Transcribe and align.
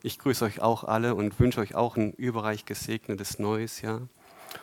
Ich 0.00 0.20
grüße 0.20 0.44
euch 0.44 0.60
auch 0.60 0.84
alle 0.84 1.16
und 1.16 1.40
wünsche 1.40 1.60
euch 1.60 1.74
auch 1.74 1.96
ein 1.96 2.12
überreich 2.12 2.64
gesegnetes 2.64 3.40
neues 3.40 3.80
Jahr. 3.80 4.06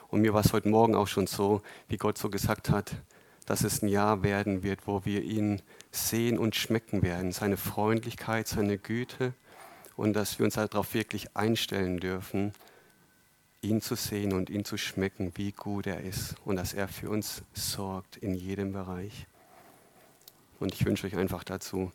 Und 0.08 0.22
mir 0.22 0.34
war 0.34 0.46
es 0.46 0.54
heute 0.54 0.70
Morgen 0.70 0.96
auch 0.96 1.08
schon 1.08 1.28
so, 1.28 1.62
wie 1.90 1.98
Gott 1.98 2.18
so 2.18 2.30
gesagt 2.30 2.70
hat, 2.70 2.96
dass 3.46 3.66
es 3.66 3.82
ein 3.82 3.90
Jahr 3.90 4.24
werden 4.24 4.64
wird, 4.64 4.88
wo 4.88 5.04
wir 5.04 5.24
ihn 5.24 5.62
sehen 5.92 6.40
und 6.40 6.56
schmecken 6.56 7.02
werden, 7.02 7.34
seine 7.34 7.58
Freundlichkeit, 7.58 8.48
seine 8.48 8.78
Güte 8.78 9.34
und 9.98 10.14
dass 10.14 10.40
wir 10.40 10.46
uns 10.46 10.56
darauf 10.56 10.94
wirklich 10.94 11.36
einstellen 11.36 12.00
dürfen, 12.00 12.54
ihn 13.62 13.82
zu 13.82 13.96
sehen 13.96 14.32
und 14.32 14.50
ihn 14.50 14.64
zu 14.64 14.78
schmecken, 14.78 15.34
wie 15.36 15.52
gut 15.52 15.86
er 15.86 16.00
ist 16.00 16.36
und 16.46 16.56
dass 16.56 16.74
er 16.74 16.88
für 16.88 17.10
uns 17.10 17.44
sorgt 17.54 18.16
in 18.16 18.36
jedem 18.36 18.72
Bereich. 18.72 19.28
Und 20.62 20.74
ich 20.74 20.86
wünsche 20.86 21.08
euch 21.08 21.18
einfach 21.18 21.44
dazu, 21.44 21.92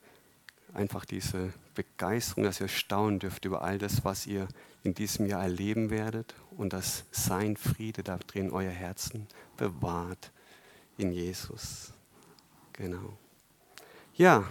einfach 0.75 1.05
diese 1.05 1.53
Begeisterung, 1.75 2.45
dass 2.45 2.61
ihr 2.61 2.69
staunen 2.69 3.19
dürft 3.19 3.45
über 3.45 3.63
all 3.63 3.79
das, 3.79 4.05
was 4.05 4.27
ihr 4.27 4.49
in 4.83 4.95
diesem 4.95 5.27
Jahr 5.27 5.43
erleben 5.43 5.91
werdet 5.91 6.35
und 6.57 6.73
dass 6.73 7.05
sein 7.11 7.57
Friede 7.57 8.03
da 8.03 8.19
drin 8.19 8.51
euer 8.51 8.71
Herzen 8.71 9.27
bewahrt 9.57 10.33
in 10.97 11.13
Jesus. 11.13 11.93
Genau. 12.73 13.19
Ja, 14.15 14.45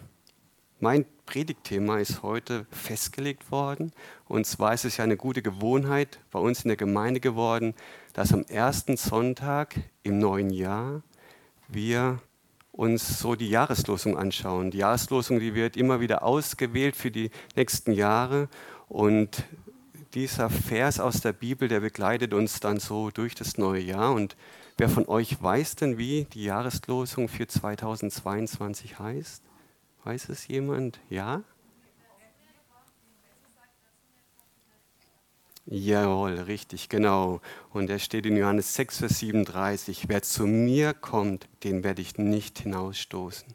mein 0.79 1.05
Predigtthema 1.25 1.99
ist 1.99 2.23
heute 2.23 2.65
festgelegt 2.71 3.51
worden. 3.51 3.91
Und 4.27 4.47
zwar 4.47 4.73
ist 4.73 4.85
es 4.85 4.97
ja 4.97 5.03
eine 5.03 5.17
gute 5.17 5.41
Gewohnheit 5.41 6.19
bei 6.31 6.39
uns 6.39 6.63
in 6.63 6.69
der 6.69 6.77
Gemeinde 6.77 7.19
geworden, 7.19 7.75
dass 8.13 8.33
am 8.33 8.43
ersten 8.45 8.97
Sonntag 8.97 9.75
im 10.03 10.19
neuen 10.19 10.49
Jahr 10.49 11.03
wir 11.67 12.19
uns 12.79 13.19
so 13.19 13.35
die 13.35 13.49
Jahreslosung 13.49 14.17
anschauen. 14.17 14.71
Die 14.71 14.77
Jahreslosung, 14.77 15.41
die 15.41 15.53
wird 15.53 15.75
immer 15.75 15.99
wieder 15.99 16.23
ausgewählt 16.23 16.95
für 16.95 17.11
die 17.11 17.29
nächsten 17.57 17.91
Jahre. 17.91 18.47
Und 18.88 19.43
dieser 20.13 20.49
Vers 20.49 21.02
aus 21.02 21.19
der 21.19 21.33
Bibel, 21.33 21.67
der 21.67 21.81
begleitet 21.81 22.33
uns 22.33 22.61
dann 22.61 22.80
so 22.80 23.11
durch 23.11 23.35
das 23.35 23.57
neue 23.57 23.81
Jahr. 23.81 24.13
Und 24.13 24.38
wer 24.77 24.88
von 24.88 25.09
euch 25.09 25.44
weiß 25.44 25.75
denn, 25.75 25.97
wie 25.97 26.23
die 26.23 26.45
Jahreslosung 26.45 27.27
für 27.27 27.47
2022 27.47 28.97
heißt? 28.97 29.44
Weiß 30.05 30.30
es 30.30 30.47
jemand? 30.47 31.02
Ja? 31.09 31.44
Jawohl, 35.72 36.31
richtig, 36.39 36.89
genau. 36.89 37.42
Und 37.72 37.92
er 37.92 38.00
steht 38.00 38.25
in 38.25 38.36
Johannes 38.36 38.73
6, 38.73 38.98
Vers 38.98 39.20
37, 39.20 40.06
wer 40.08 40.23
zu 40.23 40.48
mir 40.48 40.95
kommt, 40.95 41.48
den 41.64 41.84
werde 41.84 42.02
ich 42.02 42.17
nicht 42.17 42.58
hinausstoßen. 42.58 43.53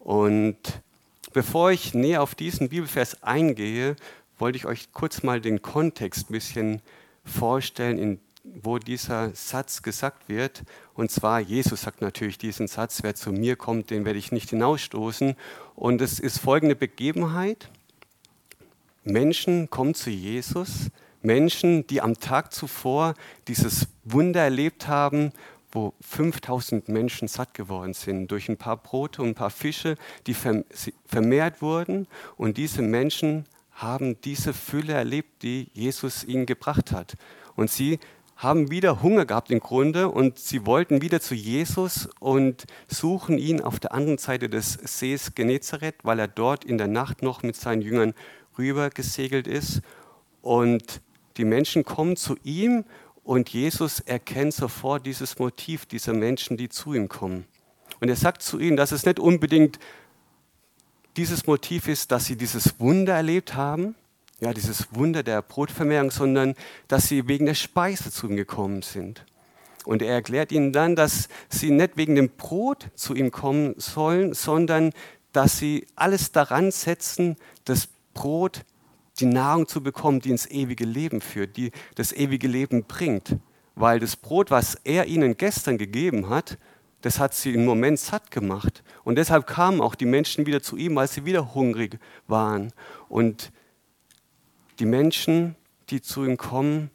Und 0.00 0.58
bevor 1.32 1.70
ich 1.70 1.94
näher 1.94 2.20
auf 2.20 2.34
diesen 2.34 2.68
Bibelvers 2.68 3.22
eingehe, 3.22 3.94
wollte 4.40 4.58
ich 4.58 4.66
euch 4.66 4.92
kurz 4.92 5.22
mal 5.22 5.40
den 5.40 5.62
Kontext 5.62 6.30
ein 6.30 6.32
bisschen 6.32 6.82
vorstellen, 7.24 7.98
in, 7.98 8.20
wo 8.42 8.78
dieser 8.78 9.32
Satz 9.36 9.82
gesagt 9.82 10.28
wird. 10.28 10.64
Und 10.94 11.12
zwar, 11.12 11.38
Jesus 11.38 11.82
sagt 11.82 12.00
natürlich 12.00 12.38
diesen 12.38 12.66
Satz, 12.66 13.04
wer 13.04 13.14
zu 13.14 13.30
mir 13.30 13.54
kommt, 13.54 13.90
den 13.90 14.04
werde 14.04 14.18
ich 14.18 14.32
nicht 14.32 14.50
hinausstoßen. 14.50 15.36
Und 15.76 16.00
es 16.00 16.18
ist 16.18 16.38
folgende 16.38 16.74
Begebenheit. 16.74 17.70
Menschen 19.04 19.70
kommen 19.70 19.94
zu 19.94 20.10
Jesus, 20.10 20.90
Menschen, 21.24 21.86
die 21.86 22.00
am 22.00 22.18
Tag 22.18 22.52
zuvor 22.52 23.14
dieses 23.48 23.88
Wunder 24.04 24.42
erlebt 24.42 24.88
haben, 24.88 25.32
wo 25.72 25.92
5000 26.00 26.88
Menschen 26.88 27.26
satt 27.26 27.52
geworden 27.52 27.94
sind 27.94 28.30
durch 28.30 28.48
ein 28.48 28.56
paar 28.56 28.76
Brote 28.76 29.22
und 29.22 29.30
ein 29.30 29.34
paar 29.34 29.50
Fische, 29.50 29.96
die 30.26 30.34
vermehrt 30.34 31.60
wurden. 31.60 32.06
Und 32.36 32.56
diese 32.56 32.82
Menschen 32.82 33.46
haben 33.72 34.20
diese 34.22 34.54
Fülle 34.54 34.92
erlebt, 34.92 35.42
die 35.42 35.68
Jesus 35.72 36.22
ihnen 36.22 36.46
gebracht 36.46 36.92
hat. 36.92 37.14
Und 37.56 37.70
sie 37.70 37.98
haben 38.36 38.70
wieder 38.70 39.02
Hunger 39.02 39.26
gehabt 39.26 39.50
im 39.50 39.60
Grunde 39.60 40.08
und 40.08 40.38
sie 40.38 40.66
wollten 40.66 41.02
wieder 41.02 41.20
zu 41.20 41.34
Jesus 41.34 42.08
und 42.18 42.64
suchen 42.88 43.38
ihn 43.38 43.60
auf 43.60 43.80
der 43.80 43.92
anderen 43.92 44.18
Seite 44.18 44.48
des 44.48 44.72
Sees 44.72 45.34
Genezareth, 45.34 45.96
weil 46.02 46.18
er 46.18 46.28
dort 46.28 46.64
in 46.64 46.78
der 46.78 46.88
Nacht 46.88 47.22
noch 47.22 47.42
mit 47.42 47.56
seinen 47.56 47.82
Jüngern 47.82 48.14
rüber 48.58 48.90
gesegelt 48.90 49.46
ist. 49.46 49.82
Und 50.42 51.00
die 51.36 51.44
Menschen 51.44 51.84
kommen 51.84 52.16
zu 52.16 52.36
ihm 52.44 52.84
und 53.22 53.48
Jesus 53.48 54.00
erkennt 54.00 54.54
sofort 54.54 55.06
dieses 55.06 55.38
Motiv 55.38 55.86
dieser 55.86 56.12
Menschen, 56.12 56.56
die 56.56 56.68
zu 56.68 56.94
ihm 56.94 57.08
kommen. 57.08 57.46
Und 58.00 58.08
er 58.08 58.16
sagt 58.16 58.42
zu 58.42 58.58
ihnen, 58.58 58.76
dass 58.76 58.92
es 58.92 59.06
nicht 59.06 59.18
unbedingt 59.18 59.78
dieses 61.16 61.46
Motiv 61.46 61.88
ist, 61.88 62.10
dass 62.10 62.26
sie 62.26 62.36
dieses 62.36 62.78
Wunder 62.80 63.14
erlebt 63.14 63.54
haben, 63.54 63.94
ja, 64.40 64.52
dieses 64.52 64.94
Wunder 64.94 65.22
der 65.22 65.42
Brotvermehrung, 65.42 66.10
sondern 66.10 66.54
dass 66.88 67.08
sie 67.08 67.28
wegen 67.28 67.46
der 67.46 67.54
Speise 67.54 68.10
zu 68.10 68.28
ihm 68.28 68.36
gekommen 68.36 68.82
sind. 68.82 69.24
Und 69.84 70.02
er 70.02 70.12
erklärt 70.12 70.50
ihnen 70.50 70.72
dann, 70.72 70.96
dass 70.96 71.28
sie 71.48 71.70
nicht 71.70 71.96
wegen 71.96 72.14
dem 72.14 72.30
Brot 72.30 72.88
zu 72.94 73.14
ihm 73.14 73.30
kommen 73.30 73.74
sollen, 73.78 74.34
sondern 74.34 74.92
dass 75.32 75.58
sie 75.58 75.86
alles 75.94 76.32
daran 76.32 76.70
setzen, 76.70 77.36
das 77.64 77.88
Brot 78.12 78.64
die 79.20 79.26
Nahrung 79.26 79.68
zu 79.68 79.82
bekommen, 79.82 80.20
die 80.20 80.30
ins 80.30 80.46
ewige 80.46 80.84
Leben 80.84 81.20
führt, 81.20 81.56
die 81.56 81.70
das 81.94 82.12
ewige 82.12 82.48
Leben 82.48 82.84
bringt. 82.84 83.36
Weil 83.76 84.00
das 84.00 84.16
Brot, 84.16 84.50
was 84.50 84.76
er 84.84 85.06
ihnen 85.06 85.36
gestern 85.36 85.78
gegeben 85.78 86.28
hat, 86.28 86.58
das 87.00 87.18
hat 87.18 87.34
sie 87.34 87.52
im 87.52 87.64
Moment 87.64 87.98
satt 88.00 88.30
gemacht. 88.30 88.82
Und 89.04 89.16
deshalb 89.16 89.46
kamen 89.46 89.80
auch 89.80 89.94
die 89.94 90.06
Menschen 90.06 90.46
wieder 90.46 90.62
zu 90.62 90.76
ihm, 90.76 90.96
weil 90.96 91.08
sie 91.08 91.24
wieder 91.24 91.54
hungrig 91.54 91.98
waren. 92.26 92.72
Und 93.08 93.52
die 94.78 94.86
Menschen, 94.86 95.54
die 95.90 96.00
zu 96.00 96.24
ihm 96.24 96.36
kommen, 96.36 96.90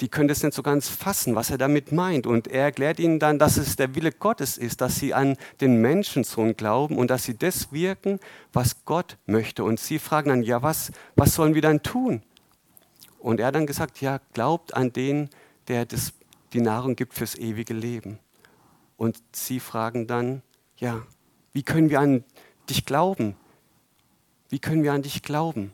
die 0.00 0.08
können 0.08 0.28
das 0.28 0.42
nicht 0.42 0.54
so 0.54 0.62
ganz 0.62 0.88
fassen, 0.88 1.34
was 1.34 1.50
er 1.50 1.58
damit 1.58 1.92
meint. 1.92 2.26
Und 2.26 2.48
er 2.48 2.64
erklärt 2.64 2.98
ihnen 2.98 3.18
dann, 3.18 3.38
dass 3.38 3.56
es 3.56 3.76
der 3.76 3.94
Wille 3.94 4.12
Gottes 4.12 4.56
ist, 4.56 4.80
dass 4.80 4.96
sie 4.96 5.12
an 5.12 5.36
den 5.60 5.80
Menschensohn 5.80 6.56
glauben 6.56 6.96
und 6.96 7.10
dass 7.10 7.24
sie 7.24 7.36
das 7.36 7.70
wirken, 7.72 8.18
was 8.52 8.84
Gott 8.84 9.18
möchte. 9.26 9.62
Und 9.62 9.78
sie 9.78 9.98
fragen 9.98 10.30
dann, 10.30 10.42
ja, 10.42 10.62
was, 10.62 10.90
was 11.16 11.34
sollen 11.34 11.54
wir 11.54 11.62
dann 11.62 11.82
tun? 11.82 12.22
Und 13.18 13.40
er 13.40 13.48
hat 13.48 13.54
dann 13.54 13.66
gesagt, 13.66 14.00
ja, 14.00 14.20
glaubt 14.32 14.74
an 14.74 14.92
den, 14.92 15.28
der 15.68 15.84
das, 15.84 16.14
die 16.54 16.62
Nahrung 16.62 16.96
gibt 16.96 17.12
fürs 17.12 17.34
ewige 17.34 17.74
Leben. 17.74 18.18
Und 18.96 19.18
sie 19.32 19.60
fragen 19.60 20.06
dann, 20.06 20.42
ja, 20.76 21.02
wie 21.52 21.62
können 21.62 21.90
wir 21.90 22.00
an 22.00 22.24
dich 22.70 22.86
glauben? 22.86 23.36
Wie 24.48 24.58
können 24.58 24.82
wir 24.82 24.94
an 24.94 25.02
dich 25.02 25.22
glauben? 25.22 25.72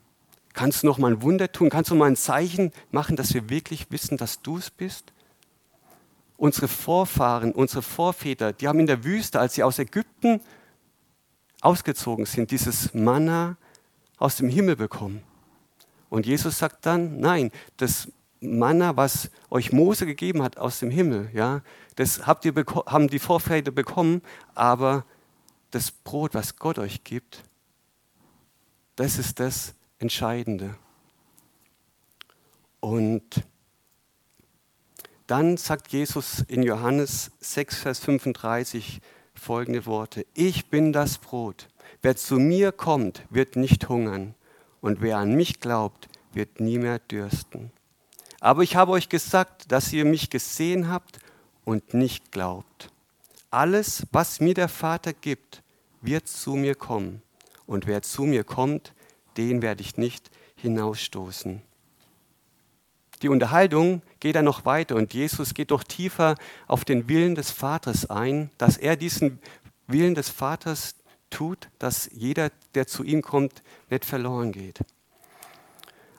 Kannst 0.56 0.82
du 0.82 0.86
noch 0.86 0.96
mal 0.96 1.12
ein 1.12 1.20
Wunder 1.20 1.52
tun? 1.52 1.68
Kannst 1.68 1.90
du 1.90 1.94
mal 1.94 2.06
ein 2.06 2.16
Zeichen 2.16 2.72
machen, 2.90 3.14
dass 3.14 3.34
wir 3.34 3.50
wirklich 3.50 3.90
wissen, 3.90 4.16
dass 4.16 4.40
du 4.40 4.56
es 4.56 4.70
bist? 4.70 5.12
Unsere 6.38 6.66
Vorfahren, 6.66 7.52
unsere 7.52 7.82
Vorväter, 7.82 8.54
die 8.54 8.66
haben 8.66 8.80
in 8.80 8.86
der 8.86 9.04
Wüste, 9.04 9.38
als 9.38 9.52
sie 9.52 9.62
aus 9.62 9.78
Ägypten 9.78 10.40
ausgezogen 11.60 12.24
sind, 12.24 12.50
dieses 12.50 12.94
Manna 12.94 13.58
aus 14.16 14.36
dem 14.36 14.48
Himmel 14.48 14.76
bekommen. 14.76 15.22
Und 16.08 16.24
Jesus 16.24 16.56
sagt 16.56 16.86
dann, 16.86 17.20
nein, 17.20 17.52
das 17.76 18.10
Manna, 18.40 18.96
was 18.96 19.30
euch 19.50 19.72
Mose 19.72 20.06
gegeben 20.06 20.42
hat 20.42 20.56
aus 20.56 20.78
dem 20.78 20.90
Himmel, 20.90 21.28
ja, 21.34 21.60
das 21.96 22.26
habt 22.26 22.46
ihr 22.46 22.54
haben 22.86 23.08
die 23.08 23.18
Vorväter 23.18 23.72
bekommen, 23.72 24.22
aber 24.54 25.04
das 25.70 25.90
Brot, 25.90 26.32
was 26.32 26.56
Gott 26.56 26.78
euch 26.78 27.04
gibt, 27.04 27.44
das 28.94 29.18
ist 29.18 29.38
das, 29.38 29.75
Entscheidende. 29.98 30.76
Und 32.80 33.44
dann 35.26 35.56
sagt 35.56 35.88
Jesus 35.88 36.40
in 36.46 36.62
Johannes 36.62 37.32
6, 37.40 37.78
Vers 37.78 37.98
35 38.00 39.00
folgende 39.34 39.86
Worte. 39.86 40.26
Ich 40.34 40.66
bin 40.66 40.92
das 40.92 41.18
Brot. 41.18 41.68
Wer 42.02 42.16
zu 42.16 42.38
mir 42.38 42.72
kommt, 42.72 43.22
wird 43.30 43.56
nicht 43.56 43.88
hungern. 43.88 44.34
Und 44.80 45.00
wer 45.00 45.18
an 45.18 45.34
mich 45.34 45.60
glaubt, 45.60 46.08
wird 46.32 46.60
nie 46.60 46.78
mehr 46.78 46.98
dürsten. 46.98 47.72
Aber 48.40 48.62
ich 48.62 48.76
habe 48.76 48.92
euch 48.92 49.08
gesagt, 49.08 49.72
dass 49.72 49.92
ihr 49.92 50.04
mich 50.04 50.30
gesehen 50.30 50.88
habt 50.88 51.18
und 51.64 51.94
nicht 51.94 52.30
glaubt. 52.30 52.90
Alles, 53.50 54.06
was 54.12 54.40
mir 54.40 54.54
der 54.54 54.68
Vater 54.68 55.12
gibt, 55.12 55.62
wird 56.02 56.28
zu 56.28 56.54
mir 56.54 56.74
kommen. 56.74 57.22
Und 57.66 57.86
wer 57.86 58.02
zu 58.02 58.22
mir 58.22 58.44
kommt, 58.44 58.92
den 59.36 59.62
werde 59.62 59.82
ich 59.82 59.96
nicht 59.96 60.30
hinausstoßen. 60.56 61.62
Die 63.22 63.28
Unterhaltung 63.28 64.02
geht 64.20 64.36
dann 64.36 64.44
noch 64.44 64.64
weiter 64.64 64.96
und 64.96 65.14
Jesus 65.14 65.54
geht 65.54 65.70
doch 65.70 65.84
tiefer 65.84 66.34
auf 66.66 66.84
den 66.84 67.08
Willen 67.08 67.34
des 67.34 67.50
Vaters 67.50 68.10
ein, 68.10 68.50
dass 68.58 68.76
er 68.76 68.96
diesen 68.96 69.40
Willen 69.86 70.14
des 70.14 70.28
Vaters 70.28 70.96
tut, 71.30 71.68
dass 71.78 72.10
jeder, 72.12 72.50
der 72.74 72.86
zu 72.86 73.04
ihm 73.04 73.22
kommt, 73.22 73.62
nicht 73.88 74.04
verloren 74.04 74.52
geht. 74.52 74.80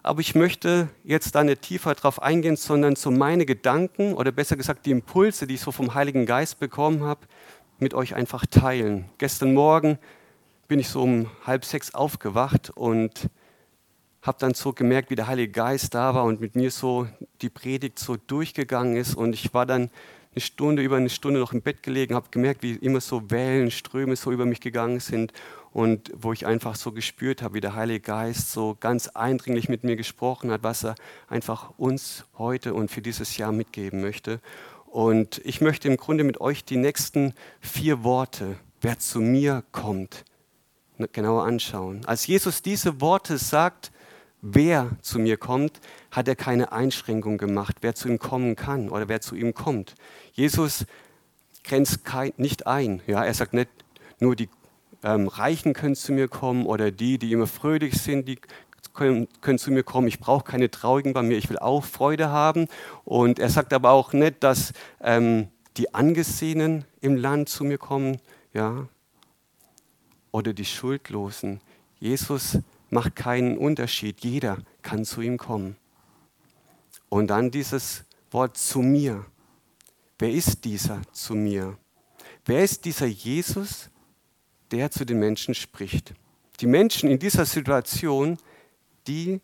Aber 0.02 0.22
ich 0.22 0.36
möchte 0.36 0.90
jetzt 1.04 1.36
da 1.36 1.44
nicht 1.44 1.62
tiefer 1.64 1.94
darauf 1.94 2.22
eingehen, 2.22 2.56
sondern 2.56 2.96
so 2.96 3.12
meine 3.12 3.46
Gedanken 3.46 4.14
oder 4.14 4.32
besser 4.32 4.56
gesagt 4.56 4.86
die 4.86 4.92
Impulse, 4.92 5.48
die 5.48 5.56
ich 5.56 5.62
so 5.62 5.72
vom 5.72 5.94
Heiligen 5.94 6.26
Geist 6.26 6.60
bekommen 6.60 7.04
habe, 7.04 7.28
mit 7.78 7.94
euch 7.94 8.16
einfach 8.16 8.46
teilen. 8.46 9.10
Gestern 9.18 9.54
Morgen 9.54 10.00
bin 10.68 10.80
ich 10.80 10.90
so 10.90 11.02
um 11.02 11.30
halb 11.46 11.66
sechs 11.66 11.94
aufgewacht 11.94 12.72
und 12.72 13.30
habe 14.22 14.38
dann 14.40 14.54
so 14.54 14.74
gemerkt, 14.74 15.10
wie 15.10 15.16
der 15.16 15.28
Heilige 15.28 15.52
Geist 15.52 15.94
da 15.94 16.14
war 16.14 16.26
und 16.26 16.42
mit 16.42 16.56
mir 16.56 16.72
so 16.72 17.08
die 17.42 17.50
Predigt 17.50 17.98
so 18.00 18.18
durchgegangen 18.18 18.98
ist. 18.98 19.16
Und 19.16 19.34
ich 19.34 19.54
war 19.54 19.66
dann 19.66 19.90
eine 20.34 20.42
Stunde, 20.42 20.84
über 20.84 20.98
eine 20.98 21.10
Stunde 21.10 21.40
noch 21.40 21.54
im 21.54 21.62
Bett 21.62 21.82
gelegen, 21.82 22.14
habe 22.14 22.28
gemerkt, 22.30 22.62
wie 22.62 22.74
immer 22.74 23.00
so 23.00 23.32
Wellen, 23.32 23.72
Ströme 23.72 24.16
so 24.16 24.32
über 24.32 24.46
mich 24.46 24.60
gegangen 24.60 25.00
sind 25.00 25.32
und 25.72 26.12
wo 26.16 26.34
ich 26.34 26.46
einfach 26.46 26.76
so 26.76 26.92
gespürt 26.92 27.42
habe, 27.42 27.56
wie 27.56 27.62
der 27.62 27.76
Heilige 27.76 28.02
Geist 28.02 28.52
so 28.52 28.76
ganz 28.80 29.08
eindringlich 29.08 29.70
mit 29.70 29.84
mir 29.84 29.96
gesprochen 29.96 30.52
hat, 30.52 30.64
was 30.64 30.84
er 30.84 30.96
einfach 31.30 31.72
uns 31.78 32.26
heute 32.38 32.74
und 32.74 32.92
für 32.92 33.02
dieses 33.02 33.38
Jahr 33.38 33.52
mitgeben 33.52 34.02
möchte. 34.02 34.42
Und 34.88 35.42
ich 35.46 35.62
möchte 35.62 35.88
im 35.88 35.98
Grunde 35.98 36.24
mit 36.24 36.42
euch 36.42 36.66
die 36.66 36.78
nächsten 36.78 37.34
vier 37.62 38.04
Worte, 38.04 38.58
wer 38.82 39.00
zu 39.00 39.22
mir 39.22 39.64
kommt, 39.72 40.26
genauer 41.12 41.44
anschauen. 41.44 42.02
Als 42.06 42.28
Jesus 42.28 42.62
diese 42.62 43.02
Worte 43.02 43.38
sagt, 43.38 43.92
wer 44.42 44.92
zu 45.02 45.20
mir 45.20 45.38
kommt, 45.38 45.80
hat 46.12 46.28
er 46.28 46.36
keine 46.36 46.72
Einschränkung 46.72 47.38
gemacht, 47.38 47.78
wer 47.82 47.96
zu 47.96 48.08
ihm 48.08 48.20
kommen 48.20 48.56
kann 48.56 48.90
oder 48.90 49.08
wer 49.08 49.22
zu 49.22 49.36
ihm 49.36 49.54
kommt. 49.54 49.96
Jesus 50.34 50.86
grenzt 51.64 52.06
kein, 52.06 52.34
nicht 52.38 52.68
ein. 52.68 53.02
Ja, 53.08 53.24
er 53.24 53.34
sagt 53.34 53.54
nicht, 53.54 53.70
nur 54.20 54.36
die 54.36 54.50
ähm, 55.04 55.28
Reichen 55.28 55.74
können 55.74 55.96
zu 55.96 56.12
mir 56.12 56.28
kommen 56.28 56.66
oder 56.66 56.92
die, 56.92 57.18
die 57.18 57.32
immer 57.32 57.48
fröhlich 57.48 58.02
sind, 58.02 58.28
die 58.28 58.40
können, 58.94 59.28
können 59.42 59.60
zu 59.60 59.72
mir 59.72 59.84
kommen. 59.84 60.08
Ich 60.08 60.20
brauche 60.20 60.44
keine 60.44 60.72
Traurigen 60.72 61.14
bei 61.14 61.22
mir, 61.22 61.38
ich 61.38 61.50
will 61.50 61.60
auch 61.60 61.84
Freude 61.84 62.30
haben. 62.30 62.68
Und 63.06 63.40
er 63.40 63.50
sagt 63.50 63.74
aber 63.74 63.92
auch 63.92 64.14
nicht, 64.14 64.44
dass 64.44 64.74
ähm, 65.02 65.50
die 65.78 65.94
Angesehenen 65.94 66.86
im 67.02 67.16
Land 67.16 67.50
zu 67.50 67.64
mir 67.64 67.78
kommen, 67.78 68.18
ja, 68.54 68.88
oder 70.32 70.54
die 70.54 70.66
Schuldlosen. 70.66 71.62
Jesus 72.00 72.60
macht 72.90 73.16
keinen 73.16 73.58
Unterschied. 73.58 74.22
Jeder 74.22 74.60
kann 74.82 75.06
zu 75.06 75.22
ihm 75.22 75.38
kommen. 75.38 75.76
Und 77.10 77.28
dann 77.28 77.52
dieses 77.52 78.04
Wort 78.32 78.58
zu 78.58 78.80
mir. 78.80 79.26
Wer 80.20 80.32
ist 80.32 80.66
dieser 80.66 81.02
zu 81.12 81.36
mir? 81.36 81.78
Wer 82.46 82.64
ist 82.64 82.86
dieser 82.86 83.06
Jesus, 83.06 83.90
der 84.72 84.92
zu 84.92 85.06
den 85.06 85.20
Menschen 85.20 85.54
spricht? 85.54 86.14
Die 86.60 86.66
Menschen 86.66 87.10
in 87.10 87.20
dieser 87.20 87.46
Situation, 87.46 88.38
die 89.08 89.42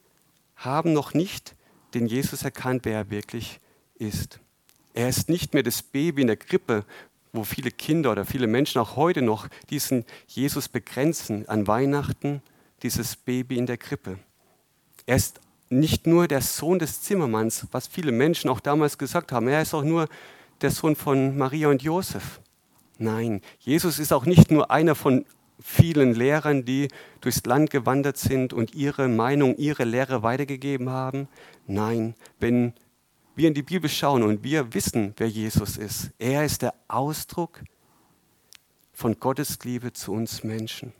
haben 0.56 0.94
noch 0.94 1.14
nicht 1.14 1.56
den 1.94 2.08
Jesus 2.08 2.44
erkannt, 2.44 2.86
wer 2.86 2.98
er 2.98 3.10
wirklich 3.10 3.60
ist. 3.96 4.40
Er 4.94 5.10
ist 5.10 5.30
nicht 5.30 5.54
mehr 5.54 5.64
das 5.64 5.82
Baby 5.82 6.22
in 6.22 6.28
der 6.28 6.38
Krippe, 6.38 6.86
wo 7.34 7.44
viele 7.44 7.72
Kinder 7.72 8.12
oder 8.12 8.26
viele 8.26 8.48
Menschen 8.48 8.80
auch 8.80 8.96
heute 8.96 9.22
noch 9.24 9.48
diesen 9.70 10.06
Jesus 10.28 10.70
begrenzen 10.70 11.50
an 11.50 11.68
Weihnachten, 11.68 12.42
dieses 12.84 13.16
Baby 13.16 13.58
in 13.58 13.66
der 13.66 13.78
Krippe. 13.78 14.20
Er 15.06 15.16
ist 15.16 15.42
nicht 15.70 16.06
nur 16.06 16.28
der 16.28 16.42
Sohn 16.42 16.78
des 16.78 17.02
Zimmermanns, 17.02 17.68
was 17.72 17.88
viele 17.88 18.12
Menschen 18.12 18.50
auch 18.50 18.60
damals 18.60 18.98
gesagt 18.98 19.32
haben, 19.32 19.48
er 19.48 19.64
ist 19.64 19.74
auch 19.74 19.84
nur 19.84 20.08
der 20.62 20.70
Sohn 20.70 20.96
von 20.96 21.36
Maria 21.36 21.70
und 21.70 21.82
Josef. 21.82 22.40
Nein, 23.00 23.42
Jesus 23.60 23.98
ist 23.98 24.14
auch 24.14 24.26
nicht 24.26 24.52
nur 24.52 24.70
einer 24.70 24.94
von 24.94 25.26
vielen 25.60 26.14
Lehrern, 26.14 26.66
die 26.66 26.90
durchs 27.22 27.46
Land 27.46 27.72
gewandert 27.72 28.18
sind 28.18 28.54
und 28.54 28.76
ihre 28.76 29.08
Meinung, 29.08 29.56
ihre 29.58 29.86
Lehre 29.86 30.22
weitergegeben 30.22 30.90
haben. 30.90 31.28
Nein, 31.66 32.14
wenn 32.40 32.74
wir 33.36 33.48
in 33.48 33.54
die 33.54 33.64
Bibel 33.64 33.90
schauen 33.90 34.24
und 34.24 34.44
wir 34.44 34.74
wissen, 34.74 35.14
wer 35.18 35.28
Jesus 35.28 35.78
ist, 35.78 36.12
er 36.20 36.46
ist 36.46 36.62
der 36.62 36.74
Ausdruck 36.88 37.62
von 38.94 39.20
Gottes 39.20 39.60
Liebe 39.64 39.92
zu 39.94 40.14
uns 40.14 40.44
Menschen. 40.44 40.94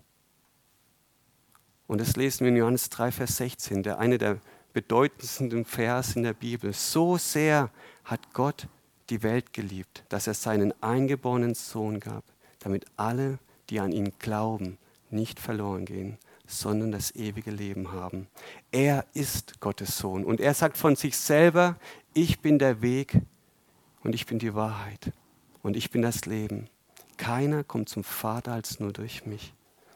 Und 1.88 2.02
das 2.02 2.16
lesen 2.16 2.42
wir 2.42 2.50
in 2.50 2.58
Johannes 2.58 2.90
3, 2.90 3.12
Vers 3.12 3.38
16, 3.38 3.84
der 3.84 4.00
eine 4.00 4.18
der 4.18 4.40
bedeutendsten 4.74 5.66
Vers 5.66 6.16
in 6.16 6.24
der 6.24 6.34
Bibel. 6.34 6.74
So 6.74 7.18
sehr 7.18 7.70
hat 8.04 8.34
Gott 8.34 8.68
die 9.10 9.22
Welt 9.22 9.54
geliebt, 9.54 10.04
dass 10.10 10.28
er 10.28 10.34
seinen 10.34 10.74
eingeborenen 10.82 11.54
Sohn 11.54 12.00
gab, 12.00 12.24
damit 12.60 12.86
alle, 12.98 13.38
die 13.70 13.80
an 13.80 13.92
ihn 13.92 14.14
glauben, 14.18 14.78
nicht 15.12 15.40
verloren 15.40 15.86
gehen, 15.86 16.18
sondern 16.60 16.92
das 16.92 17.16
ewige 17.16 17.52
Leben 17.52 17.92
haben. 17.92 18.28
Er 18.72 19.06
ist 19.14 19.60
Gottes 19.60 19.98
Sohn 19.98 20.24
und 20.26 20.40
er 20.40 20.54
sagt 20.54 20.78
von 20.78 20.96
sich 20.96 21.18
selber, 21.18 21.78
ich 22.14 22.40
bin 22.40 22.60
der 22.60 22.82
Weg 22.82 23.20
und 24.04 24.16
ich 24.16 24.26
bin 24.26 24.40
die 24.40 24.54
Wahrheit 24.54 25.12
und 25.62 25.76
ich 25.78 25.92
bin 25.92 26.02
das 26.02 26.26
Leben. 26.26 26.70
Keiner 27.18 27.64
kommt 27.64 27.90
zum 27.90 28.04
Vater 28.04 28.54
als 28.54 28.80
nur 28.80 28.94
durch 28.94 29.26
mich. 29.26 29.54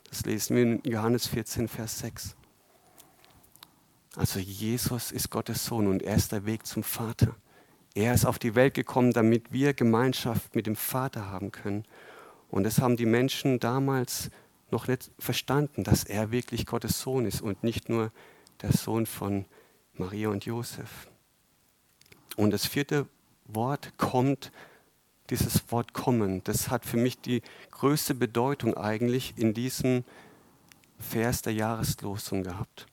Das 0.10 0.26
lesen 0.26 0.56
wir 0.56 0.64
in 0.64 0.82
Johannes 0.84 1.28
14, 1.28 1.68
Vers 1.68 2.00
6. 2.00 2.36
Also 4.16 4.40
Jesus 4.40 5.12
ist 5.12 5.30
Gottes 5.30 5.66
Sohn 5.66 5.88
und 5.88 6.02
er 6.02 6.16
ist 6.16 6.32
der 6.32 6.46
Weg 6.46 6.66
zum 6.66 6.84
Vater. 6.84 7.36
Er 7.94 8.14
ist 8.14 8.26
auf 8.26 8.40
die 8.40 8.56
Welt 8.56 8.74
gekommen, 8.74 9.12
damit 9.12 9.52
wir 9.52 9.74
Gemeinschaft 9.74 10.56
mit 10.56 10.66
dem 10.66 10.76
Vater 10.76 11.30
haben 11.30 11.52
können. 11.52 11.84
Und 12.50 12.64
das 12.64 12.80
haben 12.80 12.96
die 12.96 13.06
Menschen 13.06 13.60
damals 13.60 14.30
noch 14.72 14.88
nicht 14.88 15.12
verstanden, 15.20 15.84
dass 15.84 16.04
er 16.04 16.32
wirklich 16.32 16.66
Gottes 16.66 17.00
Sohn 17.00 17.26
ist 17.26 17.42
und 17.42 17.64
nicht 17.64 17.90
nur 17.90 18.12
der 18.62 18.74
Sohn 18.74 19.06
von 19.06 19.46
Maria 19.94 20.30
und 20.30 20.46
Josef. 20.46 21.08
Und 22.36 22.52
das 22.52 22.66
vierte 22.66 23.08
Wort 23.46 23.98
kommt 23.98 24.52
dieses 25.30 25.72
Wort 25.72 25.94
kommen, 25.94 26.44
das 26.44 26.70
hat 26.70 26.86
für 26.86 26.98
mich 26.98 27.20
die 27.20 27.42
größte 27.72 28.16
Bedeutung 28.16 28.76
eigentlich 28.76 29.34
in 29.38 29.54
diesem 29.54 30.04
Vers 31.00 31.42
der 31.42 31.54
Jahreslosung 31.54 32.44
gehabt. 32.44 32.88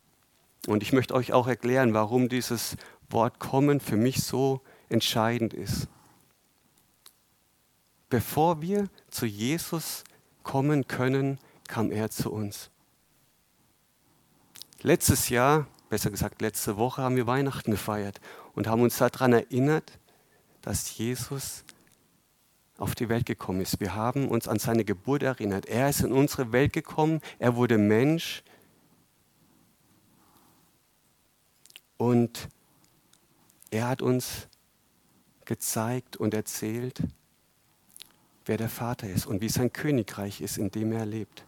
Und 0.67 0.82
ich 0.82 0.93
möchte 0.93 1.15
euch 1.15 1.32
auch 1.32 1.47
erklären, 1.47 1.94
warum 1.94 2.29
dieses 2.29 2.76
Wort 3.09 3.38
kommen 3.38 3.81
für 3.81 3.97
mich 3.97 4.23
so 4.25 4.61
entscheidend 4.88 5.55
ist. 5.55 5.88
Bevor 8.09 8.61
wir 8.61 8.88
zu 9.11 9.26
Jesus 9.26 10.05
kommen 10.43 10.87
können, 10.87 11.38
kam 11.69 11.90
er 11.90 12.11
zu 12.11 12.32
uns. 12.32 12.70
Letztes 14.82 15.28
Jahr, 15.28 15.66
besser 15.88 16.11
gesagt 16.11 16.43
letzte 16.43 16.76
Woche, 16.76 17.02
haben 17.02 17.16
wir 17.16 17.26
Weihnachten 17.26 17.70
gefeiert 17.70 18.20
und 18.55 18.66
haben 18.66 18.82
uns 18.82 18.99
daran 18.99 19.32
erinnert, 19.32 19.99
dass 20.62 20.96
Jesus 20.99 21.64
auf 22.76 22.94
die 22.94 23.08
Welt 23.08 23.26
gekommen 23.26 23.61
ist. 23.61 23.81
Wir 23.81 23.94
haben 23.94 24.28
uns 24.28 24.49
an 24.49 24.58
seine 24.58 24.84
Geburt 24.84 25.22
erinnert. 25.22 25.66
Er 25.66 25.88
ist 25.88 26.00
in 26.00 26.12
unsere 26.12 26.52
Welt 26.52 26.72
gekommen, 26.72 27.20
er 27.38 27.56
wurde 27.56 27.78
Mensch 27.78 28.43
und 31.96 32.49
er 33.71 33.88
hat 33.88 34.02
uns 34.02 34.49
gezeigt 35.44 36.16
und 36.16 36.35
erzählt, 36.35 37.02
wer 38.47 38.56
der 38.56 38.68
Vater 38.68 39.09
ist 39.09 39.26
und 39.26 39.40
wie 39.40 39.49
sein 39.49 39.73
Königreich 39.73 40.40
ist, 40.40 40.59
in 40.59 40.71
dem 40.71 40.92
er 40.92 41.06
lebt. 41.06 41.44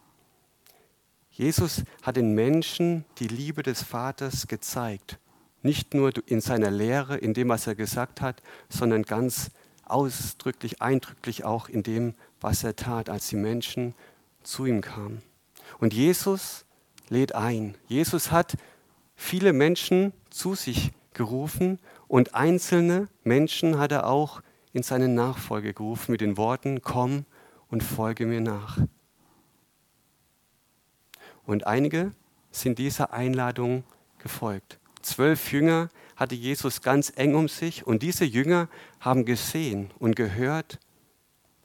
Jesus 1.37 1.83
hat 2.01 2.15
den 2.15 2.33
Menschen 2.33 3.05
die 3.19 3.27
Liebe 3.27 3.61
des 3.61 3.83
Vaters 3.83 4.47
gezeigt. 4.47 5.19
Nicht 5.61 5.93
nur 5.93 6.11
in 6.25 6.41
seiner 6.41 6.71
Lehre, 6.71 7.15
in 7.15 7.35
dem, 7.35 7.49
was 7.49 7.67
er 7.67 7.75
gesagt 7.75 8.21
hat, 8.21 8.41
sondern 8.69 9.03
ganz 9.03 9.51
ausdrücklich, 9.85 10.81
eindrücklich 10.81 11.45
auch 11.45 11.69
in 11.69 11.83
dem, 11.83 12.15
was 12.41 12.63
er 12.63 12.75
tat, 12.75 13.11
als 13.11 13.27
die 13.27 13.35
Menschen 13.35 13.93
zu 14.41 14.65
ihm 14.65 14.81
kamen. 14.81 15.21
Und 15.77 15.93
Jesus 15.93 16.65
lädt 17.07 17.35
ein. 17.35 17.75
Jesus 17.87 18.31
hat 18.31 18.57
viele 19.15 19.53
Menschen 19.53 20.13
zu 20.31 20.55
sich 20.55 20.91
gerufen 21.13 21.77
und 22.07 22.33
einzelne 22.33 23.09
Menschen 23.23 23.77
hat 23.77 23.91
er 23.91 24.07
auch 24.07 24.41
in 24.73 24.81
seine 24.81 25.07
Nachfolge 25.07 25.75
gerufen 25.75 26.13
mit 26.13 26.21
den 26.21 26.35
Worten, 26.35 26.81
komm 26.81 27.25
und 27.69 27.83
folge 27.83 28.25
mir 28.25 28.41
nach. 28.41 28.79
Und 31.47 31.65
einige 31.65 32.11
sind 32.51 32.77
dieser 32.77 33.13
Einladung 33.13 33.83
gefolgt. 34.19 34.79
Zwölf 35.01 35.51
Jünger 35.51 35.89
hatte 36.17 36.35
Jesus 36.35 36.81
ganz 36.81 37.11
eng 37.15 37.35
um 37.35 37.47
sich 37.47 37.87
und 37.87 38.03
diese 38.03 38.25
Jünger 38.25 38.67
haben 38.99 39.23
gesehen 39.25 39.91
und 39.97 40.15
gehört, 40.15 40.77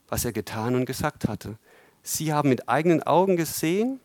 was 0.08 0.24
er 0.24 0.32
getan 0.32 0.76
und 0.76 0.86
gesagt 0.86 1.28
hatte. 1.28 1.58
Sie 2.02 2.32
haben 2.32 2.48
mit 2.48 2.68
eigenen 2.68 3.02
Augen 3.02 3.36
gesehen 3.36 3.98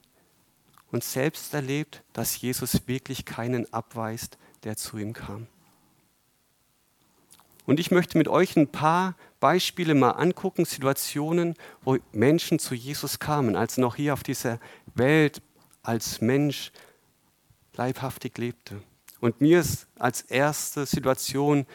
und 0.91 1.03
selbst 1.03 1.53
erlebt, 1.53 2.03
dass 2.11 2.41
Jesus 2.41 2.87
wirklich 2.87 3.25
keinen 3.25 3.71
abweist, 3.71 4.37
der 4.63 4.77
zu 4.77 4.97
ihm 4.97 5.13
kam. 5.13 5.47
Und 7.67 7.79
ich 7.79 7.91
möchte 7.91 8.17
mit 8.17 8.29
euch 8.29 8.55
ein 8.55 8.71
paar 8.71 9.15
Beispiele 9.39 9.93
mal 9.93 10.11
angucken, 10.11 10.65
Situationen, 10.65 11.53
wo 11.83 11.97
Menschen 12.13 12.57
zu 12.57 12.73
Jesus 12.73 13.19
kamen, 13.19 13.55
als 13.55 13.77
er 13.77 13.81
noch 13.81 13.95
hier 13.97 14.13
auf 14.13 14.23
dieser 14.23 14.59
Welt 14.95 15.41
als 15.87 16.19
Mensch 16.21 16.71
leibhaftig 17.75 18.37
lebte. 18.37 18.81
Und 19.19 19.39
mir 19.41 19.59
ist 19.61 19.87
als 19.97 20.21
erste 20.21 20.85
Situation 20.85 21.65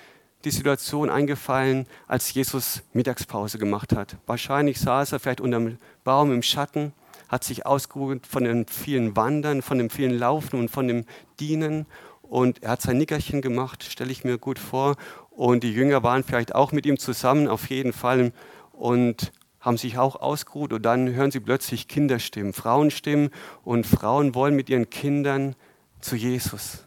die 0.44 0.50
Situation 0.50 1.08
eingefallen, 1.08 1.86
als 2.06 2.34
Jesus 2.34 2.82
Mittagspause 2.92 3.58
gemacht 3.58 3.94
hat. 3.94 4.16
Wahrscheinlich 4.26 4.80
saß 4.80 5.12
er 5.12 5.20
vielleicht 5.20 5.40
unter 5.40 5.58
einem 5.58 5.78
Baum 6.04 6.32
im 6.32 6.42
Schatten, 6.42 6.92
hat 7.28 7.44
sich 7.44 7.64
ausgeruht 7.64 8.26
von 8.26 8.44
den 8.44 8.66
vielen 8.66 9.16
Wandern, 9.16 9.62
von 9.62 9.78
dem 9.78 9.88
vielen 9.88 10.18
Laufen 10.18 10.58
und 10.58 10.68
von 10.68 10.88
dem 10.88 11.06
Dienen. 11.40 11.86
Und 12.22 12.62
er 12.62 12.72
hat 12.72 12.82
sein 12.82 12.98
Nickerchen 12.98 13.40
gemacht, 13.40 13.84
stelle 13.84 14.12
ich 14.12 14.24
mir 14.24 14.36
gut 14.36 14.58
vor. 14.58 14.96
Und 15.30 15.62
die 15.62 15.72
Jünger 15.72 16.02
waren 16.02 16.24
vielleicht 16.24 16.54
auch 16.54 16.72
mit 16.72 16.84
ihm 16.84 16.98
zusammen, 16.98 17.48
auf 17.48 17.70
jeden 17.70 17.92
Fall. 17.92 18.32
Und 18.72 19.32
haben 19.62 19.78
sich 19.78 19.96
auch 19.96 20.16
ausgeruht. 20.16 20.74
Und 20.74 20.82
dann 20.82 21.14
hören 21.14 21.30
sie 21.30 21.40
plötzlich 21.40 21.88
Kinderstimmen, 21.88 22.52
Frauenstimmen. 22.52 23.30
Und 23.64 23.86
Frauen 23.86 24.34
wollen 24.34 24.54
mit 24.54 24.68
ihren 24.68 24.90
Kindern 24.90 25.56
zu 26.00 26.16
Jesus. 26.16 26.86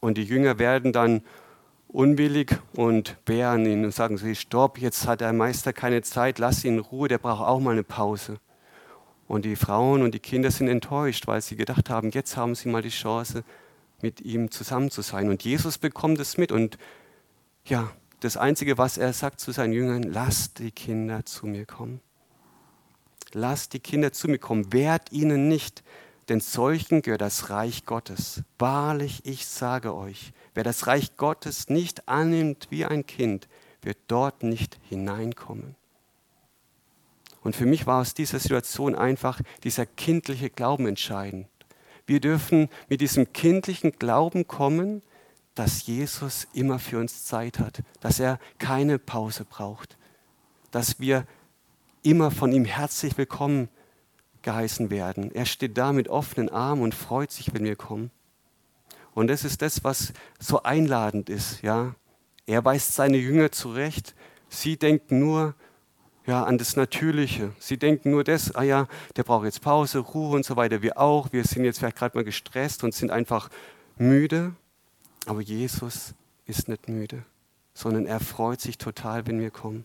Und 0.00 0.18
die 0.18 0.24
Jünger 0.24 0.58
werden 0.58 0.92
dann 0.92 1.22
unwillig 1.86 2.58
und 2.74 3.16
wehren 3.26 3.64
ihn 3.66 3.84
und 3.84 3.94
sagen 3.94 4.18
sie, 4.18 4.34
stopp, 4.34 4.78
jetzt 4.78 5.06
hat 5.06 5.20
der 5.20 5.32
Meister 5.32 5.72
keine 5.72 6.02
Zeit, 6.02 6.38
lass 6.38 6.64
ihn 6.64 6.74
in 6.74 6.80
Ruhe, 6.80 7.08
der 7.08 7.18
braucht 7.18 7.46
auch 7.46 7.60
mal 7.60 7.72
eine 7.72 7.82
Pause. 7.82 8.38
Und 9.26 9.44
die 9.44 9.56
Frauen 9.56 10.02
und 10.02 10.14
die 10.14 10.20
Kinder 10.20 10.50
sind 10.50 10.68
enttäuscht, 10.68 11.26
weil 11.26 11.42
sie 11.42 11.56
gedacht 11.56 11.90
haben, 11.90 12.10
jetzt 12.10 12.36
haben 12.36 12.54
sie 12.54 12.68
mal 12.68 12.82
die 12.82 12.88
Chance, 12.88 13.44
mit 14.00 14.20
ihm 14.20 14.50
zusammen 14.50 14.90
zu 14.90 15.02
sein. 15.02 15.28
Und 15.28 15.44
Jesus 15.44 15.78
bekommt 15.78 16.20
es 16.20 16.38
mit. 16.38 16.52
Und 16.52 16.78
ja, 17.64 17.90
das 18.20 18.36
Einzige, 18.36 18.78
was 18.78 18.98
er 18.98 19.12
sagt 19.12 19.40
zu 19.40 19.52
seinen 19.52 19.72
Jüngern, 19.72 20.02
lasst 20.02 20.58
die 20.58 20.72
Kinder 20.72 21.24
zu 21.24 21.46
mir 21.46 21.66
kommen. 21.66 22.00
Lasst 23.32 23.74
die 23.74 23.80
Kinder 23.80 24.12
zu 24.12 24.28
mir 24.28 24.38
kommen, 24.38 24.72
wehrt 24.72 25.12
ihnen 25.12 25.48
nicht, 25.48 25.84
denn 26.28 26.40
solchen 26.40 27.02
gehört 27.02 27.20
das 27.20 27.50
Reich 27.50 27.84
Gottes. 27.84 28.42
Wahrlich, 28.58 29.24
ich 29.24 29.46
sage 29.46 29.94
euch, 29.94 30.32
wer 30.54 30.64
das 30.64 30.86
Reich 30.86 31.16
Gottes 31.16 31.68
nicht 31.68 32.08
annimmt 32.08 32.68
wie 32.70 32.84
ein 32.84 33.06
Kind, 33.06 33.48
wird 33.82 33.98
dort 34.08 34.42
nicht 34.42 34.78
hineinkommen. 34.82 35.76
Und 37.42 37.54
für 37.54 37.66
mich 37.66 37.86
war 37.86 38.00
aus 38.00 38.14
dieser 38.14 38.40
Situation 38.40 38.94
einfach 38.94 39.40
dieser 39.62 39.86
kindliche 39.86 40.50
Glauben 40.50 40.86
entscheidend. 40.86 41.46
Wir 42.06 42.20
dürfen 42.20 42.68
mit 42.88 43.00
diesem 43.00 43.32
kindlichen 43.32 43.92
Glauben 43.92 44.46
kommen, 44.48 45.02
dass 45.58 45.86
Jesus 45.86 46.46
immer 46.52 46.78
für 46.78 46.98
uns 46.98 47.24
Zeit 47.24 47.58
hat, 47.58 47.82
dass 47.98 48.20
er 48.20 48.38
keine 48.58 49.00
Pause 49.00 49.44
braucht, 49.44 49.98
dass 50.70 51.00
wir 51.00 51.26
immer 52.04 52.30
von 52.30 52.52
ihm 52.52 52.64
herzlich 52.64 53.18
willkommen 53.18 53.68
geheißen 54.42 54.88
werden. 54.90 55.32
Er 55.34 55.46
steht 55.46 55.76
da 55.76 55.92
mit 55.92 56.08
offenen 56.08 56.48
Armen 56.48 56.82
und 56.82 56.94
freut 56.94 57.32
sich, 57.32 57.52
wenn 57.54 57.64
wir 57.64 57.74
kommen. 57.74 58.12
Und 59.14 59.26
das 59.26 59.42
ist 59.42 59.60
das, 59.60 59.82
was 59.82 60.12
so 60.38 60.62
einladend 60.62 61.28
ist. 61.28 61.60
Ja? 61.62 61.96
Er 62.46 62.64
weist 62.64 62.94
seine 62.94 63.16
Jünger 63.16 63.50
zurecht. 63.50 64.14
Sie 64.48 64.76
denken 64.76 65.18
nur 65.18 65.56
ja, 66.24 66.44
an 66.44 66.58
das 66.58 66.76
Natürliche. 66.76 67.52
Sie 67.58 67.78
denken 67.78 68.12
nur 68.12 68.22
das, 68.22 68.54
ah 68.54 68.62
ja, 68.62 68.86
der 69.16 69.24
braucht 69.24 69.46
jetzt 69.46 69.60
Pause, 69.60 69.98
Ruhe 69.98 70.36
und 70.36 70.44
so 70.44 70.54
weiter. 70.54 70.82
Wir 70.82 70.98
auch. 70.98 71.32
Wir 71.32 71.42
sind 71.42 71.64
jetzt 71.64 71.80
vielleicht 71.80 71.96
gerade 71.96 72.16
mal 72.16 72.22
gestresst 72.22 72.84
und 72.84 72.94
sind 72.94 73.10
einfach 73.10 73.50
müde. 73.96 74.54
Aber 75.28 75.42
Jesus 75.42 76.14
ist 76.46 76.68
nicht 76.68 76.88
müde, 76.88 77.22
sondern 77.74 78.06
er 78.06 78.18
freut 78.18 78.62
sich 78.62 78.78
total, 78.78 79.26
wenn 79.26 79.40
wir 79.40 79.50
kommen. 79.50 79.84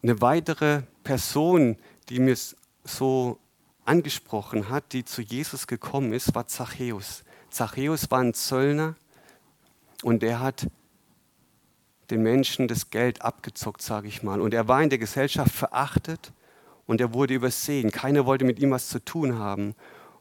Eine 0.00 0.20
weitere 0.20 0.82
Person, 1.02 1.76
die 2.08 2.20
mir 2.20 2.36
so 2.84 3.40
angesprochen 3.84 4.68
hat, 4.68 4.92
die 4.92 5.04
zu 5.04 5.22
Jesus 5.22 5.66
gekommen 5.66 6.12
ist, 6.12 6.36
war 6.36 6.46
Zachäus. 6.46 7.24
Zachäus 7.50 8.12
war 8.12 8.20
ein 8.20 8.32
Zöllner 8.32 8.94
und 10.04 10.22
er 10.22 10.38
hat 10.38 10.68
den 12.10 12.22
Menschen 12.22 12.68
das 12.68 12.90
Geld 12.90 13.22
abgezockt, 13.22 13.82
sage 13.82 14.06
ich 14.06 14.22
mal. 14.22 14.40
Und 14.40 14.54
er 14.54 14.68
war 14.68 14.84
in 14.84 14.90
der 14.90 14.98
Gesellschaft 14.98 15.50
verachtet 15.50 16.32
und 16.86 17.00
er 17.00 17.12
wurde 17.12 17.34
übersehen. 17.34 17.90
Keiner 17.90 18.24
wollte 18.24 18.44
mit 18.44 18.60
ihm 18.60 18.70
was 18.70 18.88
zu 18.88 19.04
tun 19.04 19.36
haben. 19.36 19.74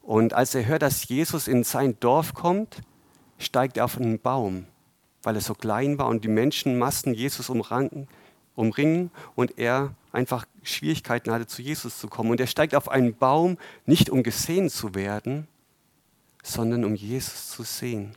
Und 0.04 0.34
als 0.34 0.54
er 0.54 0.66
hört, 0.66 0.82
dass 0.82 1.08
Jesus 1.08 1.48
in 1.48 1.64
sein 1.64 1.98
Dorf 2.02 2.34
kommt, 2.34 2.82
steigt 3.40 3.78
er 3.78 3.86
auf 3.86 3.98
einen 3.98 4.20
Baum, 4.20 4.66
weil 5.24 5.36
er 5.36 5.42
so 5.42 5.56
klein 5.56 5.98
war 5.98 6.08
und 6.08 6.26
die 6.26 6.30
Menschenmassen 6.30 7.14
Jesus 7.14 7.50
umranken, 7.50 8.10
umringen 8.54 9.12
und 9.34 9.58
er 9.58 9.96
einfach 10.12 10.46
Schwierigkeiten 10.62 11.32
hatte, 11.32 11.48
zu 11.48 11.62
Jesus 11.62 11.98
zu 11.98 12.10
kommen. 12.10 12.32
Und 12.32 12.42
er 12.42 12.48
steigt 12.48 12.76
auf 12.76 12.90
einen 12.90 13.16
Baum, 13.16 13.58
nicht 13.86 14.10
um 14.10 14.24
gesehen 14.24 14.70
zu 14.70 14.94
werden, 14.94 15.48
sondern 16.44 16.84
um 16.84 16.96
Jesus 16.96 17.50
zu 17.50 17.64
sehen. 17.64 18.14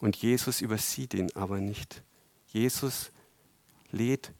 Und 0.00 0.14
Jesus 0.16 0.60
übersieht 0.60 1.14
ihn 1.14 1.32
aber 1.34 1.58
nicht. 1.58 2.02
Jesus 2.46 3.10
lädt 3.90 4.32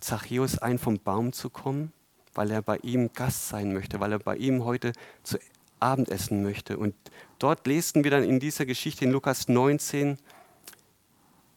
Zachäus 0.00 0.58
ein, 0.58 0.78
vom 0.78 0.98
Baum 0.98 1.32
zu 1.32 1.50
kommen, 1.50 1.92
weil 2.36 2.50
er 2.50 2.62
bei 2.62 2.78
ihm 2.78 3.12
Gast 3.12 3.48
sein 3.48 3.72
möchte, 3.72 4.00
weil 4.00 4.12
er 4.12 4.18
bei 4.18 4.36
ihm 4.36 4.64
heute 4.64 4.92
zu 5.22 5.38
Abend 5.80 6.08
essen 6.08 6.42
möchte. 6.42 6.78
Und 6.78 6.94
dort 7.38 7.66
lesen 7.66 8.04
wir 8.04 8.10
dann 8.10 8.24
in 8.24 8.40
dieser 8.40 8.66
Geschichte 8.66 9.04
in 9.04 9.10
Lukas 9.10 9.48
19, 9.48 10.18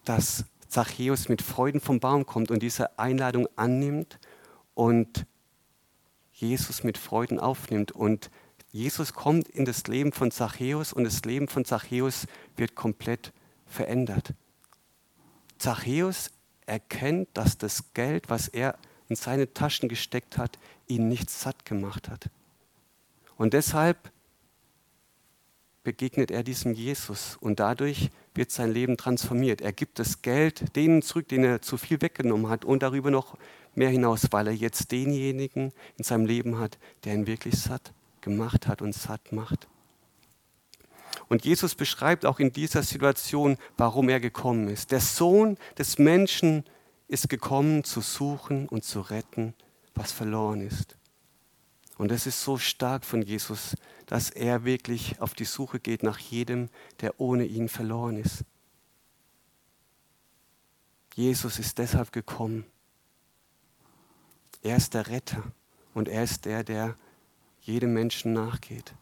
dass 0.05 0.45
Zachäus 0.67 1.29
mit 1.29 1.41
Freuden 1.41 1.81
vom 1.81 1.99
Baum 1.99 2.25
kommt 2.25 2.51
und 2.51 2.61
diese 2.61 2.99
Einladung 2.99 3.47
annimmt 3.55 4.19
und 4.73 5.25
Jesus 6.33 6.83
mit 6.83 6.97
Freuden 6.97 7.39
aufnimmt. 7.39 7.91
Und 7.91 8.29
Jesus 8.71 9.13
kommt 9.13 9.47
in 9.49 9.65
das 9.65 9.87
Leben 9.87 10.11
von 10.11 10.31
Zachäus 10.31 10.93
und 10.93 11.03
das 11.03 11.23
Leben 11.23 11.47
von 11.47 11.65
Zachäus 11.65 12.27
wird 12.55 12.75
komplett 12.75 13.33
verändert. 13.65 14.33
Zachäus 15.57 16.31
erkennt, 16.65 17.29
dass 17.33 17.57
das 17.57 17.93
Geld, 17.93 18.29
was 18.29 18.47
er 18.47 18.77
in 19.09 19.15
seine 19.15 19.53
Taschen 19.53 19.89
gesteckt 19.89 20.37
hat, 20.37 20.57
ihn 20.87 21.09
nicht 21.09 21.29
satt 21.29 21.65
gemacht 21.65 22.09
hat. 22.09 22.29
Und 23.37 23.53
deshalb 23.53 23.97
begegnet 25.83 26.29
er 26.29 26.43
diesem 26.43 26.73
Jesus 26.73 27.37
und 27.41 27.59
dadurch 27.59 28.09
wird 28.35 28.51
sein 28.51 28.71
Leben 28.71 28.97
transformiert. 28.97 29.61
Er 29.61 29.73
gibt 29.73 29.97
das 29.97 30.21
Geld 30.21 30.75
denen 30.75 31.01
zurück, 31.01 31.27
denen 31.27 31.45
er 31.45 31.61
zu 31.61 31.77
viel 31.77 32.01
weggenommen 32.01 32.49
hat 32.49 32.63
und 32.63 32.83
darüber 32.83 33.11
noch 33.11 33.37
mehr 33.75 33.89
hinaus, 33.89 34.27
weil 34.31 34.47
er 34.47 34.53
jetzt 34.53 34.91
denjenigen 34.91 35.71
in 35.97 36.03
seinem 36.03 36.25
Leben 36.25 36.59
hat, 36.59 36.77
der 37.03 37.15
ihn 37.15 37.27
wirklich 37.27 37.59
satt 37.59 37.93
gemacht 38.21 38.67
hat 38.67 38.81
und 38.81 38.93
satt 38.93 39.31
macht. 39.31 39.67
Und 41.27 41.45
Jesus 41.45 41.75
beschreibt 41.75 42.25
auch 42.25 42.39
in 42.39 42.51
dieser 42.51 42.83
Situation, 42.83 43.57
warum 43.77 44.09
er 44.09 44.19
gekommen 44.19 44.67
ist. 44.67 44.91
Der 44.91 44.99
Sohn 44.99 45.57
des 45.77 45.97
Menschen 45.97 46.59
ist 46.59 46.78
gekommen, 47.27 47.83
zu 47.83 48.01
suchen 48.01 48.67
und 48.69 48.83
zu 48.83 49.01
retten, 49.01 49.53
was 49.95 50.11
verloren 50.11 50.61
ist. 50.61 50.97
Und 51.97 52.11
es 52.11 52.25
ist 52.25 52.41
so 52.41 52.57
stark 52.57 53.03
von 53.03 53.21
Jesus, 53.21 53.75
dass 54.05 54.29
er 54.29 54.63
wirklich 54.63 55.19
auf 55.19 55.33
die 55.33 55.45
Suche 55.45 55.79
geht 55.79 56.01
nach 56.01 56.17
jedem, 56.17 56.69
der 57.01 57.19
ohne 57.19 57.45
ihn 57.45 57.67
verloren 57.67 58.15
ist. 58.15 58.45
Jesus 61.13 61.59
ist 61.59 61.77
deshalb 61.77 62.13
gekommen. 62.13 62.65
Er 64.61 64.77
ist 64.77 64.93
der 64.93 65.07
Retter 65.07 65.43
und 65.93 66.07
er 66.07 66.23
ist 66.23 66.45
der, 66.45 66.63
der 66.63 66.95
jedem 67.59 67.93
Menschen 67.93 68.31
nachgeht. 68.31 68.93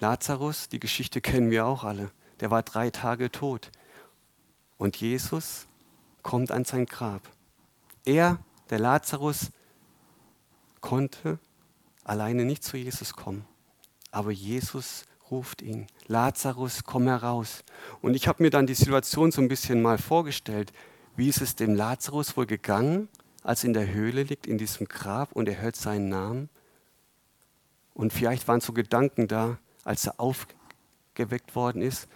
Lazarus, 0.00 0.68
die 0.68 0.80
Geschichte 0.80 1.20
kennen 1.20 1.50
wir 1.50 1.66
auch 1.66 1.84
alle, 1.84 2.10
der 2.40 2.50
war 2.50 2.62
drei 2.62 2.90
Tage 2.90 3.30
tot. 3.30 3.70
Und 4.76 4.96
Jesus 4.96 5.66
kommt 6.22 6.50
an 6.50 6.64
sein 6.64 6.86
Grab. 6.86 7.22
Er, 8.04 8.38
der 8.70 8.78
Lazarus, 8.78 9.50
konnte 10.80 11.38
alleine 12.04 12.44
nicht 12.44 12.64
zu 12.64 12.76
Jesus 12.76 13.12
kommen. 13.12 13.44
Aber 14.10 14.30
Jesus 14.30 15.04
ruft 15.30 15.60
ihn, 15.62 15.86
Lazarus, 16.06 16.84
komm 16.84 17.06
heraus. 17.06 17.64
Und 18.00 18.14
ich 18.14 18.28
habe 18.28 18.42
mir 18.42 18.50
dann 18.50 18.66
die 18.66 18.74
Situation 18.74 19.30
so 19.30 19.42
ein 19.42 19.48
bisschen 19.48 19.82
mal 19.82 19.98
vorgestellt. 19.98 20.72
Wie 21.16 21.28
ist 21.28 21.42
es 21.42 21.56
dem 21.56 21.74
Lazarus 21.74 22.36
wohl 22.36 22.46
gegangen, 22.46 23.08
als 23.42 23.64
er 23.64 23.68
in 23.68 23.74
der 23.74 23.92
Höhle 23.92 24.22
liegt, 24.22 24.46
in 24.46 24.58
diesem 24.58 24.86
Grab 24.86 25.32
und 25.32 25.48
er 25.48 25.60
hört 25.60 25.76
seinen 25.76 26.08
Namen? 26.08 26.48
Und 27.92 28.12
vielleicht 28.12 28.46
waren 28.48 28.60
so 28.60 28.72
Gedanken 28.72 29.28
da, 29.28 29.58
als 29.84 30.06
er 30.06 30.20
aufgeweckt 30.20 31.54
worden 31.54 31.82
ist, 31.82 32.08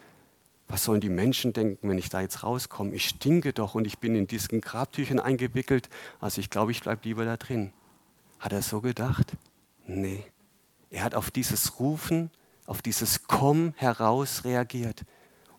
was 0.73 0.85
sollen 0.85 1.03
die 1.03 1.11
Menschen 1.11 1.53
denken, 1.53 1.87
wenn 1.91 1.99
ich 1.99 2.09
da 2.09 2.23
jetzt 2.23 2.45
rauskomme? 2.45 2.95
Ich 2.95 3.07
stinke 3.07 3.53
doch 3.53 3.75
und 3.75 3.87
ich 3.87 3.99
bin 3.99 4.15
in 4.15 4.27
diesen 4.27 4.63
Grabtüchern 4.63 5.21
eingewickelt. 5.21 5.91
Also 6.19 6.41
ich 6.41 6.49
glaube, 6.49 6.73
ich 6.73 6.81
bleibe 6.81 7.03
lieber 7.05 7.27
da 7.27 7.37
drin. 7.37 7.75
Hat 8.41 8.55
er 8.55 8.63
so 8.63 8.81
gedacht? 8.81 9.33
Nee. 9.87 10.25
Er 10.89 11.05
hat 11.05 11.15
auf 11.15 11.31
dieses 11.31 11.79
Rufen, 11.79 12.31
auf 12.65 12.81
dieses 12.81 13.25
Komm 13.25 13.75
heraus 13.77 14.45
reagiert 14.45 15.03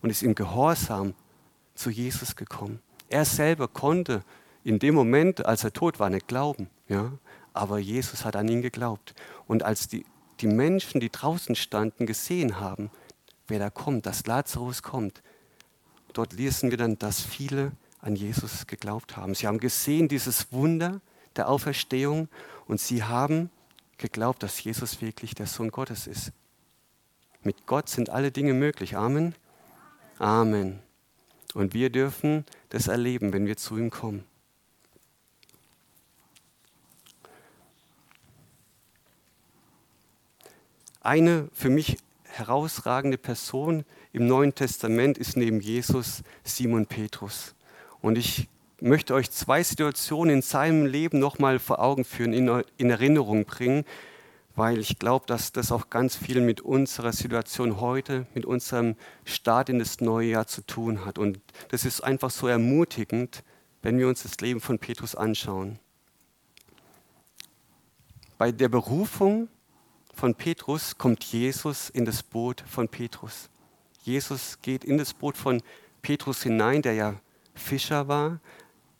und 0.02 0.10
ist 0.10 0.24
im 0.24 0.34
Gehorsam 0.34 1.14
zu 1.76 1.90
Jesus 1.90 2.34
gekommen. 2.34 2.80
Er 3.08 3.24
selber 3.24 3.68
konnte 3.68 4.24
in 4.64 4.80
dem 4.80 4.96
Moment, 4.96 5.46
als 5.46 5.62
er 5.62 5.72
tot 5.72 6.00
war, 6.00 6.10
nicht 6.10 6.26
glauben. 6.26 6.68
Ja? 6.88 7.12
Aber 7.52 7.78
Jesus 7.78 8.24
hat 8.24 8.34
an 8.34 8.48
ihn 8.48 8.62
geglaubt. 8.62 9.14
Und 9.46 9.62
als 9.62 9.86
die 9.86 10.04
die 10.40 10.46
Menschen, 10.46 11.00
die 11.00 11.10
draußen 11.10 11.54
standen, 11.54 12.06
gesehen 12.06 12.60
haben, 12.60 12.90
wer 13.48 13.58
da 13.58 13.70
kommt, 13.70 14.06
dass 14.06 14.26
Lazarus 14.26 14.82
kommt, 14.82 15.22
dort 16.12 16.32
lesen 16.32 16.70
wir 16.70 16.78
dann, 16.78 16.98
dass 16.98 17.20
viele 17.20 17.72
an 18.00 18.16
Jesus 18.16 18.66
geglaubt 18.66 19.16
haben. 19.16 19.34
Sie 19.34 19.46
haben 19.46 19.58
gesehen 19.58 20.08
dieses 20.08 20.52
Wunder 20.52 21.00
der 21.36 21.48
Auferstehung 21.48 22.28
und 22.66 22.80
sie 22.80 23.02
haben 23.02 23.50
geglaubt, 23.98 24.42
dass 24.42 24.62
Jesus 24.62 25.00
wirklich 25.00 25.34
der 25.34 25.46
Sohn 25.46 25.70
Gottes 25.70 26.06
ist. 26.06 26.32
Mit 27.42 27.66
Gott 27.66 27.88
sind 27.88 28.10
alle 28.10 28.30
Dinge 28.30 28.54
möglich. 28.54 28.96
Amen. 28.96 29.34
Amen. 30.18 30.80
Und 31.54 31.74
wir 31.74 31.90
dürfen 31.90 32.44
das 32.70 32.88
erleben, 32.88 33.32
wenn 33.32 33.46
wir 33.46 33.56
zu 33.56 33.76
ihm 33.76 33.90
kommen. 33.90 34.24
Eine 41.00 41.48
für 41.52 41.68
mich 41.68 41.98
herausragende 42.38 43.18
Person 43.18 43.84
im 44.12 44.26
Neuen 44.26 44.54
Testament 44.54 45.18
ist 45.18 45.36
neben 45.36 45.60
Jesus 45.60 46.22
Simon 46.42 46.86
Petrus. 46.86 47.54
Und 48.00 48.18
ich 48.18 48.48
möchte 48.80 49.14
euch 49.14 49.30
zwei 49.30 49.62
Situationen 49.62 50.36
in 50.36 50.42
seinem 50.42 50.86
Leben 50.86 51.18
nochmal 51.18 51.58
vor 51.58 51.80
Augen 51.80 52.04
führen, 52.04 52.32
in, 52.32 52.62
in 52.76 52.90
Erinnerung 52.90 53.44
bringen, 53.44 53.84
weil 54.56 54.78
ich 54.78 54.98
glaube, 54.98 55.26
dass 55.26 55.52
das 55.52 55.72
auch 55.72 55.90
ganz 55.90 56.16
viel 56.16 56.40
mit 56.40 56.60
unserer 56.60 57.12
Situation 57.12 57.80
heute, 57.80 58.26
mit 58.34 58.44
unserem 58.44 58.96
Start 59.24 59.68
in 59.68 59.78
das 59.78 60.00
neue 60.00 60.28
Jahr 60.28 60.46
zu 60.46 60.62
tun 60.62 61.04
hat. 61.04 61.18
Und 61.18 61.40
das 61.70 61.84
ist 61.84 62.02
einfach 62.02 62.30
so 62.30 62.46
ermutigend, 62.46 63.42
wenn 63.82 63.98
wir 63.98 64.08
uns 64.08 64.22
das 64.22 64.38
Leben 64.38 64.60
von 64.60 64.78
Petrus 64.78 65.14
anschauen. 65.14 65.78
Bei 68.38 68.52
der 68.52 68.68
Berufung 68.68 69.48
von 70.14 70.34
Petrus 70.34 70.96
kommt 70.96 71.24
Jesus 71.24 71.90
in 71.90 72.04
das 72.04 72.22
Boot 72.22 72.62
von 72.66 72.88
Petrus. 72.88 73.50
Jesus 74.02 74.58
geht 74.62 74.84
in 74.84 74.98
das 74.98 75.14
Boot 75.14 75.36
von 75.36 75.62
Petrus 76.02 76.42
hinein, 76.42 76.82
der 76.82 76.94
ja 76.94 77.14
Fischer 77.54 78.08
war, 78.08 78.40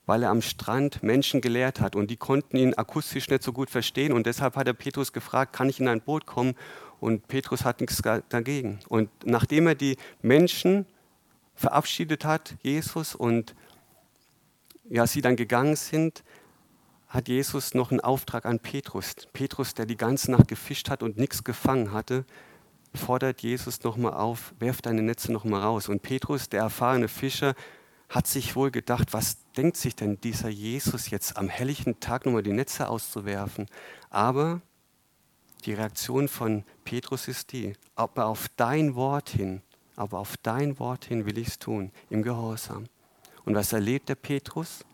weil 0.07 0.23
er 0.23 0.31
am 0.31 0.43
Strand 0.43 1.03
Menschen 1.03 1.41
gelehrt 1.41 1.81
hat 1.81 1.97
und 1.97 2.11
die 2.11 2.17
konnten 2.17 2.57
ihn 2.57 2.75
akustisch 2.75 3.29
nicht 3.29 3.43
so 3.43 3.53
gut 3.53 3.71
verstehen 3.71 4.13
und 4.13 4.27
deshalb 4.27 4.57
hat 4.57 4.67
er 4.67 4.75
Petrus 4.75 5.13
gefragt, 5.13 5.53
kann 5.53 5.69
ich 5.69 5.81
in 5.81 5.89
ein 5.89 6.01
Boot 6.01 6.27
kommen? 6.27 6.55
Und 7.01 7.29
Petrus 7.29 7.65
hat 7.65 7.81
nichts 7.81 8.01
dagegen. 8.31 8.79
Und 8.89 9.11
nachdem 9.25 9.67
er 9.67 9.75
die 9.75 9.99
Menschen 10.23 10.87
verabschiedet 11.55 12.25
hat, 12.25 12.55
Jesus, 12.63 13.15
und 13.15 13.55
ja, 14.89 15.07
sie 15.07 15.21
dann 15.21 15.37
gegangen 15.37 15.77
sind, 15.77 16.25
hat 17.09 17.29
Jesus 17.29 17.75
noch 17.75 17.91
einen 17.91 18.01
Auftrag 18.01 18.47
an 18.47 18.59
Petrus. 18.59 19.15
Petrus, 19.33 19.75
der 19.75 19.87
die 19.87 19.97
ganze 19.97 20.31
Nacht 20.31 20.49
gefischt 20.49 20.91
hat 20.91 21.03
und 21.03 21.17
nichts 21.17 21.45
gefangen 21.45 21.93
hatte, 21.93 22.25
fordert 22.95 23.43
Jesus 23.43 23.83
nochmal 23.83 24.15
auf, 24.15 24.55
werft 24.59 24.87
deine 24.87 25.03
Netze 25.03 25.33
nochmal 25.33 25.63
raus. 25.63 25.89
Und 25.89 26.03
Petrus, 26.03 26.49
der 26.49 26.61
erfahrene 26.61 27.09
Fischer, 27.09 27.55
hat 28.09 28.27
sich 28.27 28.55
wohl 28.55 28.71
gedacht, 28.71 29.13
was 29.13 29.39
denkt 29.57 29.77
sich 29.77 29.97
denn 29.97 30.21
dieser 30.21 30.49
Jesus 30.49 31.11
jetzt 31.11 31.37
am 31.37 31.49
helllichen 31.49 32.01
Tag 32.01 32.27
nochmal 32.27 32.43
die 32.43 32.53
Netze 32.53 32.89
auszuwerfen? 32.89 33.67
Aber 34.11 34.61
die 35.65 35.73
Reaktion 35.73 36.29
von 36.29 36.65
Petrus 36.85 37.27
ist 37.27 37.53
die, 37.53 37.73
aber 37.97 38.27
auf 38.27 38.49
dein 38.57 38.95
Wort 38.95 39.31
hin, 39.31 39.63
aber 39.97 40.19
auf 40.19 40.37
dein 40.37 40.79
Wort 40.79 41.07
hin 41.07 41.27
will 41.27 41.39
ich 41.39 41.49
es 41.49 41.59
tun, 41.59 41.91
im 42.11 42.23
Gehorsam. 42.23 42.85
Und 43.45 43.55
was 43.55 43.73
erlebt 43.73 44.09
der 44.09 44.15
Petrus? 44.15 44.85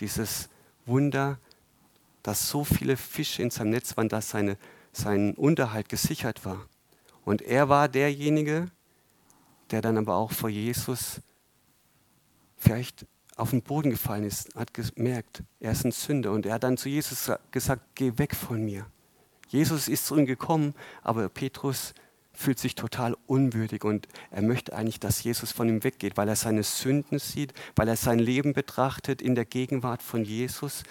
Dieses 0.00 0.48
Wunder, 0.86 1.38
dass 2.22 2.48
so 2.48 2.64
viele 2.64 2.96
Fische 2.96 3.42
in 3.42 3.50
seinem 3.50 3.70
Netz 3.70 3.96
waren, 3.96 4.08
dass 4.08 4.30
seine, 4.30 4.56
sein 4.92 5.34
Unterhalt 5.34 5.88
gesichert 5.88 6.44
war. 6.44 6.66
Und 7.24 7.42
er 7.42 7.68
war 7.68 7.88
derjenige, 7.88 8.70
der 9.70 9.82
dann 9.82 9.98
aber 9.98 10.16
auch 10.16 10.32
vor 10.32 10.50
Jesus 10.50 11.20
vielleicht 12.56 13.06
auf 13.36 13.50
den 13.50 13.62
Boden 13.62 13.90
gefallen 13.90 14.24
ist, 14.24 14.54
hat 14.54 14.74
gemerkt, 14.74 15.42
er 15.60 15.72
ist 15.72 15.84
ein 15.84 15.92
Sünder. 15.92 16.32
Und 16.32 16.44
er 16.44 16.54
hat 16.54 16.64
dann 16.64 16.76
zu 16.76 16.88
Jesus 16.88 17.30
gesagt, 17.50 17.82
geh 17.94 18.12
weg 18.16 18.34
von 18.34 18.62
mir. 18.62 18.86
Jesus 19.48 19.88
ist 19.88 20.06
zu 20.06 20.16
ihm 20.16 20.26
gekommen, 20.26 20.74
aber 21.02 21.28
Petrus 21.28 21.94
fühlt 22.40 22.58
sich 22.58 22.74
total 22.74 23.16
unwürdig 23.26 23.84
und 23.84 24.08
er 24.30 24.40
möchte 24.40 24.74
eigentlich, 24.74 24.98
dass 24.98 25.22
Jesus 25.22 25.52
von 25.52 25.68
ihm 25.68 25.84
weggeht, 25.84 26.16
weil 26.16 26.28
er 26.28 26.36
seine 26.36 26.62
Sünden 26.62 27.18
sieht, 27.18 27.52
weil 27.76 27.86
er 27.86 27.96
sein 27.96 28.18
Leben 28.18 28.54
betrachtet 28.54 29.20
in 29.20 29.34
der 29.34 29.44
Gegenwart 29.44 30.02
von 30.02 30.24
Jesus. 30.24 30.82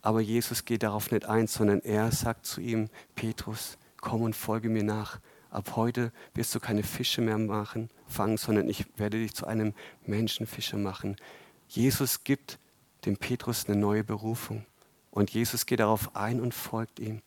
Aber 0.00 0.20
Jesus 0.20 0.64
geht 0.64 0.84
darauf 0.84 1.10
nicht 1.10 1.26
ein, 1.26 1.48
sondern 1.48 1.80
er 1.80 2.12
sagt 2.12 2.46
zu 2.46 2.60
ihm, 2.60 2.88
Petrus, 3.16 3.78
komm 4.00 4.22
und 4.22 4.36
folge 4.36 4.68
mir 4.68 4.84
nach. 4.84 5.18
Ab 5.50 5.72
heute 5.74 6.12
wirst 6.34 6.54
du 6.54 6.60
keine 6.60 6.84
Fische 6.84 7.20
mehr 7.20 7.36
machen, 7.36 7.90
fangen, 8.06 8.36
sondern 8.36 8.68
ich 8.68 8.86
werde 8.96 9.18
dich 9.18 9.34
zu 9.34 9.46
einem 9.46 9.74
Menschenfischer 10.06 10.78
machen. 10.78 11.16
Jesus 11.66 12.22
gibt 12.22 12.60
dem 13.06 13.16
Petrus 13.16 13.68
eine 13.68 13.76
neue 13.76 14.04
Berufung 14.04 14.64
und 15.10 15.30
Jesus 15.30 15.66
geht 15.66 15.80
darauf 15.80 16.14
ein 16.14 16.40
und 16.40 16.54
folgt 16.54 17.00
ihm. 17.00 17.22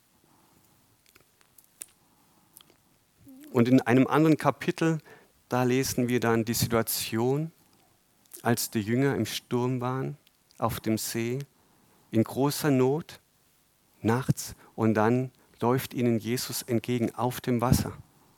Und 3.56 3.70
in 3.70 3.80
einem 3.80 4.06
anderen 4.06 4.36
Kapitel, 4.36 4.98
da 5.48 5.63
lesen 5.63 6.10
wir 6.10 6.20
dann 6.20 6.44
die 6.44 6.54
Situation, 6.54 7.54
als 8.41 8.70
die 8.70 8.82
Jünger 8.82 9.15
im 9.15 9.26
Sturm 9.26 9.80
waren, 9.80 10.18
auf 10.58 10.82
dem 10.82 10.98
See, 10.98 11.39
in 12.12 12.26
großer 12.26 12.70
Not, 12.70 13.22
nachts, 14.02 14.56
und 14.76 14.94
dann 14.96 15.32
läuft 15.62 15.94
ihnen 15.94 16.20
Jesus 16.20 16.63
entgegen 16.63 17.15
auf 17.15 17.39
dem 17.39 17.62
Wasser. 17.62 17.94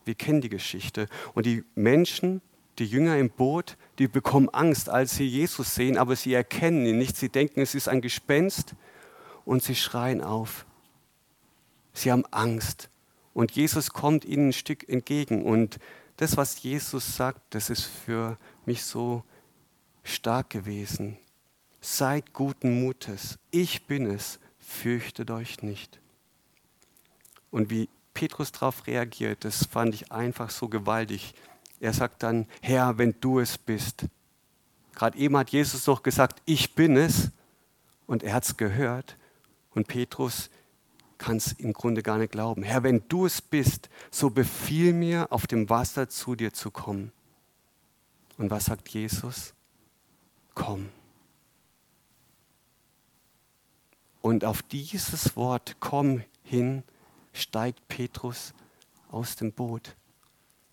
Wir 0.05 0.13
kennen 0.13 0.41
die 0.41 0.49
Geschichte. 0.49 1.07
Und 1.33 1.47
die 1.47 1.63
Menschen, 1.73 2.43
die 2.77 2.85
Jünger 2.85 3.17
im 3.17 3.31
Boot, 3.31 3.75
die 3.97 4.07
bekommen 4.07 4.49
Angst, 4.49 4.87
als 4.87 5.15
sie 5.15 5.25
Jesus 5.25 5.73
sehen, 5.73 5.97
aber 5.97 6.15
sie 6.15 6.35
erkennen 6.35 6.85
ihn 6.85 6.99
nicht. 6.99 7.17
Sie 7.17 7.29
denken, 7.29 7.61
es 7.61 7.73
ist 7.73 7.89
ein 7.89 8.01
Gespenst 8.01 8.75
und 9.45 9.63
sie 9.63 9.73
schreien 9.73 10.21
auf. 10.21 10.67
Sie 11.91 12.11
haben 12.11 12.27
Angst. 12.27 12.91
Und 13.37 13.51
Jesus 13.51 13.91
kommt 13.91 14.25
ihnen 14.25 14.49
ein 14.49 14.53
Stück 14.53 14.89
entgegen. 14.89 15.45
Und 15.45 15.77
das, 16.15 16.37
was 16.37 16.63
Jesus 16.63 17.17
sagt, 17.17 17.53
das 17.53 17.69
ist 17.69 17.83
für 17.83 18.35
mich 18.65 18.83
so 18.83 19.23
stark 20.01 20.49
gewesen. 20.49 21.19
Seid 21.79 22.33
guten 22.33 22.81
Mutes. 22.81 23.37
Ich 23.51 23.85
bin 23.85 24.07
es. 24.07 24.39
Fürchtet 24.57 25.29
euch 25.29 25.61
nicht. 25.61 25.99
Und 27.51 27.69
wie 27.69 27.89
Petrus 28.15 28.51
darauf 28.51 28.87
reagiert, 28.87 29.45
das 29.45 29.67
fand 29.67 29.93
ich 29.93 30.11
einfach 30.11 30.49
so 30.49 30.67
gewaltig. 30.67 31.35
Er 31.79 31.93
sagt 31.93 32.23
dann, 32.23 32.47
Herr, 32.59 32.97
wenn 32.97 33.13
du 33.21 33.39
es 33.39 33.59
bist. 33.59 34.07
Gerade 34.95 35.15
eben 35.19 35.37
hat 35.37 35.51
Jesus 35.51 35.85
noch 35.85 36.01
gesagt, 36.01 36.41
ich 36.45 36.73
bin 36.73 36.97
es. 36.97 37.29
Und 38.07 38.23
er 38.23 38.33
hat 38.33 38.45
es 38.45 38.57
gehört. 38.57 39.15
Und 39.75 39.87
Petrus 39.87 40.49
kann 41.17 41.37
es 41.37 41.53
im 41.53 41.73
Grunde 41.73 42.03
gar 42.03 42.17
nicht 42.17 42.31
glauben. 42.31 42.63
Herr, 42.63 42.83
wenn 42.83 43.03
du 43.07 43.25
es 43.25 43.41
bist, 43.41 43.89
so 44.11 44.29
befiehl 44.29 44.93
mir, 44.93 45.31
auf 45.31 45.47
dem 45.47 45.69
Wasser 45.69 46.09
zu 46.09 46.35
dir 46.35 46.53
zu 46.53 46.71
kommen. 46.71 47.11
Und 48.37 48.51
was 48.51 48.65
sagt 48.65 48.89
Jesus? 48.89 49.53
Komm. 50.53 50.89
Und 54.21 54.45
auf 54.45 54.61
dieses 54.61 55.35
Wort, 55.35 55.77
komm 55.79 56.23
hin, 56.43 56.83
steigt 57.33 57.87
Petrus 57.87 58.53
aus 59.09 59.35
dem 59.35 59.53
Boot 59.53 59.95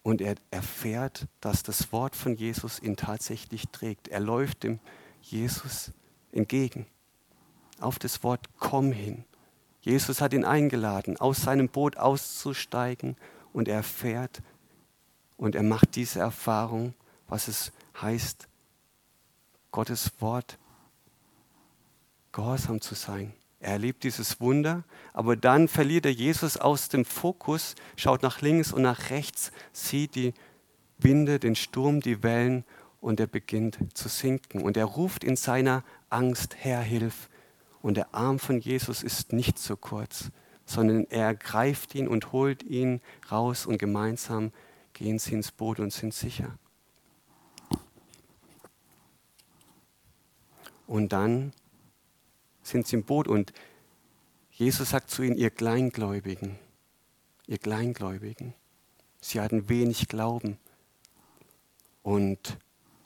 und 0.03 0.21
er 0.21 0.35
erfährt, 0.51 1.27
dass 1.41 1.63
das 1.63 1.93
Wort 1.93 2.17
von 2.17 2.35
Jesus 2.35 2.81
ihn 2.81 2.97
tatsächlich 2.97 3.69
trägt. 3.69 4.09
Er 4.09 4.21
läuft 4.21 4.65
dem 4.65 4.81
Jesus 5.23 5.93
entgegen 6.33 6.87
auf 7.81 7.99
das 7.99 8.23
Wort 8.23 8.47
komm 8.59 8.93
hin. 8.93 9.25
Jesus 9.85 10.23
hat 10.23 10.33
ihn 10.33 10.47
eingeladen, 10.47 11.19
aus 11.19 11.43
seinem 11.43 11.69
Boot 11.69 11.99
auszusteigen 11.99 13.17
und 13.53 13.69
er 13.69 13.77
erfährt 13.77 14.41
und 15.37 15.55
er 15.55 15.63
macht 15.63 15.95
diese 15.97 16.21
Erfahrung, 16.21 16.95
was 17.29 17.49
es 17.49 17.71
heißt, 18.01 18.49
Gottes 19.73 20.11
Wort 20.21 20.59
gehorsam 22.33 22.81
zu 22.81 22.95
sein. 22.95 23.35
Er 23.61 23.73
erlebt 23.73 24.05
dieses 24.05 24.41
Wunder, 24.41 24.85
aber 25.13 25.37
dann 25.37 25.69
verliert 25.69 26.07
er 26.07 26.13
Jesus 26.13 26.57
aus 26.57 26.89
dem 26.89 27.05
Fokus, 27.05 27.75
schaut 27.97 28.23
nach 28.23 28.41
links 28.41 28.73
und 28.73 28.83
nach 28.83 29.11
rechts, 29.11 29.53
sieht 29.73 30.15
die 30.15 30.33
Winde, 30.97 31.39
den 31.39 31.57
Sturm, 31.57 32.01
die 32.01 32.23
Wellen 32.23 32.65
und 33.03 33.21
er 33.21 33.27
beginnt 33.27 33.79
zu 33.93 34.09
sinken. 34.09 34.63
Und 34.63 34.79
er 34.79 34.87
ruft 34.87 35.25
in 35.25 35.37
seiner 35.37 35.85
Angst, 36.09 36.57
Herr, 36.59 36.81
hilf. 36.81 37.29
Und 37.85 37.99
der 37.99 38.15
Arm 38.15 38.39
von 38.39 38.61
Jesus 38.61 39.03
ist 39.03 39.35
nicht 39.35 39.59
so 39.59 39.77
kurz, 39.77 40.31
sondern 40.65 41.05
er 41.11 41.35
greift 41.35 41.95
ihn 41.95 42.09
und 42.09 42.33
holt 42.33 42.63
ihn 42.63 43.03
raus 43.31 43.67
und 43.67 43.77
gemeinsam 43.77 44.53
gehen 44.95 45.19
sie 45.19 45.35
ins 45.35 45.53
Boot 45.53 45.81
und 45.81 45.93
sind 45.93 46.15
sicher. 46.15 46.59
Und 50.87 51.13
dann 51.13 51.53
sind 52.63 52.87
sie 52.87 52.97
im 52.97 53.05
Boot 53.05 53.29
und 53.29 53.53
Jesus 54.51 54.89
sagt 54.89 55.11
zu 55.11 55.23
ihnen, 55.23 55.37
ihr 55.37 55.51
Kleingläubigen, 55.51 56.59
ihr 57.47 57.59
Kleingläubigen, 57.59 58.55
sie 59.21 59.43
hatten 59.43 59.69
wenig 59.69 60.09
Glauben 60.09 60.57
und 62.03 62.57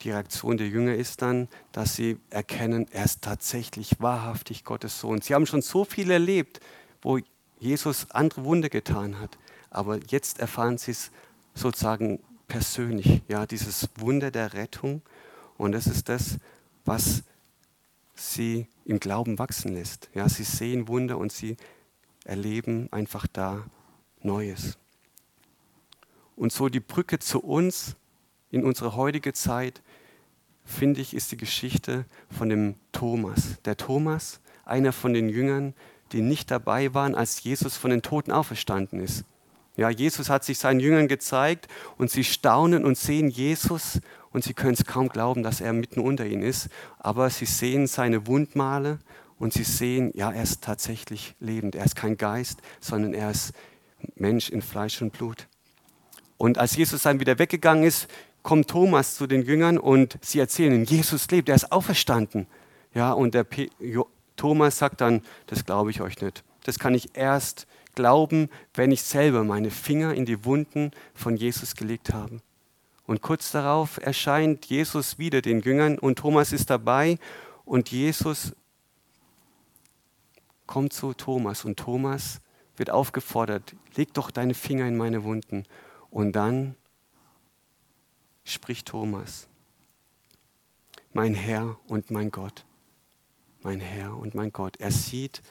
die 0.01 0.11
Reaktion 0.11 0.57
der 0.57 0.67
Jünger 0.67 0.95
ist 0.95 1.21
dann, 1.21 1.47
dass 1.71 1.95
sie 1.95 2.17
erkennen, 2.29 2.87
er 2.91 3.05
ist 3.05 3.21
tatsächlich 3.21 3.99
wahrhaftig 3.99 4.63
Gottes 4.63 4.99
Sohn. 4.99 5.21
Sie 5.21 5.33
haben 5.33 5.45
schon 5.45 5.61
so 5.61 5.85
viel 5.85 6.11
erlebt, 6.11 6.59
wo 7.01 7.19
Jesus 7.59 8.09
andere 8.11 8.45
Wunder 8.45 8.69
getan 8.69 9.19
hat, 9.19 9.37
aber 9.69 9.99
jetzt 10.07 10.39
erfahren 10.39 10.77
sie 10.77 10.91
es 10.91 11.11
sozusagen 11.53 12.19
persönlich, 12.47 13.21
ja, 13.27 13.45
dieses 13.45 13.89
Wunder 13.95 14.31
der 14.31 14.53
Rettung. 14.53 15.01
Und 15.57 15.73
das 15.73 15.87
ist 15.87 16.09
das, 16.09 16.37
was 16.85 17.23
sie 18.15 18.67
im 18.85 18.99
Glauben 18.99 19.39
wachsen 19.39 19.73
lässt. 19.73 20.09
Ja, 20.13 20.27
sie 20.27 20.43
sehen 20.43 20.87
Wunder 20.87 21.17
und 21.17 21.31
sie 21.31 21.57
erleben 22.25 22.87
einfach 22.91 23.27
da 23.27 23.65
Neues. 24.21 24.77
Und 26.35 26.51
so 26.51 26.69
die 26.69 26.79
Brücke 26.79 27.19
zu 27.19 27.39
uns 27.41 27.95
in 28.51 28.63
unsere 28.63 28.95
heutige 28.95 29.33
Zeit, 29.33 29.81
finde 30.69 31.01
ich, 31.01 31.13
ist 31.13 31.31
die 31.31 31.37
Geschichte 31.37 32.05
von 32.29 32.49
dem 32.49 32.75
Thomas. 32.91 33.57
Der 33.65 33.77
Thomas, 33.77 34.39
einer 34.65 34.93
von 34.93 35.13
den 35.13 35.29
Jüngern, 35.29 35.73
die 36.11 36.21
nicht 36.21 36.51
dabei 36.51 36.93
waren, 36.93 37.15
als 37.15 37.43
Jesus 37.43 37.75
von 37.75 37.91
den 37.91 38.01
Toten 38.01 38.31
auferstanden 38.31 38.99
ist. 38.99 39.25
Ja, 39.75 39.89
Jesus 39.89 40.29
hat 40.29 40.43
sich 40.43 40.57
seinen 40.57 40.79
Jüngern 40.79 41.07
gezeigt 41.07 41.67
und 41.97 42.11
sie 42.11 42.23
staunen 42.23 42.83
und 42.83 42.97
sehen 42.97 43.29
Jesus 43.29 43.99
und 44.31 44.43
sie 44.43 44.53
können 44.53 44.73
es 44.73 44.85
kaum 44.85 45.09
glauben, 45.09 45.41
dass 45.41 45.61
er 45.61 45.73
mitten 45.73 46.01
unter 46.01 46.25
ihnen 46.25 46.43
ist. 46.43 46.69
Aber 46.99 47.29
sie 47.29 47.45
sehen 47.45 47.87
seine 47.87 48.27
Wundmale 48.27 48.99
und 49.37 49.53
sie 49.53 49.63
sehen, 49.63 50.11
ja, 50.13 50.31
er 50.31 50.43
ist 50.43 50.63
tatsächlich 50.63 51.35
lebend. 51.39 51.75
Er 51.75 51.85
ist 51.85 51.95
kein 51.95 52.17
Geist, 52.17 52.59
sondern 52.81 53.13
er 53.13 53.31
ist 53.31 53.53
Mensch 54.15 54.49
in 54.49 54.61
Fleisch 54.61 55.01
und 55.01 55.13
Blut. 55.13 55.47
Und 56.37 56.57
als 56.57 56.75
Jesus 56.75 57.03
dann 57.03 57.19
wieder 57.19 57.39
weggegangen 57.39 57.83
ist, 57.83 58.07
kommt 58.43 58.69
Thomas 58.69 59.15
zu 59.15 59.27
den 59.27 59.43
Jüngern 59.43 59.77
und 59.77 60.17
sie 60.21 60.39
erzählen 60.39 60.73
ihm, 60.73 60.83
Jesus 60.83 61.29
lebt, 61.29 61.49
er 61.49 61.55
ist 61.55 61.71
auferstanden. 61.71 62.47
Ja, 62.93 63.13
und 63.13 63.33
der 63.33 63.43
P 63.43 63.69
Thomas 64.35 64.77
sagt 64.77 65.01
dann, 65.01 65.21
das 65.47 65.65
glaube 65.65 65.91
ich 65.91 66.01
euch 66.01 66.21
nicht. 66.21 66.43
Das 66.63 66.79
kann 66.79 66.93
ich 66.93 67.09
erst 67.13 67.67
glauben, 67.95 68.49
wenn 68.73 68.91
ich 68.91 69.01
selber 69.01 69.43
meine 69.43 69.69
Finger 69.69 70.13
in 70.13 70.25
die 70.25 70.45
Wunden 70.45 70.91
von 71.13 71.35
Jesus 71.35 71.75
gelegt 71.75 72.13
habe. 72.13 72.39
Und 73.05 73.21
kurz 73.21 73.51
darauf 73.51 73.97
erscheint 74.01 74.65
Jesus 74.67 75.17
wieder 75.17 75.41
den 75.41 75.61
Jüngern 75.61 75.97
und 75.99 76.19
Thomas 76.19 76.53
ist 76.53 76.69
dabei 76.69 77.17
und 77.65 77.91
Jesus 77.91 78.53
kommt 80.67 80.93
zu 80.93 81.13
Thomas 81.13 81.65
und 81.65 81.77
Thomas 81.77 82.39
wird 82.77 82.91
aufgefordert, 82.91 83.75
leg 83.95 84.13
doch 84.13 84.31
deine 84.31 84.53
Finger 84.53 84.87
in 84.87 84.95
meine 84.95 85.23
Wunden. 85.23 85.65
Und 86.09 86.33
dann 86.33 86.75
spricht 88.51 88.87
Thomas, 88.87 89.47
mein 91.13 91.33
Herr 91.33 91.77
und 91.87 92.11
mein 92.11 92.31
Gott, 92.31 92.65
mein 93.61 93.79
Herr 93.79 94.15
und 94.17 94.35
mein 94.35 94.51
Gott. 94.51 94.77
Er 94.77 94.91
sieht 94.91 95.41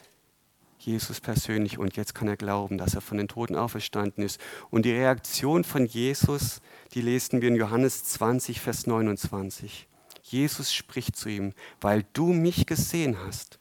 Jesus 0.79 1.21
persönlich 1.21 1.79
und 1.79 1.97
jetzt 1.97 2.15
kann 2.15 2.29
er 2.29 2.37
glauben, 2.37 2.79
dass 2.79 2.95
er 2.95 3.01
von 3.01 3.19
den 3.19 3.29
Toten 3.29 3.57
auferstanden 3.57 4.25
ist. 4.25 4.41
Und 4.71 4.85
die 4.85 4.93
Reaktion 4.93 5.65
von 5.65 5.87
Jesus, 5.87 6.61
die 6.95 7.01
lesen 7.01 7.41
wir 7.41 7.49
in 7.49 7.57
Johannes 7.57 8.05
20, 8.05 8.61
Vers 8.61 8.87
29. 8.87 9.89
Jesus 10.23 10.73
spricht 10.73 11.17
zu 11.17 11.29
ihm, 11.29 11.53
weil 11.81 12.05
du 12.13 12.33
mich 12.33 12.67
gesehen 12.67 13.19
hast, 13.19 13.59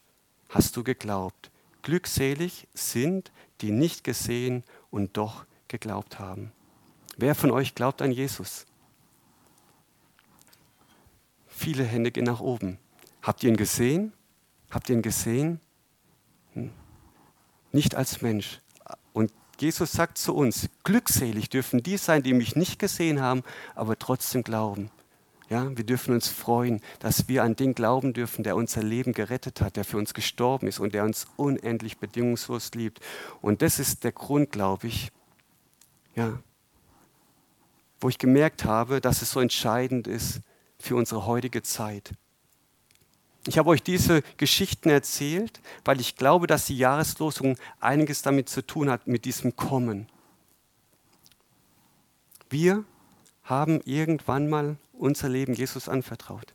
hast 0.48 0.76
du 0.76 0.84
geglaubt. 0.84 1.50
Glückselig 1.82 2.68
sind, 2.74 3.32
die 3.60 3.70
nicht 3.70 4.04
gesehen 4.04 4.62
und 4.90 5.16
doch 5.16 5.44
geglaubt 5.66 6.18
haben. 6.18 6.52
Wer 7.16 7.34
von 7.34 7.50
euch 7.50 7.74
glaubt 7.74 8.02
an 8.02 8.12
Jesus? 8.12 8.66
Viele 11.58 11.82
Hände 11.82 12.12
gehen 12.12 12.22
nach 12.24 12.38
oben. 12.38 12.78
Habt 13.20 13.42
ihr 13.42 13.48
ihn 13.48 13.56
gesehen? 13.56 14.12
Habt 14.70 14.88
ihr 14.88 14.94
ihn 14.94 15.02
gesehen? 15.02 15.58
Hm. 16.52 16.70
Nicht 17.72 17.96
als 17.96 18.22
Mensch. 18.22 18.60
Und 19.12 19.32
Jesus 19.58 19.90
sagt 19.90 20.18
zu 20.18 20.36
uns, 20.36 20.68
glückselig 20.84 21.50
dürfen 21.50 21.82
die 21.82 21.96
sein, 21.96 22.22
die 22.22 22.32
mich 22.32 22.54
nicht 22.54 22.78
gesehen 22.78 23.20
haben, 23.20 23.42
aber 23.74 23.98
trotzdem 23.98 24.44
glauben. 24.44 24.92
Ja, 25.50 25.76
wir 25.76 25.82
dürfen 25.82 26.14
uns 26.14 26.28
freuen, 26.28 26.80
dass 27.00 27.26
wir 27.26 27.42
an 27.42 27.56
den 27.56 27.74
glauben 27.74 28.12
dürfen, 28.12 28.44
der 28.44 28.54
unser 28.54 28.84
Leben 28.84 29.12
gerettet 29.12 29.60
hat, 29.60 29.74
der 29.74 29.84
für 29.84 29.96
uns 29.96 30.14
gestorben 30.14 30.68
ist 30.68 30.78
und 30.78 30.94
der 30.94 31.02
uns 31.02 31.26
unendlich 31.34 31.98
bedingungslos 31.98 32.70
liebt. 32.74 33.00
Und 33.40 33.62
das 33.62 33.80
ist 33.80 34.04
der 34.04 34.12
Grund, 34.12 34.52
glaube 34.52 34.86
ich, 34.86 35.10
ja, 36.14 36.38
wo 38.00 38.08
ich 38.08 38.18
gemerkt 38.18 38.64
habe, 38.64 39.00
dass 39.00 39.22
es 39.22 39.32
so 39.32 39.40
entscheidend 39.40 40.06
ist 40.06 40.40
für 40.78 40.96
unsere 40.96 41.26
heutige 41.26 41.62
Zeit. 41.62 42.12
Ich 43.46 43.56
habe 43.56 43.70
euch 43.70 43.82
diese 43.82 44.22
Geschichten 44.36 44.90
erzählt, 44.90 45.60
weil 45.84 46.00
ich 46.00 46.16
glaube, 46.16 46.46
dass 46.46 46.66
die 46.66 46.76
Jahreslosung 46.76 47.56
einiges 47.80 48.22
damit 48.22 48.48
zu 48.48 48.66
tun 48.66 48.90
hat, 48.90 49.06
mit 49.06 49.24
diesem 49.24 49.56
Kommen. 49.56 50.08
Wir 52.50 52.84
haben 53.42 53.80
irgendwann 53.84 54.48
mal 54.48 54.76
unser 54.92 55.28
Leben 55.28 55.54
Jesus 55.54 55.88
anvertraut. 55.88 56.52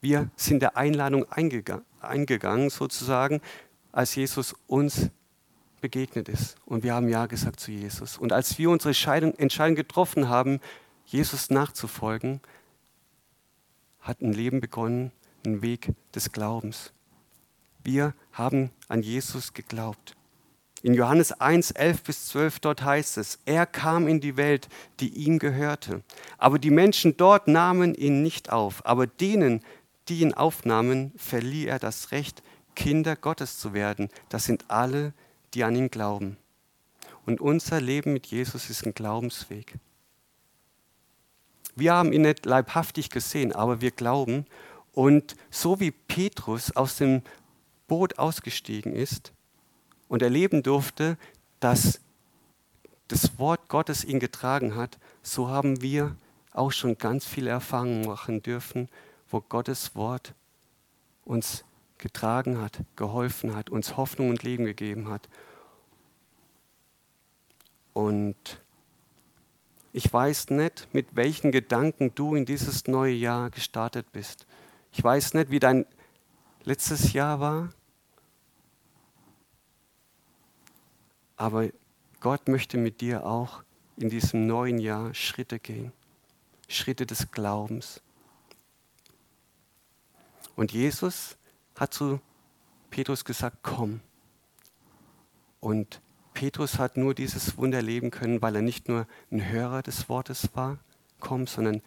Wir 0.00 0.30
sind 0.36 0.60
der 0.60 0.76
Einladung 0.76 1.26
eingegangen, 1.32 2.70
sozusagen, 2.70 3.40
als 3.92 4.14
Jesus 4.14 4.54
uns 4.66 5.10
begegnet 5.80 6.28
ist. 6.28 6.56
Und 6.66 6.82
wir 6.82 6.94
haben 6.94 7.08
Ja 7.08 7.26
gesagt 7.26 7.60
zu 7.60 7.72
Jesus. 7.72 8.18
Und 8.18 8.32
als 8.32 8.58
wir 8.58 8.70
unsere 8.70 8.90
Entscheidung 8.90 9.74
getroffen 9.74 10.28
haben, 10.28 10.60
Jesus 11.06 11.50
nachzufolgen, 11.50 12.40
hat 14.06 14.20
ein 14.22 14.32
Leben 14.32 14.60
begonnen, 14.60 15.10
ein 15.44 15.62
Weg 15.62 15.92
des 16.14 16.32
Glaubens. 16.32 16.92
Wir 17.82 18.14
haben 18.32 18.70
an 18.88 19.02
Jesus 19.02 19.52
geglaubt. 19.52 20.14
In 20.82 20.94
Johannes 20.94 21.32
1, 21.32 21.72
11 21.72 22.02
bis 22.02 22.26
12 22.26 22.60
dort 22.60 22.82
heißt 22.84 23.18
es, 23.18 23.40
er 23.44 23.66
kam 23.66 24.06
in 24.06 24.20
die 24.20 24.36
Welt, 24.36 24.68
die 25.00 25.08
ihm 25.08 25.38
gehörte. 25.38 26.02
Aber 26.38 26.58
die 26.58 26.70
Menschen 26.70 27.16
dort 27.16 27.48
nahmen 27.48 27.94
ihn 27.94 28.22
nicht 28.22 28.50
auf. 28.50 28.84
Aber 28.86 29.06
denen, 29.06 29.62
die 30.08 30.20
ihn 30.20 30.34
aufnahmen, 30.34 31.12
verlieh 31.16 31.66
er 31.66 31.78
das 31.78 32.12
Recht, 32.12 32.42
Kinder 32.76 33.16
Gottes 33.16 33.58
zu 33.58 33.72
werden. 33.72 34.10
Das 34.28 34.44
sind 34.44 34.66
alle, 34.68 35.12
die 35.54 35.64
an 35.64 35.74
ihn 35.74 35.90
glauben. 35.90 36.36
Und 37.24 37.40
unser 37.40 37.80
Leben 37.80 38.12
mit 38.12 38.26
Jesus 38.26 38.70
ist 38.70 38.86
ein 38.86 38.94
Glaubensweg. 38.94 39.74
Wir 41.76 41.92
haben 41.92 42.12
ihn 42.12 42.22
nicht 42.22 42.46
leibhaftig 42.46 43.10
gesehen, 43.10 43.52
aber 43.52 43.80
wir 43.80 43.90
glauben. 43.90 44.46
Und 44.92 45.36
so 45.50 45.78
wie 45.78 45.90
Petrus 45.90 46.74
aus 46.74 46.96
dem 46.96 47.22
Boot 47.86 48.18
ausgestiegen 48.18 48.94
ist 48.94 49.32
und 50.08 50.22
erleben 50.22 50.62
durfte, 50.62 51.18
dass 51.60 52.00
das 53.08 53.38
Wort 53.38 53.68
Gottes 53.68 54.04
ihn 54.04 54.18
getragen 54.18 54.74
hat, 54.74 54.98
so 55.22 55.48
haben 55.48 55.82
wir 55.82 56.16
auch 56.52 56.72
schon 56.72 56.96
ganz 56.96 57.26
viele 57.26 57.50
Erfahrungen 57.50 58.06
machen 58.06 58.42
dürfen, 58.42 58.88
wo 59.30 59.42
Gottes 59.42 59.94
Wort 59.94 60.34
uns 61.24 61.64
getragen 61.98 62.60
hat, 62.60 62.80
geholfen 62.96 63.54
hat, 63.54 63.68
uns 63.68 63.96
Hoffnung 63.96 64.30
und 64.30 64.42
Leben 64.42 64.64
gegeben 64.64 65.08
hat. 65.08 65.28
Und 67.92 68.60
ich 69.96 70.12
weiß 70.12 70.50
nicht, 70.50 70.88
mit 70.92 71.16
welchen 71.16 71.52
Gedanken 71.52 72.14
du 72.14 72.34
in 72.34 72.44
dieses 72.44 72.86
neue 72.86 73.14
Jahr 73.14 73.48
gestartet 73.48 74.12
bist. 74.12 74.46
Ich 74.92 75.02
weiß 75.02 75.32
nicht, 75.32 75.50
wie 75.50 75.58
dein 75.58 75.86
letztes 76.64 77.14
Jahr 77.14 77.40
war. 77.40 77.72
Aber 81.36 81.70
Gott 82.20 82.46
möchte 82.46 82.76
mit 82.76 83.00
dir 83.00 83.24
auch 83.24 83.62
in 83.96 84.10
diesem 84.10 84.46
neuen 84.46 84.76
Jahr 84.76 85.14
Schritte 85.14 85.58
gehen. 85.58 85.92
Schritte 86.68 87.06
des 87.06 87.30
Glaubens. 87.30 88.02
Und 90.56 90.72
Jesus 90.72 91.38
hat 91.74 91.94
zu 91.94 92.20
Petrus 92.90 93.24
gesagt, 93.24 93.60
komm. 93.62 94.00
Und 95.60 96.02
Petrus 96.36 96.78
hat 96.78 96.98
nur 96.98 97.14
dieses 97.14 97.56
Wunder 97.56 97.80
leben 97.80 98.10
können, 98.10 98.42
weil 98.42 98.56
er 98.56 98.60
nicht 98.60 98.90
nur 98.90 99.06
ein 99.32 99.48
Hörer 99.48 99.82
des 99.82 100.10
Wortes 100.10 100.50
war, 100.52 100.76
komm, 101.18 101.46
sondern 101.46 101.80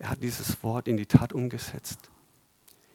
er 0.00 0.10
hat 0.10 0.20
dieses 0.20 0.64
Wort 0.64 0.88
in 0.88 0.96
die 0.96 1.06
Tat 1.06 1.32
umgesetzt. 1.32 2.10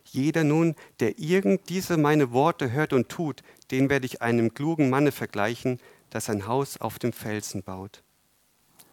Jeder 0.04 0.44
nun, 0.44 0.76
der 1.00 1.18
irgend 1.18 1.70
diese 1.70 1.96
meine 1.96 2.34
Worte 2.34 2.74
hört 2.74 2.92
und 2.92 3.08
tut, 3.08 3.44
den 3.72 3.90
werde 3.90 4.08
ich 4.08 4.22
einem 4.22 4.54
klugen 4.54 4.90
Manne 4.90 5.14
vergleichen, 5.14 5.80
der 6.12 6.20
sein 6.20 6.48
Haus 6.48 6.76
auf 6.76 7.00
dem 7.00 7.14
Felsen 7.14 7.64
baut. 7.64 8.04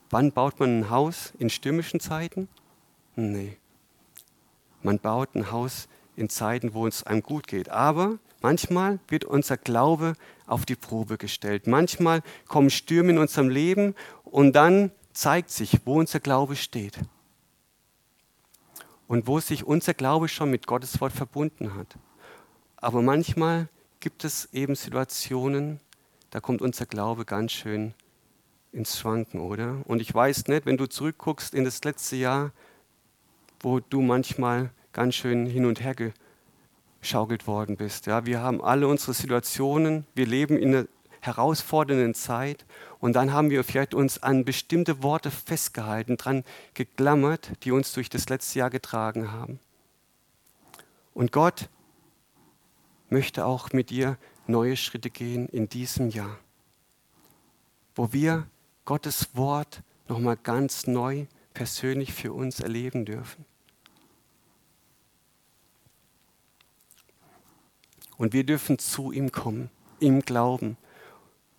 Wann 0.09 0.31
baut 0.31 0.61
man 0.61 0.79
ein 0.79 0.91
Haus? 0.91 1.33
In 1.41 1.51
stürmischen 1.51 1.99
Zeiten? 1.99 2.47
Nee. 3.17 3.57
Man 4.81 5.01
baut 5.01 5.35
ein 5.35 5.51
Haus 5.51 5.89
in 6.17 6.29
Zeiten, 6.29 6.75
wo 6.75 6.87
es 6.87 7.03
einem 7.05 7.23
gut 7.23 7.47
geht. 7.47 7.69
Aber 7.69 8.19
manchmal 8.43 8.99
wird 9.09 9.25
unser 9.25 9.57
Glaube 9.57 10.15
auf 10.47 10.67
die 10.67 10.77
Probe 10.77 11.19
gestellt. 11.19 11.67
Manchmal 11.67 12.23
kommen 12.49 12.71
Stürme 12.71 13.13
in 13.13 13.19
unserem 13.19 13.49
Leben 13.49 13.95
und 14.25 14.55
dann 14.55 14.91
zeigt 15.13 15.51
sich, 15.51 15.81
wo 15.85 15.99
unser 15.99 16.21
Glaube 16.21 16.57
steht. 16.57 16.99
und 19.07 19.27
wo 19.27 19.41
sich 19.41 19.65
unser 19.65 19.95
Glaube 19.95 20.29
schon 20.29 20.51
mit 20.51 20.67
Gottes 20.67 21.01
Wort 21.01 21.13
verbunden 21.13 21.75
hat. 21.75 21.97
Aber 22.77 23.03
manchmal 23.03 23.69
gibt 24.01 24.25
es 24.25 24.49
eben 24.53 24.75
Situationen, 24.75 25.81
da 26.31 26.41
kommt 26.41 26.61
unser 26.63 26.87
Glaube 26.87 27.25
ganz 27.25 27.53
schön 27.53 27.95
ins 28.73 28.99
Schwanken, 28.99 29.41
oder? 29.41 29.83
Und 29.87 30.01
ich 30.01 30.13
weiß 30.13 30.49
nicht, 30.49 30.67
wenn 30.67 30.77
du 30.77 30.87
zurückguckst 30.87 31.55
in 31.55 31.65
das 31.65 31.83
letzte 31.85 32.17
Jahr, 32.17 32.53
wo 33.61 33.81
du 33.81 34.03
manchmal 34.03 34.71
ganz 34.97 35.15
schön 35.15 35.45
hin 35.45 35.67
und 35.67 35.83
her 35.83 35.95
geschaukelt 37.03 37.47
worden 37.47 37.77
bist. 37.77 38.07
Ja, 38.07 38.25
wir 38.25 38.41
haben 38.41 38.65
alle 38.65 38.89
unsere 38.89 39.13
Situationen, 39.13 40.07
wir 40.15 40.25
leben 40.25 40.57
in 40.57 40.75
einer 40.75 40.89
herausfordernden 41.21 42.15
Zeit 42.15 42.65
und 42.99 43.13
dann 43.13 43.31
haben 43.31 43.51
wir 43.51 43.63
vielleicht 43.63 43.93
uns 43.93 44.23
an 44.23 44.47
bestimmte 44.47 45.03
Worte 45.03 45.31
festgehalten, 45.31 46.17
dran 46.17 46.45
geklammert, 46.73 47.63
die 47.63 47.73
uns 47.73 47.93
durch 47.93 48.09
das 48.09 48.31
letzte 48.31 48.61
Jahr 48.61 48.71
getragen 48.71 49.33
haben. 49.33 49.61
Und 51.13 51.31
Gott 51.31 51.69
möchte 53.11 53.45
auch 53.45 53.75
mit 53.75 53.91
dir 53.91 54.17
neue 54.47 54.79
Schritte 54.79 55.11
gehen 55.11 55.47
in 55.51 55.69
diesem 55.69 56.09
Jahr, 56.09 56.39
wo 57.95 58.15
wir 58.15 58.47
Gottes 58.87 59.37
Wort 59.37 59.83
nochmal 60.09 60.39
ganz 60.43 60.87
neu 60.87 61.27
persönlich 61.53 62.15
für 62.15 62.33
uns 62.33 62.61
erleben 62.61 63.05
dürfen. 63.05 63.45
Und 68.19 68.33
wir 68.33 68.45
dürfen 68.45 68.79
zu 68.79 69.13
ihm 69.13 69.33
kommen, 69.33 69.71
ihm 70.01 70.21
glauben. 70.21 70.77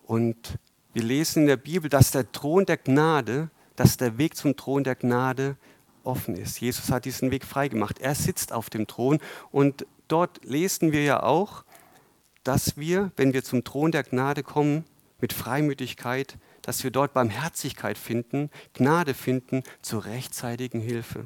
Und 0.05 0.57
wir 0.93 1.03
lesen 1.03 1.43
in 1.43 1.47
der 1.47 1.57
Bibel, 1.57 1.89
dass 1.89 2.11
der 2.11 2.31
Thron 2.31 2.65
der 2.65 2.77
Gnade, 2.77 3.49
dass 3.75 3.97
der 3.97 4.17
Weg 4.17 4.35
zum 4.35 4.55
Thron 4.55 4.83
der 4.83 4.95
Gnade 4.95 5.57
offen 6.03 6.35
ist. 6.35 6.59
Jesus 6.59 6.89
hat 6.89 7.05
diesen 7.05 7.29
Weg 7.31 7.45
freigemacht. 7.45 7.99
Er 7.99 8.15
sitzt 8.15 8.53
auf 8.53 8.69
dem 8.69 8.87
Thron 8.87 9.19
und 9.51 9.85
dort 10.07 10.43
lesen 10.43 10.91
wir 10.91 11.03
ja 11.03 11.21
auch, 11.21 11.63
dass 12.43 12.77
wir, 12.77 13.11
wenn 13.17 13.33
wir 13.33 13.43
zum 13.43 13.63
Thron 13.63 13.91
der 13.91 14.03
Gnade 14.03 14.41
kommen, 14.41 14.85
mit 15.19 15.33
Freimütigkeit, 15.33 16.37
dass 16.61 16.83
wir 16.83 16.91
dort 16.91 17.13
Barmherzigkeit 17.13 17.97
finden, 17.97 18.49
Gnade 18.73 19.13
finden 19.13 19.63
zur 19.81 20.05
rechtzeitigen 20.05 20.79
Hilfe. 20.79 21.25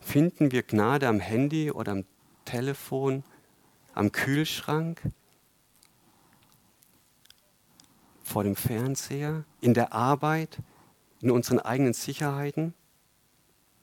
Finden 0.00 0.52
wir 0.52 0.62
Gnade 0.62 1.08
am 1.08 1.20
Handy 1.20 1.70
oder 1.70 1.92
am 1.92 2.04
Telefon, 2.44 3.24
am 4.00 4.12
Kühlschrank, 4.12 5.02
vor 8.22 8.44
dem 8.44 8.56
Fernseher, 8.56 9.44
in 9.60 9.74
der 9.74 9.92
Arbeit, 9.92 10.56
in 11.20 11.30
unseren 11.30 11.58
eigenen 11.58 11.92
Sicherheiten? 11.92 12.72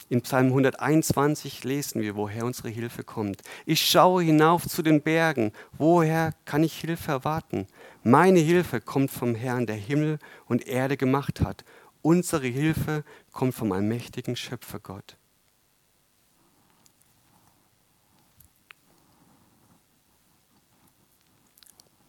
In 0.10 0.24
Psalm 0.24 0.48
121 0.48 1.64
lesen 1.66 2.02
wir, 2.02 2.16
woher 2.16 2.46
unsere 2.46 2.70
Hilfe 2.70 3.04
kommt. 3.04 3.44
Ich 3.68 3.88
schaue 3.88 4.24
hinauf 4.24 4.66
zu 4.66 4.82
den 4.82 5.04
Bergen. 5.04 5.52
Woher 5.78 6.34
kann 6.46 6.64
ich 6.64 6.80
Hilfe 6.80 7.12
erwarten? 7.12 7.68
Meine 8.04 8.40
Hilfe 8.40 8.82
kommt 8.82 9.12
vom 9.12 9.36
Herrn, 9.36 9.68
der 9.68 9.76
Himmel 9.76 10.18
und 10.48 10.66
Erde 10.66 10.98
gemacht 10.98 11.42
hat. 11.42 11.64
Unsere 12.02 12.48
Hilfe 12.48 13.04
kommt 13.32 13.54
vom 13.54 13.72
allmächtigen 13.72 14.36
Schöpfergott. 14.36 15.16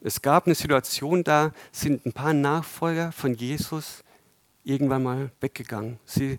Es 0.09 0.23
gab 0.23 0.47
eine 0.47 0.55
Situation, 0.55 1.23
da 1.23 1.53
sind 1.71 2.07
ein 2.07 2.15
paar 2.15 2.33
Nachfolger 2.33 3.13
von 3.13 3.35
Jesus 3.35 4.03
irgendwann 4.65 5.03
mal 5.03 5.31
weggegangen. 5.43 5.99
Sie 6.07 6.39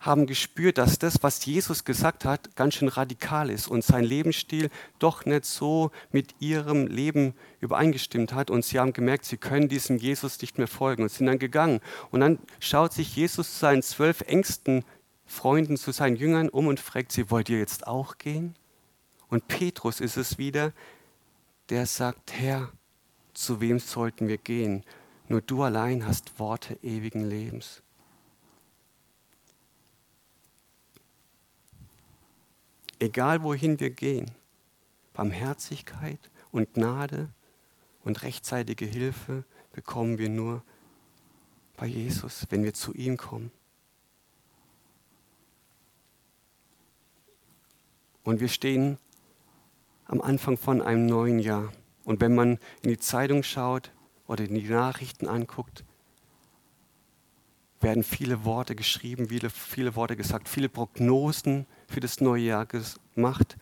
haben 0.00 0.24
gespürt, 0.24 0.78
dass 0.78 0.98
das, 0.98 1.22
was 1.22 1.44
Jesus 1.44 1.84
gesagt 1.84 2.24
hat, 2.24 2.56
ganz 2.56 2.72
schön 2.72 2.88
radikal 2.88 3.50
ist 3.50 3.68
und 3.68 3.84
sein 3.84 4.04
Lebensstil 4.04 4.70
doch 4.98 5.26
nicht 5.26 5.44
so 5.44 5.90
mit 6.10 6.36
ihrem 6.40 6.86
Leben 6.86 7.34
übereingestimmt 7.60 8.32
hat. 8.32 8.50
Und 8.50 8.64
sie 8.64 8.78
haben 8.78 8.94
gemerkt, 8.94 9.26
sie 9.26 9.36
können 9.36 9.68
diesem 9.68 9.98
Jesus 9.98 10.40
nicht 10.40 10.56
mehr 10.56 10.66
folgen 10.66 11.02
und 11.02 11.10
sind 11.10 11.26
dann 11.26 11.38
gegangen. 11.38 11.80
Und 12.12 12.20
dann 12.20 12.38
schaut 12.60 12.94
sich 12.94 13.14
Jesus 13.14 13.52
zu 13.52 13.58
seinen 13.58 13.82
zwölf 13.82 14.22
engsten 14.22 14.86
Freunden, 15.26 15.76
zu 15.76 15.92
seinen 15.92 16.16
Jüngern 16.16 16.48
um 16.48 16.66
und 16.66 16.80
fragt 16.80 17.12
sie, 17.12 17.30
wollt 17.30 17.50
ihr 17.50 17.58
jetzt 17.58 17.86
auch 17.86 18.16
gehen? 18.16 18.54
Und 19.28 19.48
Petrus 19.48 20.00
ist 20.00 20.16
es 20.16 20.38
wieder, 20.38 20.72
der 21.68 21.84
sagt, 21.84 22.32
Herr, 22.32 22.72
zu 23.42 23.60
wem 23.60 23.78
sollten 23.78 24.28
wir 24.28 24.38
gehen? 24.38 24.84
Nur 25.28 25.40
du 25.40 25.62
allein 25.62 26.06
hast 26.06 26.38
Worte 26.38 26.78
ewigen 26.82 27.28
Lebens. 27.28 27.82
Egal 32.98 33.42
wohin 33.42 33.80
wir 33.80 33.90
gehen, 33.90 34.30
Barmherzigkeit 35.12 36.30
und 36.52 36.74
Gnade 36.74 37.30
und 38.04 38.22
rechtzeitige 38.22 38.84
Hilfe 38.84 39.44
bekommen 39.72 40.18
wir 40.18 40.28
nur 40.28 40.62
bei 41.76 41.86
Jesus, 41.86 42.46
wenn 42.50 42.62
wir 42.62 42.74
zu 42.74 42.92
ihm 42.94 43.16
kommen. 43.16 43.50
Und 48.22 48.38
wir 48.38 48.48
stehen 48.48 48.98
am 50.04 50.20
Anfang 50.20 50.56
von 50.56 50.80
einem 50.80 51.06
neuen 51.06 51.40
Jahr. 51.40 51.72
Und 52.04 52.20
wenn 52.20 52.34
man 52.34 52.58
in 52.82 52.90
die 52.90 52.98
Zeitung 52.98 53.42
schaut 53.42 53.92
oder 54.26 54.44
in 54.44 54.54
die 54.54 54.68
Nachrichten 54.68 55.28
anguckt, 55.28 55.84
werden 57.80 58.04
viele 58.04 58.44
Worte 58.44 58.74
geschrieben, 58.74 59.28
viele, 59.28 59.50
viele 59.50 59.96
Worte 59.96 60.16
gesagt, 60.16 60.48
viele 60.48 60.68
Prognosen 60.68 61.66
für 61.88 62.00
das 62.00 62.20
neue 62.20 62.42
Jahr 62.42 62.66
gemacht. 62.66 63.56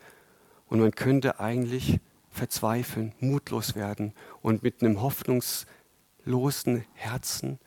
Und 0.66 0.80
man 0.80 0.92
könnte 0.92 1.40
eigentlich 1.40 2.00
verzweifeln, 2.30 3.12
mutlos 3.18 3.74
werden 3.74 4.14
und 4.40 4.62
mit 4.62 4.82
einem 4.82 5.00
hoffnungslosen 5.00 6.84
Herzen 6.94 7.58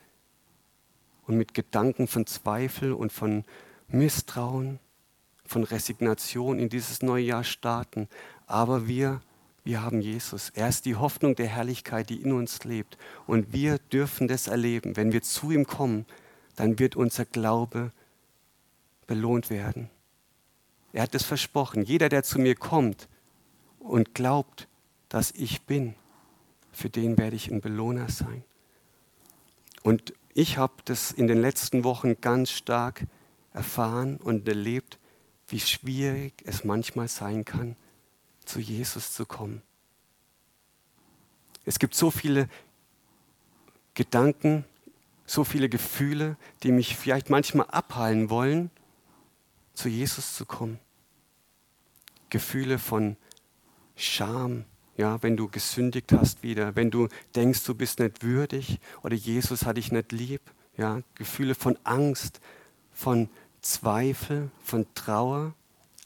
und 1.25 1.37
mit 1.37 1.53
Gedanken 1.53 2.07
von 2.07 2.25
Zweifel 2.25 2.93
und 2.93 3.11
von 3.11 3.43
Misstrauen, 3.87 4.79
von 5.45 5.63
Resignation 5.63 6.59
in 6.59 6.69
dieses 6.69 7.01
neue 7.01 7.23
Jahr 7.23 7.43
starten. 7.43 8.07
Aber 8.47 8.87
wir 8.87 9.21
wir 9.63 9.81
haben 9.81 10.01
Jesus. 10.01 10.49
Er 10.53 10.67
ist 10.67 10.85
die 10.85 10.95
Hoffnung 10.95 11.35
der 11.35 11.47
Herrlichkeit, 11.47 12.09
die 12.09 12.21
in 12.21 12.33
uns 12.33 12.63
lebt. 12.63 12.97
Und 13.27 13.53
wir 13.53 13.77
dürfen 13.79 14.27
das 14.27 14.47
erleben. 14.47 14.97
Wenn 14.97 15.13
wir 15.13 15.21
zu 15.21 15.51
ihm 15.51 15.65
kommen, 15.65 16.05
dann 16.55 16.79
wird 16.79 16.95
unser 16.95 17.25
Glaube 17.25 17.91
belohnt 19.07 19.49
werden. 19.49 19.89
Er 20.91 21.03
hat 21.03 21.15
es 21.15 21.23
versprochen. 21.23 21.83
Jeder, 21.83 22.09
der 22.09 22.23
zu 22.23 22.39
mir 22.39 22.55
kommt 22.55 23.07
und 23.79 24.13
glaubt, 24.13 24.67
dass 25.09 25.31
ich 25.31 25.61
bin, 25.63 25.95
für 26.71 26.89
den 26.89 27.17
werde 27.17 27.35
ich 27.35 27.49
ein 27.49 27.61
Belohner 27.61 28.09
sein. 28.09 28.43
Und 29.81 30.13
ich 30.33 30.57
habe 30.57 30.73
das 30.85 31.11
in 31.11 31.27
den 31.27 31.39
letzten 31.39 31.83
Wochen 31.83 32.19
ganz 32.19 32.51
stark 32.51 33.03
erfahren 33.53 34.17
und 34.17 34.47
erlebt, 34.47 34.97
wie 35.47 35.59
schwierig 35.59 36.33
es 36.45 36.63
manchmal 36.63 37.07
sein 37.07 37.45
kann, 37.45 37.75
zu 38.45 38.59
Jesus 38.59 39.13
zu 39.13 39.25
kommen. 39.25 39.61
Es 41.65 41.79
gibt 41.79 41.95
so 41.95 42.11
viele 42.11 42.49
Gedanken, 43.93 44.65
so 45.25 45.43
viele 45.43 45.69
Gefühle, 45.69 46.37
die 46.63 46.71
mich 46.71 46.95
vielleicht 46.97 47.29
manchmal 47.29 47.67
abhalten 47.67 48.29
wollen, 48.29 48.69
zu 49.73 49.89
Jesus 49.89 50.35
zu 50.35 50.45
kommen. 50.45 50.79
Gefühle 52.29 52.79
von 52.79 53.15
Scham, 53.95 54.65
ja, 54.97 55.21
wenn 55.23 55.37
du 55.37 55.47
gesündigt 55.47 56.11
hast 56.11 56.43
wieder, 56.43 56.75
wenn 56.75 56.91
du 56.91 57.07
denkst, 57.35 57.63
du 57.63 57.75
bist 57.75 57.99
nicht 57.99 58.23
würdig 58.23 58.79
oder 59.03 59.15
Jesus 59.15 59.65
hat 59.65 59.77
dich 59.77 59.91
nicht 59.91 60.11
lieb, 60.11 60.41
ja, 60.77 61.01
Gefühle 61.15 61.55
von 61.55 61.77
Angst, 61.83 62.41
von 62.91 63.29
Zweifel, 63.61 64.51
von 64.63 64.85
Trauer, 64.93 65.53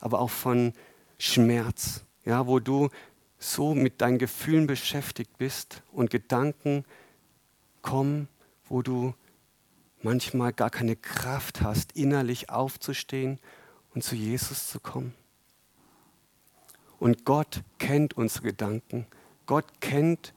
aber 0.00 0.20
auch 0.20 0.30
von 0.30 0.72
Schmerz 1.18 2.04
ja, 2.24 2.46
wo 2.46 2.58
du 2.58 2.88
so 3.38 3.74
mit 3.74 4.00
deinen 4.00 4.18
Gefühlen 4.18 4.66
beschäftigt 4.66 5.38
bist 5.38 5.82
und 5.92 6.10
Gedanken 6.10 6.84
kommen, 7.82 8.28
wo 8.68 8.82
du 8.82 9.14
manchmal 10.02 10.52
gar 10.52 10.70
keine 10.70 10.96
Kraft 10.96 11.62
hast, 11.62 11.92
innerlich 11.92 12.50
aufzustehen 12.50 13.38
und 13.94 14.02
zu 14.02 14.14
Jesus 14.14 14.68
zu 14.68 14.80
kommen. 14.80 15.14
Und 16.98 17.24
Gott 17.24 17.62
kennt 17.78 18.16
unsere 18.16 18.48
Gedanken, 18.48 19.06
Gott 19.46 19.80
kennt 19.80 20.34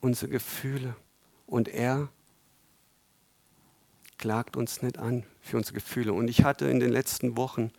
unsere 0.00 0.30
Gefühle 0.30 0.96
und 1.46 1.68
er 1.68 2.08
klagt 4.18 4.56
uns 4.56 4.82
nicht 4.82 4.98
an 4.98 5.24
für 5.40 5.56
unsere 5.56 5.74
Gefühle. 5.74 6.12
Und 6.12 6.28
ich 6.28 6.42
hatte 6.42 6.66
in 6.66 6.80
den 6.80 6.90
letzten 6.90 7.36
Wochen 7.36 7.70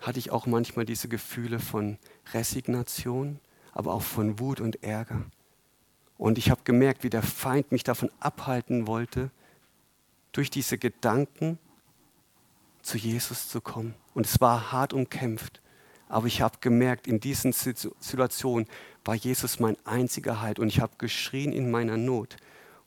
hatte 0.00 0.18
ich 0.18 0.30
auch 0.30 0.46
manchmal 0.46 0.84
diese 0.84 1.08
Gefühle 1.08 1.58
von 1.58 1.98
Resignation, 2.32 3.40
aber 3.72 3.92
auch 3.92 4.02
von 4.02 4.38
Wut 4.38 4.60
und 4.60 4.82
Ärger. 4.82 5.24
Und 6.16 6.38
ich 6.38 6.50
habe 6.50 6.62
gemerkt, 6.64 7.04
wie 7.04 7.10
der 7.10 7.22
Feind 7.22 7.70
mich 7.72 7.84
davon 7.84 8.10
abhalten 8.20 8.86
wollte, 8.86 9.30
durch 10.32 10.50
diese 10.50 10.78
Gedanken 10.78 11.58
zu 12.82 12.98
Jesus 12.98 13.48
zu 13.48 13.60
kommen. 13.60 13.94
Und 14.14 14.26
es 14.26 14.40
war 14.40 14.72
hart 14.72 14.92
umkämpft. 14.92 15.60
Aber 16.08 16.26
ich 16.26 16.40
habe 16.40 16.58
gemerkt, 16.60 17.06
in 17.06 17.20
diesen 17.20 17.52
Situationen 17.52 18.66
war 19.04 19.14
Jesus 19.14 19.60
mein 19.60 19.76
einziger 19.84 20.40
Halt. 20.40 20.58
Und 20.58 20.68
ich 20.68 20.80
habe 20.80 20.94
geschrien 20.98 21.52
in 21.52 21.70
meiner 21.70 21.96
Not. 21.96 22.36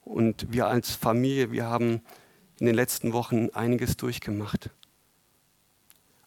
Und 0.04 0.52
wir 0.52 0.68
als 0.68 0.92
Familie, 0.92 1.52
wir 1.52 1.66
haben 1.66 2.02
in 2.60 2.66
den 2.66 2.76
letzten 2.76 3.14
Wochen 3.14 3.50
einiges 3.52 3.96
durchgemacht. 3.96 4.70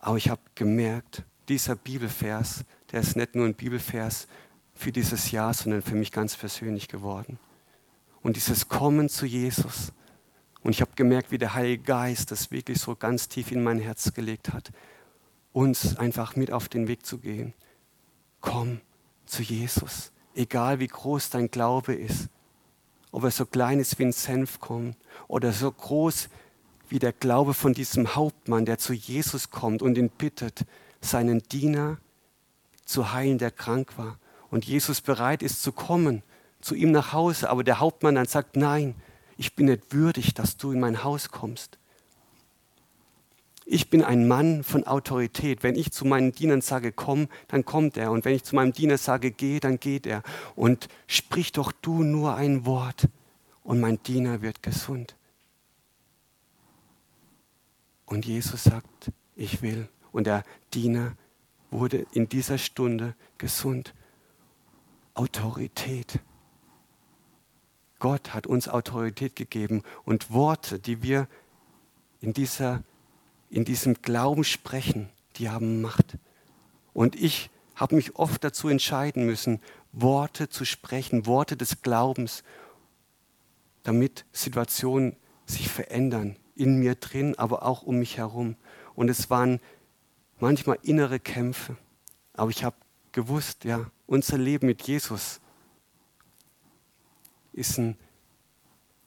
Aber 0.05 0.19
ich 0.19 0.29
habe 0.29 0.43
gemerkt, 0.55 1.23
dieser 1.49 1.77
Bibelvers, 1.77 2.67
der 2.93 3.01
ist 3.01 3.17
nicht 3.17 3.35
nur 3.35 3.47
ein 3.47 3.55
Bibelvers 3.55 4.29
für 4.75 4.93
dieses 4.93 5.31
Jahr, 5.31 5.55
sondern 5.55 5.81
für 5.81 5.95
mich 5.95 6.13
ganz 6.13 6.37
persönlich 6.37 6.89
geworden. 6.89 7.39
Und 8.21 8.37
dieses 8.37 8.69
Kommen 8.69 9.09
zu 9.09 9.25
Jesus. 9.25 9.93
Und 10.63 10.73
ich 10.73 10.83
habe 10.83 10.91
gemerkt, 10.95 11.31
wie 11.31 11.39
der 11.39 11.55
Heilige 11.55 11.85
Geist 11.85 12.33
das 12.33 12.51
wirklich 12.51 12.81
so 12.81 12.95
ganz 12.95 13.31
tief 13.31 13.51
in 13.51 13.63
mein 13.63 13.79
Herz 13.79 14.13
gelegt 14.13 14.53
hat, 14.53 14.73
uns 15.55 15.97
einfach 15.97 16.37
mit 16.37 16.53
auf 16.53 16.69
den 16.69 16.87
Weg 16.87 17.07
zu 17.07 17.17
gehen. 17.17 17.55
Komm 18.43 18.83
zu 19.25 19.43
Jesus, 19.43 20.13
egal 20.35 20.81
wie 20.81 20.89
groß 20.89 21.31
dein 21.31 21.51
Glaube 21.51 21.95
ist. 21.95 22.29
Ob 23.11 23.25
er 23.25 23.31
so 23.31 23.47
klein 23.47 23.81
ist 23.81 23.99
wie 23.99 24.05
ein 24.05 24.13
Senfkorn 24.13 24.97
oder 25.29 25.51
so 25.55 25.73
groß 25.73 26.29
wie 26.89 26.99
der 26.99 27.13
Glaube 27.13 27.55
von 27.55 27.75
diesem 27.75 28.15
Hauptmann, 28.15 28.65
der 28.65 28.79
zu 28.79 28.93
Jesus 28.93 29.51
kommt 29.51 29.83
und 29.83 29.97
ihn 29.99 30.11
bittet, 30.11 30.65
seinen 31.01 31.43
Diener 31.43 31.99
zu 32.85 33.13
heilen, 33.13 33.39
der 33.39 33.51
krank 33.51 33.97
war. 33.97 34.19
Und 34.51 34.65
Jesus 34.65 35.01
bereit 35.01 35.43
ist 35.43 35.63
zu 35.63 35.73
kommen 35.73 36.23
zu 36.65 36.75
ihm 36.75 36.93
nach 36.93 37.13
Hause, 37.13 37.51
aber 37.51 37.63
der 37.63 37.79
Hauptmann 37.79 38.15
dann 38.15 38.27
sagt, 38.27 38.57
nein, 38.57 38.95
ich 39.37 39.55
bin 39.55 39.67
nicht 39.67 39.93
würdig, 39.93 40.33
dass 40.33 40.57
du 40.57 40.73
in 40.73 40.81
mein 40.81 41.05
Haus 41.05 41.29
kommst. 41.29 41.79
Ich 43.67 43.91
bin 43.91 44.03
ein 44.03 44.27
Mann 44.27 44.65
von 44.65 44.87
Autorität. 44.87 45.63
Wenn 45.63 45.75
ich 45.75 45.93
zu 45.93 46.07
meinen 46.07 46.33
Dienern 46.33 46.63
sage, 46.63 46.93
komm, 46.93 47.29
dann 47.49 47.65
kommt 47.65 47.97
er. 47.97 48.11
Und 48.11 48.25
wenn 48.25 48.35
ich 48.35 48.45
zu 48.45 48.55
meinem 48.55 48.73
Diener 48.73 48.99
sage, 48.99 49.31
geh, 49.31 49.61
dann 49.61 49.79
geht 49.79 50.07
er. 50.07 50.23
Und 50.55 50.89
sprich 51.07 51.53
doch 51.53 51.73
du 51.73 52.03
nur 52.03 52.35
ein 52.35 52.65
Wort 52.65 53.09
und 53.63 53.81
mein 53.81 54.03
Diener 54.03 54.41
wird 54.41 54.63
gesund. 54.63 55.17
Und 58.07 58.27
Jesus 58.27 58.65
sagt, 58.65 59.13
ich 59.37 59.63
will. 59.63 59.89
Und 60.13 60.27
der 60.27 60.45
Diener 60.73 61.17
wurde 61.71 62.07
in 62.13 62.29
dieser 62.29 62.59
Stunde 62.59 63.15
gesund. 63.39 63.95
Autorität. 65.15 66.21
Gott 68.01 68.35
hat 68.35 68.47
uns 68.47 68.69
Autorität 68.69 69.37
gegeben 69.37 69.83
und 70.05 70.33
Worte, 70.33 70.79
die 70.79 71.03
wir 71.03 71.29
in, 72.21 72.33
dieser, 72.33 72.83
in 73.49 73.65
diesem 73.65 73.95
Glauben 74.03 74.45
sprechen, 74.45 75.09
die 75.37 75.49
haben 75.49 75.81
Macht. 75.81 76.19
Und 76.93 77.15
ich 77.17 77.51
habe 77.77 77.95
mich 77.97 78.17
oft 78.17 78.43
dazu 78.45 78.69
entscheiden 78.69 79.25
müssen, 79.25 79.61
Worte 79.93 80.49
zu 80.49 80.65
sprechen, 80.65 81.27
Worte 81.27 81.57
des 81.57 81.83
Glaubens, 81.83 82.43
damit 83.83 84.25
Situationen 84.33 85.17
sich 85.47 85.69
verändern, 85.69 86.37
in 86.55 86.79
mir 86.79 86.95
drin, 86.95 87.35
aber 87.39 87.65
auch 87.65 87.83
um 87.83 87.99
mich 87.99 88.19
herum. 88.19 88.57
Und 88.95 89.09
es 89.09 89.31
waren 89.31 89.61
manchmal 90.39 90.79
innere 90.83 91.21
Kämpfe. 91.21 91.77
Aber 92.33 92.51
ich 92.51 92.65
habe 92.65 92.77
gewusst, 93.13 93.65
ja, 93.65 93.91
unser 94.07 94.39
Leben 94.39 94.67
mit 94.67 94.83
Jesus 94.83 95.41
ist 97.53 97.79
ein 97.79 97.97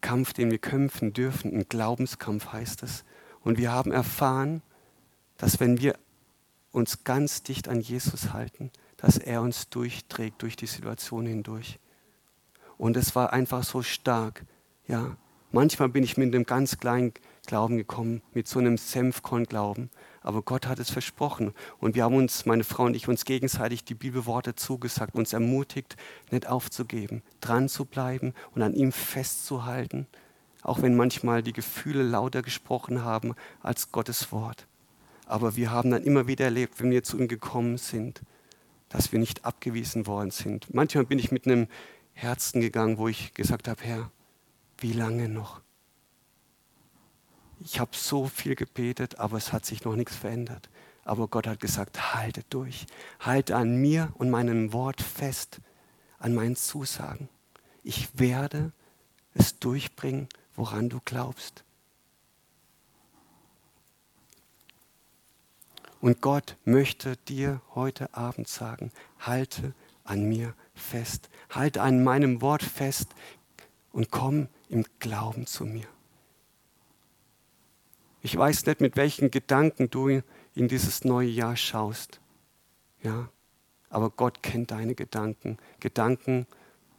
Kampf, 0.02 0.34
den 0.34 0.52
wir 0.52 0.58
kämpfen 0.58 1.14
dürfen. 1.14 1.54
Ein 1.54 1.68
Glaubenskampf 1.68 2.52
heißt 2.52 2.84
es. 2.84 3.04
Und 3.42 3.58
wir 3.58 3.72
haben 3.72 3.92
erfahren, 3.92 4.62
dass 5.38 5.60
wenn 5.60 5.80
wir 5.80 5.96
uns 6.72 7.04
ganz 7.04 7.44
dicht 7.44 7.68
an 7.68 7.82
Jesus 7.82 8.34
halten, 8.34 8.72
dass 8.98 9.18
er 9.18 9.42
uns 9.42 9.70
durchträgt 9.70 10.42
durch 10.42 10.56
die 10.56 10.68
Situation 10.68 11.26
hindurch. 11.26 11.80
Und 12.78 12.98
es 12.98 13.16
war 13.16 13.34
einfach 13.34 13.64
so 13.64 13.82
stark. 13.82 14.46
Ja, 14.88 15.18
manchmal 15.52 15.90
bin 15.90 16.04
ich 16.04 16.18
mit 16.18 16.34
einem 16.34 16.46
ganz 16.46 16.78
kleinen 16.78 17.14
Glauben 17.48 17.78
gekommen, 17.78 18.22
mit 18.34 18.48
so 18.48 18.60
einem 18.60 18.78
Senfkorn-Glauben. 18.78 19.90
Aber 20.22 20.44
Gott 20.44 20.68
hat 20.68 20.78
es 20.78 20.92
versprochen. 20.92 21.54
Und 21.80 21.96
wir 21.96 22.04
haben 22.04 22.16
uns, 22.16 22.46
meine 22.46 22.64
Frau 22.64 22.84
und 22.84 22.96
ich, 22.96 23.08
uns 23.08 23.26
gegenseitig 23.26 23.84
die 23.84 23.96
Bibelworte 23.96 24.54
zugesagt, 24.54 25.16
uns 25.16 25.34
ermutigt, 25.34 25.96
nicht 26.30 26.48
aufzugeben, 26.48 27.24
dran 27.42 27.70
zu 27.70 27.86
bleiben 27.86 28.36
und 28.54 28.62
an 28.62 28.76
ihm 28.76 28.92
festzuhalten, 28.92 30.06
auch 30.62 30.84
wenn 30.84 30.96
manchmal 30.96 31.42
die 31.42 31.54
Gefühle 31.54 32.04
lauter 32.04 32.44
gesprochen 32.44 33.04
haben 33.04 33.34
als 33.64 33.92
Gottes 33.92 34.32
Wort. 34.32 34.68
Aber 35.26 35.56
wir 35.56 35.72
haben 35.72 35.90
dann 35.92 36.04
immer 36.04 36.28
wieder 36.28 36.46
erlebt, 36.46 36.80
wenn 36.80 36.92
wir 36.92 37.04
zu 37.04 37.18
ihm 37.18 37.28
gekommen 37.28 37.78
sind, 37.78 38.22
dass 38.90 39.12
wir 39.12 39.20
nicht 39.20 39.46
abgewiesen 39.46 40.08
worden 40.08 40.32
sind. 40.32 40.74
Manchmal 40.74 41.06
bin 41.06 41.20
ich 41.20 41.32
mit 41.32 41.46
einem 41.46 41.68
Herzen 42.14 42.62
gegangen, 42.62 42.98
wo 42.98 43.08
ich 43.08 43.34
gesagt 43.34 43.68
habe, 43.68 43.84
Herr, 43.84 44.12
wie 44.80 44.94
lange 44.94 45.30
noch? 45.30 45.62
Ich 47.60 47.80
habe 47.80 47.92
so 47.96 48.28
viel 48.28 48.56
gebetet, 48.56 49.20
aber 49.20 49.38
es 49.38 49.52
hat 49.52 49.66
sich 49.66 49.84
noch 49.84 49.96
nichts 49.96 50.16
verändert. 50.16 50.70
Aber 51.04 51.28
Gott 51.28 51.48
hat 51.48 51.60
gesagt, 51.60 52.14
halte 52.14 52.44
durch, 52.50 52.86
halte 53.20 53.56
an 53.56 53.78
mir 53.78 54.14
und 54.16 54.30
meinem 54.30 54.74
Wort 54.74 55.02
fest, 55.02 55.62
an 56.20 56.34
meinen 56.34 56.56
Zusagen. 56.56 57.30
Ich 57.84 58.20
werde 58.20 58.72
es 59.34 59.58
durchbringen, 59.60 60.28
woran 60.56 60.90
du 60.90 61.00
glaubst. 61.04 61.64
Und 66.02 66.22
Gott 66.22 66.58
möchte 66.66 67.18
dir 67.18 67.62
heute 67.74 68.14
Abend 68.14 68.48
sagen, 68.48 68.92
halte 69.20 69.74
an 70.04 70.28
mir 70.28 70.54
fest, 70.76 71.30
halte 71.50 71.82
an 71.82 72.04
meinem 72.04 72.42
Wort 72.42 72.64
fest 72.64 73.10
und 73.92 74.12
komm 74.12 74.48
im 74.70 74.86
Glauben 75.00 75.48
zu 75.48 75.66
mir. 75.66 75.88
Ich 78.28 78.36
weiß 78.36 78.66
nicht, 78.66 78.82
mit 78.82 78.98
welchen 78.98 79.32
Gedanken 79.32 79.90
du 79.90 80.22
in 80.54 80.68
dieses 80.68 81.06
neue 81.06 81.30
Jahr 81.30 81.56
schaust. 81.56 82.20
Ja, 83.02 83.30
aber 83.90 84.10
Gott 84.10 84.44
kennt 84.44 84.72
deine 84.72 84.96
Gedanken. 84.96 85.58
Gedanken, 85.80 86.46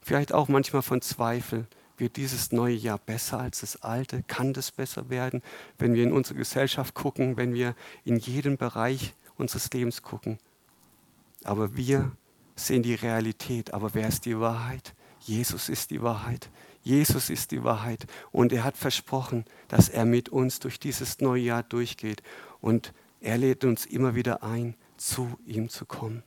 vielleicht 0.01 0.33
auch 0.33 0.49
manchmal 0.49 0.81
von 0.81 1.03
Zweifel. 1.03 1.67
Wird 1.99 2.17
dieses 2.17 2.51
neue 2.51 2.77
Jahr 2.77 2.97
besser 2.97 3.41
als 3.41 3.61
das 3.61 3.83
alte? 3.83 4.23
Kann 4.23 4.55
das 4.55 4.71
besser 4.71 5.11
werden? 5.11 5.43
Wenn 5.77 5.93
wir 5.93 6.03
in 6.03 6.12
unsere 6.12 6.38
Gesellschaft 6.38 6.95
gucken, 6.95 7.37
wenn 7.37 7.53
wir 7.53 7.75
in 8.07 8.17
jeden 8.17 8.57
Bereich 8.57 9.12
unseres 9.37 9.71
Lebens 9.71 10.01
gucken. 10.01 10.38
Aber 11.45 11.77
wir 11.77 12.11
sehen 12.57 12.83
die 12.83 12.95
Realität. 12.95 13.75
Aber 13.75 13.93
wer 13.93 14.09
ist 14.09 14.25
die 14.25 14.41
Wahrheit? 14.41 14.95
Jesus 15.21 15.69
ist 15.69 15.91
die 15.91 16.01
Wahrheit. 16.01 16.49
Jesus 16.88 17.29
ist 17.29 17.51
die 17.51 17.64
Wahrheit 17.64 18.07
und 18.33 18.51
er 18.51 18.64
hat 18.64 18.79
versprochen, 18.79 19.44
dass 19.68 19.90
er 19.90 20.07
mit 20.07 20.31
uns 20.31 20.59
durch 20.59 20.81
dieses 20.81 21.20
neue 21.20 21.42
Jahr 21.42 21.62
durchgeht 21.62 22.22
und 22.62 22.94
er 23.20 23.37
lädt 23.37 23.66
uns 23.66 23.85
immer 23.85 24.14
wieder 24.14 24.42
ein, 24.42 24.74
zu 24.96 25.38
ihm 25.44 25.68
zu 25.68 25.85
kommen. 25.85 26.22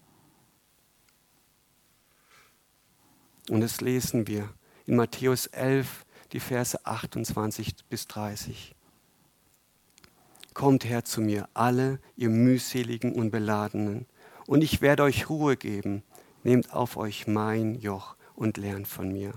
Und 3.49 3.61
das 3.61 3.81
lesen 3.81 4.27
wir 4.27 4.53
in 4.85 4.97
Matthäus 4.97 5.47
11, 5.47 6.05
die 6.31 6.39
Verse 6.39 6.85
28 6.85 7.73
bis 7.89 8.05
30. 8.07 8.75
Kommt 10.53 10.85
her 10.85 11.03
zu 11.03 11.21
mir, 11.21 11.49
alle 11.55 11.99
ihr 12.15 12.29
mühseligen 12.29 13.13
und 13.13 13.31
beladenen, 13.31 14.05
und 14.45 14.61
ich 14.61 14.79
werde 14.79 15.01
euch 15.01 15.27
Ruhe 15.27 15.57
geben. 15.57 16.03
Nehmt 16.43 16.71
auf 16.71 16.97
euch 16.97 17.25
mein 17.25 17.73
Joch 17.73 18.15
und 18.35 18.57
lernt 18.57 18.87
von 18.87 19.11
mir 19.11 19.33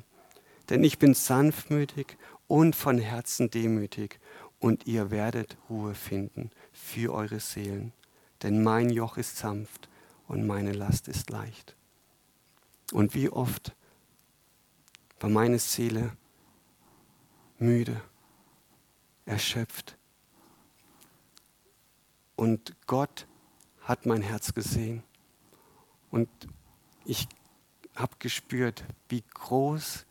denn 0.69 0.85
ich 0.85 0.99
bin 0.99 1.15
sanftmütig 1.15 2.17
und 2.47 2.77
von 2.77 2.99
Herzen 2.99 3.51
demütig, 3.51 4.19
und 4.65 4.87
ihr 4.87 5.11
werdet 5.11 5.59
Ruhe 5.69 5.95
finden 5.95 6.51
für 6.73 7.13
eure 7.13 7.39
Seelen. 7.39 7.93
Denn 8.43 8.63
mein 8.63 8.89
Joch 8.89 9.19
ist 9.19 9.37
sanft 9.37 9.91
und 10.27 10.47
meine 10.47 10.73
Last 10.73 11.07
ist 11.07 11.29
leicht. 11.29 11.77
Und 12.91 13.15
wie 13.15 13.29
oft 13.29 13.75
war 15.21 15.29
meine 15.29 15.59
Seele 15.59 16.17
müde, 17.59 18.01
erschöpft. 19.27 19.99
Und 22.37 22.75
Gott 22.87 23.27
hat 23.83 24.07
mein 24.07 24.23
Herz 24.23 24.55
gesehen. 24.55 25.03
Und 26.11 26.29
ich 27.05 27.29
habe 27.95 28.15
gespürt, 28.19 28.85
wie 29.11 29.23
groß 29.35 30.07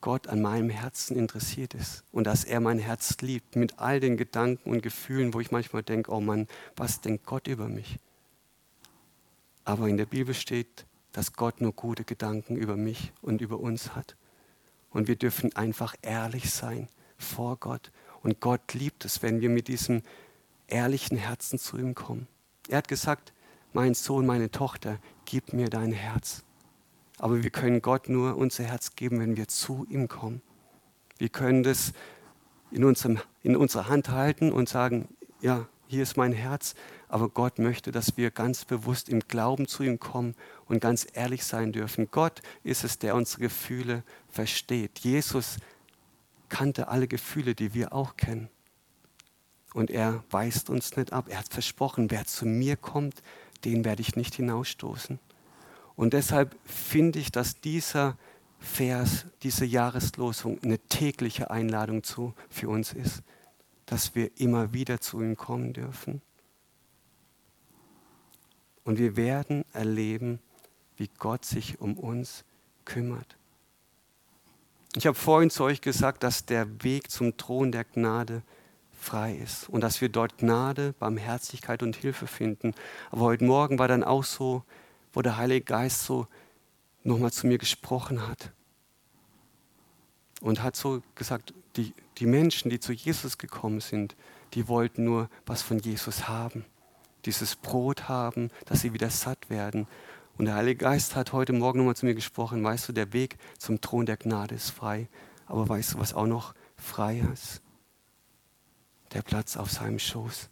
Gott 0.00 0.28
an 0.28 0.40
meinem 0.40 0.70
Herzen 0.70 1.16
interessiert 1.16 1.74
ist 1.74 2.04
und 2.12 2.24
dass 2.24 2.44
er 2.44 2.60
mein 2.60 2.78
Herz 2.78 3.16
liebt 3.20 3.56
mit 3.56 3.78
all 3.78 4.00
den 4.00 4.16
Gedanken 4.16 4.70
und 4.70 4.82
Gefühlen, 4.82 5.34
wo 5.34 5.40
ich 5.40 5.50
manchmal 5.50 5.82
denke, 5.82 6.12
oh 6.12 6.20
Mann, 6.20 6.46
was 6.76 7.00
denkt 7.00 7.26
Gott 7.26 7.46
über 7.46 7.68
mich? 7.68 7.98
Aber 9.64 9.88
in 9.88 9.96
der 9.96 10.06
Bibel 10.06 10.34
steht, 10.34 10.86
dass 11.12 11.32
Gott 11.32 11.60
nur 11.60 11.72
gute 11.72 12.04
Gedanken 12.04 12.56
über 12.56 12.76
mich 12.76 13.12
und 13.20 13.40
über 13.40 13.60
uns 13.60 13.94
hat. 13.94 14.16
Und 14.90 15.08
wir 15.08 15.16
dürfen 15.16 15.54
einfach 15.54 15.94
ehrlich 16.02 16.50
sein 16.50 16.88
vor 17.16 17.56
Gott. 17.56 17.92
Und 18.22 18.40
Gott 18.40 18.74
liebt 18.74 19.04
es, 19.04 19.22
wenn 19.22 19.40
wir 19.40 19.50
mit 19.50 19.68
diesem 19.68 20.02
ehrlichen 20.66 21.16
Herzen 21.16 21.58
zu 21.58 21.78
ihm 21.78 21.94
kommen. 21.94 22.26
Er 22.68 22.78
hat 22.78 22.88
gesagt, 22.88 23.32
mein 23.72 23.94
Sohn, 23.94 24.26
meine 24.26 24.50
Tochter, 24.50 24.98
gib 25.24 25.52
mir 25.52 25.68
dein 25.68 25.92
Herz. 25.92 26.44
Aber 27.20 27.42
wir 27.42 27.50
können 27.50 27.82
Gott 27.82 28.08
nur 28.08 28.38
unser 28.38 28.64
Herz 28.64 28.96
geben, 28.96 29.20
wenn 29.20 29.36
wir 29.36 29.46
zu 29.46 29.86
ihm 29.90 30.08
kommen. 30.08 30.40
Wir 31.18 31.28
können 31.28 31.62
das 31.62 31.92
in, 32.70 32.82
unserem, 32.82 33.18
in 33.42 33.56
unserer 33.56 33.90
Hand 33.90 34.08
halten 34.08 34.50
und 34.50 34.70
sagen, 34.70 35.06
ja, 35.42 35.68
hier 35.86 36.02
ist 36.02 36.16
mein 36.16 36.32
Herz, 36.32 36.74
aber 37.08 37.28
Gott 37.28 37.58
möchte, 37.58 37.92
dass 37.92 38.16
wir 38.16 38.30
ganz 38.30 38.64
bewusst 38.64 39.10
im 39.10 39.20
Glauben 39.20 39.68
zu 39.68 39.82
ihm 39.82 40.00
kommen 40.00 40.34
und 40.64 40.80
ganz 40.80 41.06
ehrlich 41.12 41.44
sein 41.44 41.72
dürfen. 41.72 42.08
Gott 42.10 42.40
ist 42.64 42.84
es, 42.84 42.98
der 42.98 43.14
unsere 43.14 43.42
Gefühle 43.42 44.02
versteht. 44.30 45.00
Jesus 45.00 45.58
kannte 46.48 46.88
alle 46.88 47.06
Gefühle, 47.06 47.54
die 47.54 47.74
wir 47.74 47.92
auch 47.92 48.16
kennen. 48.16 48.48
Und 49.74 49.90
er 49.90 50.24
weist 50.30 50.70
uns 50.70 50.96
nicht 50.96 51.12
ab. 51.12 51.26
Er 51.28 51.40
hat 51.40 51.52
versprochen, 51.52 52.10
wer 52.10 52.24
zu 52.24 52.46
mir 52.46 52.76
kommt, 52.76 53.22
den 53.66 53.84
werde 53.84 54.00
ich 54.00 54.16
nicht 54.16 54.36
hinausstoßen. 54.36 55.18
Und 56.00 56.14
deshalb 56.14 56.56
finde 56.64 57.18
ich, 57.18 57.30
dass 57.30 57.60
dieser 57.60 58.16
Vers, 58.58 59.26
diese 59.42 59.66
Jahreslosung 59.66 60.58
eine 60.62 60.78
tägliche 60.78 61.50
Einladung 61.50 62.04
zu, 62.04 62.32
für 62.48 62.70
uns 62.70 62.94
ist, 62.94 63.22
dass 63.84 64.14
wir 64.14 64.30
immer 64.40 64.72
wieder 64.72 65.02
zu 65.02 65.20
ihm 65.20 65.36
kommen 65.36 65.74
dürfen. 65.74 66.22
Und 68.82 68.98
wir 68.98 69.14
werden 69.18 69.66
erleben, 69.74 70.38
wie 70.96 71.10
Gott 71.18 71.44
sich 71.44 71.82
um 71.82 71.98
uns 71.98 72.44
kümmert. 72.86 73.36
Ich 74.96 75.06
habe 75.06 75.18
vorhin 75.18 75.50
zu 75.50 75.64
euch 75.64 75.82
gesagt, 75.82 76.22
dass 76.22 76.46
der 76.46 76.82
Weg 76.82 77.10
zum 77.10 77.36
Thron 77.36 77.72
der 77.72 77.84
Gnade 77.84 78.40
frei 78.98 79.34
ist 79.34 79.68
und 79.68 79.82
dass 79.82 80.00
wir 80.00 80.08
dort 80.08 80.38
Gnade, 80.38 80.94
Barmherzigkeit 80.98 81.82
und 81.82 81.94
Hilfe 81.94 82.26
finden. 82.26 82.72
Aber 83.10 83.20
heute 83.20 83.44
Morgen 83.44 83.78
war 83.78 83.86
dann 83.86 84.02
auch 84.02 84.24
so, 84.24 84.64
wo 85.12 85.22
der 85.22 85.36
Heilige 85.36 85.64
Geist 85.64 86.04
so 86.04 86.26
nochmal 87.02 87.32
zu 87.32 87.46
mir 87.46 87.58
gesprochen 87.58 88.26
hat 88.26 88.52
und 90.40 90.62
hat 90.62 90.76
so 90.76 91.02
gesagt, 91.14 91.54
die, 91.76 91.94
die 92.18 92.26
Menschen, 92.26 92.70
die 92.70 92.80
zu 92.80 92.92
Jesus 92.92 93.38
gekommen 93.38 93.80
sind, 93.80 94.16
die 94.54 94.68
wollten 94.68 95.04
nur 95.04 95.28
was 95.46 95.62
von 95.62 95.78
Jesus 95.78 96.28
haben, 96.28 96.64
dieses 97.24 97.56
Brot 97.56 98.08
haben, 98.08 98.50
dass 98.66 98.80
sie 98.80 98.92
wieder 98.92 99.10
satt 99.10 99.50
werden. 99.50 99.86
Und 100.36 100.46
der 100.46 100.54
Heilige 100.54 100.84
Geist 100.84 101.16
hat 101.16 101.32
heute 101.32 101.52
Morgen 101.52 101.78
nochmal 101.78 101.96
zu 101.96 102.06
mir 102.06 102.14
gesprochen, 102.14 102.64
weißt 102.64 102.88
du, 102.88 102.92
der 102.92 103.12
Weg 103.12 103.36
zum 103.58 103.80
Thron 103.80 104.06
der 104.06 104.16
Gnade 104.16 104.54
ist 104.54 104.70
frei, 104.70 105.08
aber 105.46 105.68
weißt 105.68 105.94
du, 105.94 105.98
was 105.98 106.14
auch 106.14 106.26
noch 106.26 106.54
frei 106.76 107.22
ist? 107.32 107.60
Der 109.12 109.22
Platz 109.22 109.56
auf 109.56 109.70
seinem 109.70 109.98
Schoß 109.98 110.48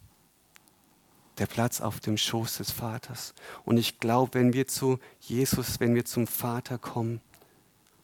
der 1.39 1.47
Platz 1.47 1.81
auf 1.81 2.01
dem 2.01 2.17
Schoß 2.17 2.59
des 2.59 2.71
Vaters. 2.71 3.35
Und 3.65 3.77
ich 3.77 4.01
glaube, 4.01 4.35
wenn 4.35 4.53
wir 4.53 4.67
zu 4.67 4.99
Jesus, 5.21 5.81
wenn 5.81 5.95
wir 5.95 6.05
zum 6.05 6.27
Vater 6.27 6.79
kommen, 6.79 7.21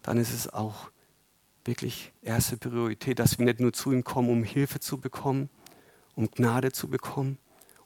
dann 0.02 0.18
ist 0.18 0.32
es 0.32 0.48
auch 0.52 0.90
wirklich 1.64 2.12
erste 2.22 2.56
Priorität, 2.56 3.18
dass 3.18 3.38
wir 3.38 3.46
nicht 3.46 3.60
nur 3.60 3.72
zu 3.72 3.92
ihm 3.92 4.04
kommen, 4.04 4.28
um 4.28 4.44
Hilfe 4.44 4.80
zu 4.80 4.98
bekommen, 4.98 5.48
um 6.14 6.30
Gnade 6.30 6.72
zu 6.72 6.88
bekommen, 6.88 7.38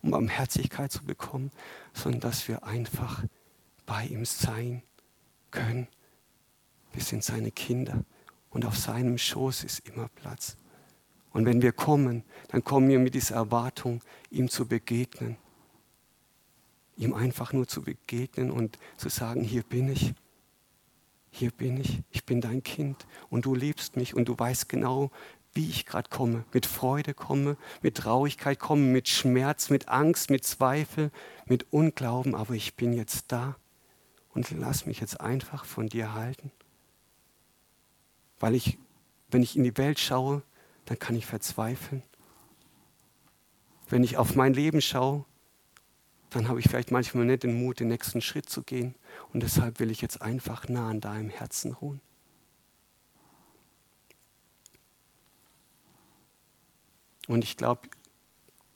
um 0.03 0.11
Barmherzigkeit 0.11 0.93
zu 0.93 1.05
bekommen, 1.05 1.51
sondern 1.93 2.21
dass 2.21 2.49
wir 2.49 2.65
einfach 2.65 3.25
bei 3.87 4.07
ihm 4.07 4.25
sein 4.25 4.83
können. 5.51 5.89
Wir 6.93 7.03
sind 7.03 7.25
seine 7.25 7.51
Kinder 7.51 8.05
und 8.51 8.65
auf 8.65 8.77
seinem 8.77 9.19
Schoß 9.19 9.65
ist 9.65 9.81
immer 9.89 10.09
Platz. 10.09 10.57
Und 11.33 11.45
wenn 11.45 11.62
wir 11.62 11.72
kommen, 11.72 12.24
dann 12.49 12.64
kommen 12.64 12.89
wir 12.89 12.99
mit 12.99 13.14
dieser 13.14 13.37
Erwartung, 13.37 14.03
ihm 14.31 14.49
zu 14.49 14.66
begegnen. 14.66 15.37
Ihm 16.97 17.14
einfach 17.14 17.53
nur 17.53 17.68
zu 17.68 17.83
begegnen 17.83 18.51
und 18.51 18.79
zu 18.97 19.09
sagen, 19.09 19.43
hier 19.43 19.62
bin 19.62 19.89
ich. 19.89 20.14
Hier 21.31 21.51
bin 21.51 21.79
ich. 21.79 22.03
Ich 22.11 22.24
bin 22.24 22.41
dein 22.41 22.62
Kind 22.62 23.07
und 23.31 23.45
du 23.45 23.55
liebst 23.55 23.97
mich 23.97 24.14
und 24.14 24.29
du 24.29 24.39
weißt 24.39 24.68
genau, 24.68 25.11
wie 25.53 25.68
ich 25.68 25.87
gerade 25.87 26.09
komme. 26.09 26.45
Mit 26.53 26.66
Freude 26.66 27.14
komme, 27.14 27.57
mit 27.83 27.97
Traurigkeit 27.97 28.59
komme, 28.59 28.83
mit 28.83 29.09
Schmerz, 29.09 29.70
mit 29.70 29.89
Angst, 29.89 30.31
mit 30.31 30.45
Zweifel, 30.45 31.11
mit 31.47 31.72
Unglauben. 31.72 32.35
Aber 32.35 32.55
ich 32.55 32.74
bin 32.74 32.93
jetzt 32.93 33.26
da 33.33 33.57
und 34.35 34.51
lass 34.51 34.87
mich 34.87 35.01
jetzt 35.01 35.20
einfach 35.20 35.64
von 35.64 35.89
dir 35.89 36.14
halten. 36.14 36.51
Weil 38.41 38.55
ich, 38.55 38.79
wenn 39.31 39.43
ich 39.43 39.57
in 39.57 39.64
die 39.64 39.76
Welt 39.76 39.99
schaue, 39.99 40.43
dann 40.89 40.99
kann 40.99 41.16
ich 41.16 41.26
verzweifeln. 41.26 42.03
Wenn 43.91 44.03
ich 44.03 44.16
auf 44.16 44.34
mein 44.36 44.55
Leben 44.55 44.80
schaue, 44.80 45.26
dann 46.30 46.49
habe 46.49 46.61
ich 46.61 46.68
vielleicht 46.68 46.91
manchmal 46.91 47.26
nicht 47.26 47.43
den 47.43 47.62
Mut, 47.62 47.80
den 47.80 47.89
nächsten 47.89 48.22
Schritt 48.22 48.49
zu 48.49 48.62
gehen. 48.62 48.95
Und 49.34 49.43
deshalb 49.43 49.80
will 49.80 49.91
ich 49.91 50.01
jetzt 50.01 50.22
einfach 50.22 50.66
nah 50.68 50.89
an 50.89 51.03
deinem 51.03 51.28
Herzen 51.28 51.74
ruhen. 51.74 52.01
Und 57.26 57.45
ich 57.45 57.59
glaube, 57.59 57.82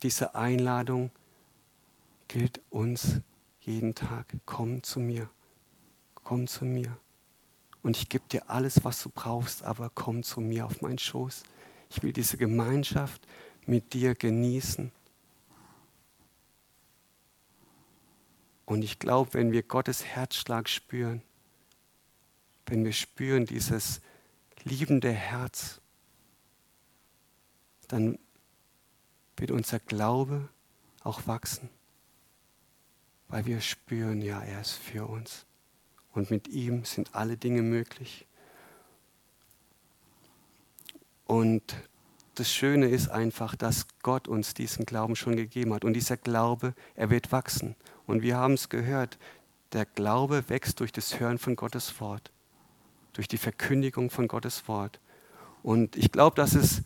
diese 0.02 0.34
Einladung 0.34 1.10
gilt 2.28 2.60
uns 2.68 3.20
jeden 3.60 3.94
Tag. 3.94 4.26
Komm 4.44 4.82
zu 4.82 5.00
mir. 5.00 5.30
Komm 6.14 6.46
zu 6.46 6.66
mir. 6.66 6.94
Und 7.82 7.96
ich 7.96 8.10
gebe 8.10 8.24
dir 8.28 8.50
alles, 8.50 8.84
was 8.84 9.02
du 9.02 9.08
brauchst, 9.08 9.62
aber 9.62 9.90
komm 9.94 10.22
zu 10.22 10.42
mir 10.42 10.66
auf 10.66 10.82
meinen 10.82 10.98
Schoß. 10.98 11.44
Ich 11.95 12.03
will 12.03 12.14
diese 12.14 12.38
Gemeinschaft 12.38 13.26
mit 13.66 13.93
dir 13.93 14.14
genießen. 14.14 14.90
Und 18.64 18.82
ich 18.82 18.99
glaube, 18.99 19.34
wenn 19.34 19.53
wir 19.53 19.62
Gottes 19.62 20.03
Herzschlag 20.03 20.70
spüren, 20.70 21.20
wenn 22.64 22.82
wir 22.82 22.95
spüren 22.95 23.45
dieses 23.45 24.01
liebende 24.64 25.12
Herz, 25.12 25.82
dann 27.88 28.18
wird 29.36 29.51
unser 29.51 29.78
Glaube 29.78 30.49
auch 31.03 31.26
wachsen, 31.26 31.68
weil 33.28 33.45
wir 33.45 33.61
spüren, 33.61 34.22
ja, 34.22 34.40
er 34.40 34.62
ist 34.62 34.72
für 34.72 35.07
uns. 35.07 35.45
Und 36.14 36.30
mit 36.30 36.49
ihm 36.49 36.86
sind 36.86 37.14
alle 37.14 37.36
Dinge 37.36 37.61
möglich. 37.61 38.24
Und 41.33 41.62
das 42.35 42.53
Schöne 42.53 42.89
ist 42.89 43.09
einfach, 43.09 43.57
dass 43.57 43.87
Gott 44.03 44.28
uns 44.28 44.53
diesen 44.53 44.85
Glauben 44.85 45.16
schon 45.16 45.35
gegeben 45.35 45.72
hat. 45.72 45.83
Und 45.83 45.95
dieser 45.95 46.18
Glaube, 46.18 46.74
er 46.95 47.09
wird 47.09 47.33
wachsen. 47.33 47.74
Und 48.07 48.20
wir 48.20 48.37
haben 48.37 48.53
es 48.53 48.68
gehört, 48.68 49.16
der 49.72 49.87
Glaube 49.87 50.51
wächst 50.51 50.80
durch 50.80 50.93
das 50.93 51.18
Hören 51.18 51.39
von 51.39 51.57
Gottes 51.57 51.99
Wort, 52.03 52.30
durch 53.14 53.28
die 53.28 53.39
Verkündigung 53.39 54.11
von 54.11 54.28
Gottes 54.28 54.68
Wort. 54.68 55.01
Und 55.62 55.97
ich 55.97 56.12
glaube, 56.12 56.37
dass 56.37 56.55
es 56.55 56.83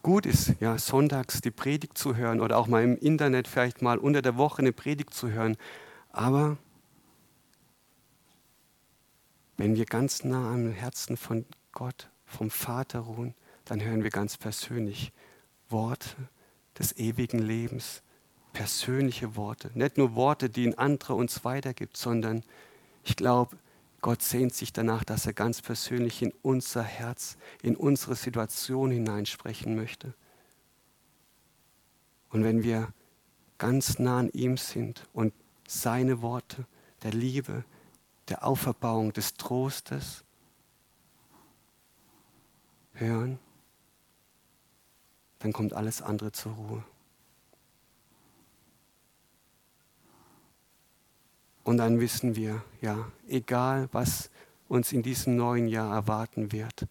gut 0.00 0.24
ist, 0.24 0.54
ja, 0.60 0.78
sonntags 0.78 1.42
die 1.42 1.50
Predigt 1.50 1.98
zu 1.98 2.16
hören 2.16 2.40
oder 2.40 2.56
auch 2.56 2.66
mal 2.66 2.82
im 2.82 2.96
Internet 2.96 3.46
vielleicht 3.46 3.82
mal 3.82 3.98
unter 3.98 4.22
der 4.22 4.38
Woche 4.38 4.60
eine 4.60 4.72
Predigt 4.72 5.12
zu 5.12 5.28
hören. 5.30 5.58
Aber 6.12 6.56
wenn 9.58 9.76
wir 9.76 9.84
ganz 9.84 10.24
nah 10.24 10.50
am 10.50 10.70
Herzen 10.70 11.18
von 11.18 11.44
Gott 11.72 12.08
vom 12.34 12.50
Vater 12.50 13.00
ruhen, 13.00 13.34
dann 13.64 13.82
hören 13.82 14.02
wir 14.02 14.10
ganz 14.10 14.36
persönlich 14.36 15.12
Worte 15.68 16.28
des 16.78 16.96
ewigen 16.96 17.38
Lebens, 17.38 18.02
persönliche 18.52 19.36
Worte. 19.36 19.70
Nicht 19.74 19.96
nur 19.96 20.14
Worte, 20.14 20.50
die 20.50 20.66
ein 20.66 20.78
anderer 20.78 21.16
uns 21.16 21.44
weitergibt, 21.44 21.96
sondern 21.96 22.42
ich 23.02 23.16
glaube, 23.16 23.56
Gott 24.00 24.22
sehnt 24.22 24.54
sich 24.54 24.72
danach, 24.72 25.04
dass 25.04 25.26
er 25.26 25.32
ganz 25.32 25.62
persönlich 25.62 26.20
in 26.22 26.32
unser 26.42 26.82
Herz, 26.82 27.38
in 27.62 27.76
unsere 27.76 28.16
Situation 28.16 28.90
hineinsprechen 28.90 29.74
möchte. 29.74 30.14
Und 32.28 32.44
wenn 32.44 32.62
wir 32.62 32.92
ganz 33.58 33.98
nah 33.98 34.18
an 34.18 34.28
ihm 34.30 34.56
sind 34.56 35.06
und 35.12 35.32
seine 35.66 36.20
Worte 36.20 36.66
der 37.02 37.12
Liebe, 37.12 37.64
der 38.28 38.44
Auferbauung, 38.46 39.12
des 39.12 39.34
Trostes, 39.34 40.23
hören, 42.94 43.38
dann 45.40 45.52
kommt 45.52 45.74
alles 45.74 46.02
andere 46.02 46.32
zur 46.32 46.52
Ruhe. 46.52 46.84
Und 51.64 51.78
dann 51.78 51.98
wissen 52.00 52.36
wir, 52.36 52.62
ja, 52.80 53.10
egal 53.26 53.88
was 53.92 54.30
uns 54.68 54.92
in 54.92 55.02
diesem 55.02 55.36
neuen 55.36 55.66
Jahr 55.66 55.94
erwarten 55.94 56.52
wird, 56.52 56.86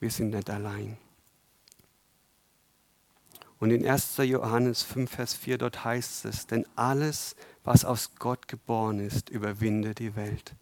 wir 0.00 0.10
sind 0.10 0.30
nicht 0.30 0.48
allein. 0.48 0.96
Und 3.58 3.72
in 3.72 3.84
1. 3.84 4.18
Johannes 4.18 4.82
5, 4.84 5.10
Vers 5.10 5.34
4, 5.34 5.58
dort 5.58 5.84
heißt 5.84 6.26
es, 6.26 6.46
denn 6.46 6.64
alles, 6.76 7.34
was 7.64 7.84
aus 7.84 8.12
Gott 8.16 8.46
geboren 8.46 9.00
ist, 9.00 9.30
überwinde 9.30 9.94
die 9.94 10.14
Welt. 10.14 10.54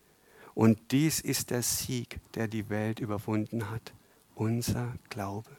Und 0.57 0.91
dies 0.91 1.21
ist 1.21 1.51
der 1.51 1.61
Sieg, 1.61 2.19
der 2.35 2.49
die 2.49 2.71
Welt 2.71 2.99
überwunden 2.99 3.71
hat, 3.71 3.93
unser 4.35 4.95
Glaube. 5.11 5.51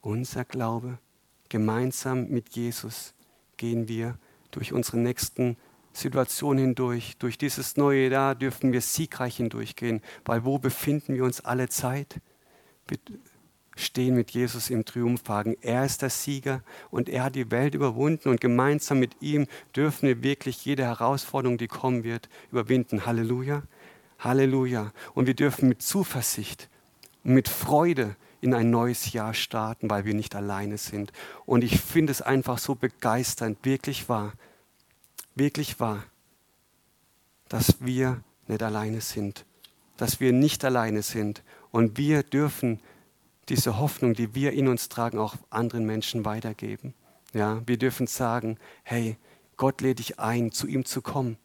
unser 0.00 0.44
Glaube. 0.44 0.98
Gemeinsam 1.48 2.28
mit 2.28 2.50
Jesus 2.50 3.12
gehen 3.56 3.88
wir 3.88 4.16
durch 4.52 4.72
unsere 4.72 4.98
nächsten 4.98 5.56
Situationen 5.92 6.66
hindurch. 6.66 7.16
Durch 7.18 7.36
dieses 7.36 7.76
neue 7.76 8.10
Jahr 8.10 8.36
dürfen 8.36 8.72
wir 8.72 8.80
siegreich 8.80 9.38
hindurchgehen, 9.38 10.00
weil 10.24 10.44
wo 10.44 10.58
befinden 10.58 11.14
wir 11.14 11.24
uns 11.24 11.40
alle 11.40 11.68
Zeit? 11.68 12.20
Stehen 13.76 14.14
mit 14.14 14.30
Jesus 14.30 14.70
im 14.70 14.84
Triumphwagen. 14.84 15.56
Er 15.60 15.84
ist 15.84 16.02
der 16.02 16.10
Sieger 16.10 16.62
und 16.90 17.08
er 17.08 17.24
hat 17.24 17.34
die 17.34 17.50
Welt 17.50 17.74
überwunden 17.74 18.28
und 18.28 18.40
gemeinsam 18.40 19.00
mit 19.00 19.20
ihm 19.20 19.46
dürfen 19.74 20.08
wir 20.08 20.22
wirklich 20.22 20.64
jede 20.64 20.84
Herausforderung, 20.84 21.58
die 21.58 21.66
kommen 21.66 22.04
wird, 22.04 22.28
überwinden. 22.50 23.06
Halleluja. 23.06 23.62
Halleluja. 24.18 24.92
Und 25.14 25.26
wir 25.26 25.34
dürfen 25.34 25.68
mit 25.68 25.82
Zuversicht 25.82 26.68
und 27.24 27.34
mit 27.34 27.48
Freude 27.48 28.16
in 28.40 28.54
ein 28.54 28.70
neues 28.70 29.12
Jahr 29.12 29.32
starten, 29.32 29.88
weil 29.88 30.04
wir 30.04 30.14
nicht 30.14 30.34
alleine 30.34 30.76
sind. 30.76 31.12
Und 31.46 31.64
ich 31.64 31.80
finde 31.80 32.12
es 32.12 32.20
einfach 32.20 32.58
so 32.58 32.74
begeisternd, 32.74 33.58
wirklich 33.62 34.08
wahr, 34.08 34.34
wirklich 35.34 35.80
wahr, 35.80 36.04
dass 37.48 37.76
wir 37.80 38.22
nicht 38.46 38.62
alleine 38.62 39.00
sind, 39.00 39.46
dass 39.96 40.20
wir 40.20 40.32
nicht 40.32 40.64
alleine 40.64 41.02
sind. 41.02 41.42
Und 41.70 41.96
wir 41.96 42.22
dürfen 42.22 42.80
diese 43.48 43.78
Hoffnung, 43.78 44.14
die 44.14 44.34
wir 44.34 44.52
in 44.52 44.68
uns 44.68 44.88
tragen, 44.88 45.18
auch 45.18 45.36
anderen 45.50 45.84
Menschen 45.84 46.24
weitergeben. 46.24 46.94
Ja, 47.32 47.62
wir 47.66 47.78
dürfen 47.78 48.06
sagen, 48.06 48.58
hey, 48.82 49.16
Gott 49.56 49.80
lädt 49.80 49.98
dich 49.98 50.18
ein, 50.18 50.52
zu 50.52 50.66
ihm 50.66 50.84
zu 50.84 51.02
kommen. 51.02 51.36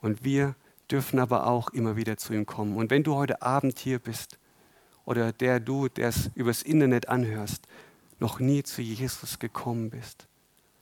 Und 0.00 0.24
wir 0.24 0.54
dürfen 0.90 1.18
aber 1.18 1.46
auch 1.46 1.70
immer 1.70 1.96
wieder 1.96 2.16
zu 2.16 2.32
ihm 2.32 2.46
kommen. 2.46 2.76
Und 2.76 2.90
wenn 2.90 3.02
du 3.02 3.14
heute 3.14 3.42
Abend 3.42 3.78
hier 3.78 3.98
bist 3.98 4.38
oder 5.04 5.32
der 5.32 5.60
du, 5.60 5.88
der 5.88 6.08
es 6.08 6.30
übers 6.34 6.62
Internet 6.62 7.08
anhörst, 7.08 7.66
noch 8.18 8.38
nie 8.38 8.62
zu 8.62 8.82
Jesus 8.82 9.38
gekommen 9.38 9.90
bist, 9.90 10.26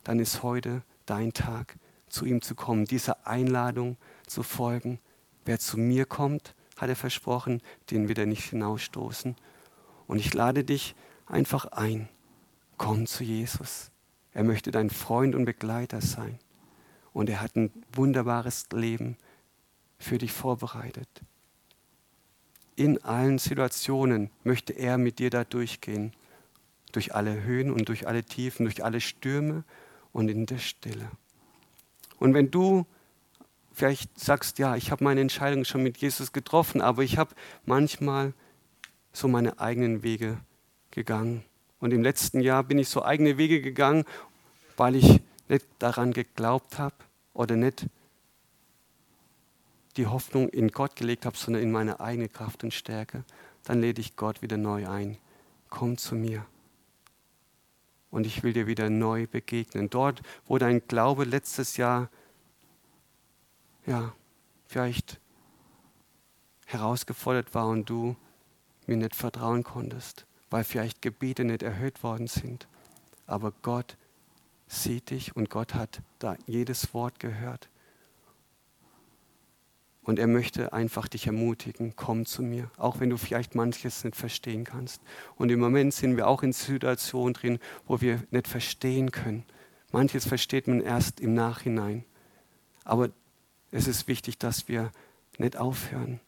dann 0.04 0.18
ist 0.18 0.42
heute 0.42 0.82
dein 1.06 1.32
Tag, 1.32 1.76
zu 2.08 2.24
ihm 2.24 2.40
zu 2.40 2.54
kommen, 2.54 2.86
dieser 2.86 3.26
Einladung 3.26 3.96
zu 4.26 4.42
folgen. 4.42 4.98
Wer 5.44 5.58
zu 5.58 5.78
mir 5.78 6.06
kommt, 6.06 6.54
hat 6.78 6.88
er 6.88 6.96
versprochen, 6.96 7.60
den 7.90 8.08
wird 8.08 8.18
er 8.18 8.26
nicht 8.26 8.44
hinausstoßen. 8.44 9.36
Und 10.06 10.18
ich 10.18 10.32
lade 10.32 10.64
dich 10.64 10.94
einfach 11.26 11.66
ein. 11.66 12.08
Komm 12.78 13.06
zu 13.06 13.24
Jesus. 13.24 13.90
Er 14.32 14.44
möchte 14.44 14.70
dein 14.70 14.88
Freund 14.88 15.34
und 15.34 15.44
Begleiter 15.44 16.00
sein. 16.00 16.38
Und 17.12 17.28
er 17.28 17.40
hat 17.40 17.56
ein 17.56 17.72
wunderbares 17.92 18.68
Leben 18.72 19.16
für 19.98 20.18
dich 20.18 20.32
vorbereitet. 20.32 21.08
In 22.76 23.02
allen 23.02 23.38
Situationen 23.38 24.30
möchte 24.44 24.72
er 24.72 24.98
mit 24.98 25.18
dir 25.18 25.30
da 25.30 25.42
durchgehen. 25.42 26.12
Durch 26.92 27.14
alle 27.14 27.42
Höhen 27.42 27.72
und 27.72 27.88
durch 27.88 28.06
alle 28.06 28.22
Tiefen, 28.22 28.64
durch 28.64 28.84
alle 28.84 29.00
Stürme 29.00 29.64
und 30.12 30.28
in 30.28 30.46
der 30.46 30.58
Stille. 30.58 31.10
Und 32.18 32.34
wenn 32.34 32.50
du 32.50 32.86
vielleicht 33.78 34.18
sagst, 34.18 34.58
ja, 34.58 34.76
ich 34.76 34.90
habe 34.90 35.04
meine 35.04 35.20
Entscheidung 35.20 35.64
schon 35.64 35.82
mit 35.82 35.98
Jesus 35.98 36.32
getroffen, 36.32 36.80
aber 36.80 37.02
ich 37.04 37.16
habe 37.16 37.34
manchmal 37.64 38.34
so 39.12 39.28
meine 39.28 39.60
eigenen 39.60 40.02
Wege 40.02 40.38
gegangen. 40.90 41.44
Und 41.78 41.92
im 41.92 42.02
letzten 42.02 42.40
Jahr 42.40 42.64
bin 42.64 42.78
ich 42.78 42.88
so 42.88 43.04
eigene 43.04 43.38
Wege 43.38 43.62
gegangen, 43.62 44.04
weil 44.76 44.96
ich 44.96 45.20
nicht 45.48 45.66
daran 45.78 46.12
geglaubt 46.12 46.78
habe 46.78 46.96
oder 47.34 47.54
nicht 47.54 47.86
die 49.96 50.06
Hoffnung 50.06 50.48
in 50.48 50.68
Gott 50.68 50.96
gelegt 50.96 51.24
habe, 51.24 51.36
sondern 51.36 51.62
in 51.62 51.70
meine 51.70 52.00
eigene 52.00 52.28
Kraft 52.28 52.64
und 52.64 52.74
Stärke. 52.74 53.24
Dann 53.64 53.80
lädt 53.80 53.98
ich 53.98 54.16
Gott 54.16 54.42
wieder 54.42 54.56
neu 54.56 54.88
ein. 54.88 55.18
Komm 55.70 55.98
zu 55.98 56.16
mir. 56.16 56.44
Und 58.10 58.26
ich 58.26 58.42
will 58.42 58.52
dir 58.52 58.66
wieder 58.66 58.90
neu 58.90 59.26
begegnen. 59.26 59.88
Dort, 59.88 60.22
wo 60.46 60.58
dein 60.58 60.86
Glaube 60.88 61.24
letztes 61.24 61.76
Jahr 61.76 62.08
ja, 63.88 64.12
vielleicht 64.66 65.18
herausgefordert 66.66 67.54
war 67.54 67.68
und 67.68 67.88
du 67.88 68.16
mir 68.86 68.96
nicht 68.96 69.16
vertrauen 69.16 69.64
konntest, 69.64 70.26
weil 70.50 70.62
vielleicht 70.64 71.00
Gebete 71.00 71.44
nicht 71.44 71.62
erhöht 71.62 72.02
worden 72.02 72.26
sind. 72.26 72.68
Aber 73.26 73.52
Gott 73.62 73.96
sieht 74.66 75.10
dich 75.10 75.34
und 75.34 75.48
Gott 75.48 75.74
hat 75.74 76.02
da 76.18 76.36
jedes 76.46 76.92
Wort 76.92 77.18
gehört. 77.18 77.70
Und 80.02 80.18
er 80.18 80.26
möchte 80.26 80.72
einfach 80.72 81.08
dich 81.08 81.26
ermutigen, 81.26 81.94
komm 81.96 82.24
zu 82.24 82.42
mir, 82.42 82.70
auch 82.76 83.00
wenn 83.00 83.10
du 83.10 83.18
vielleicht 83.18 83.54
manches 83.54 84.04
nicht 84.04 84.16
verstehen 84.16 84.64
kannst. 84.64 85.02
Und 85.36 85.50
im 85.50 85.60
Moment 85.60 85.92
sind 85.92 86.16
wir 86.16 86.26
auch 86.28 86.42
in 86.42 86.52
Situationen 86.52 87.34
drin, 87.34 87.58
wo 87.86 88.00
wir 88.00 88.22
nicht 88.30 88.48
verstehen 88.48 89.12
können. 89.12 89.44
Manches 89.92 90.26
versteht 90.26 90.66
man 90.66 90.80
erst 90.80 91.20
im 91.20 91.34
Nachhinein. 91.34 92.04
Aber 92.84 93.10
es 93.70 93.86
ist 93.86 94.08
wichtig, 94.08 94.38
dass 94.38 94.68
wir 94.68 94.90
nicht 95.38 95.56
aufhören, 95.56 96.20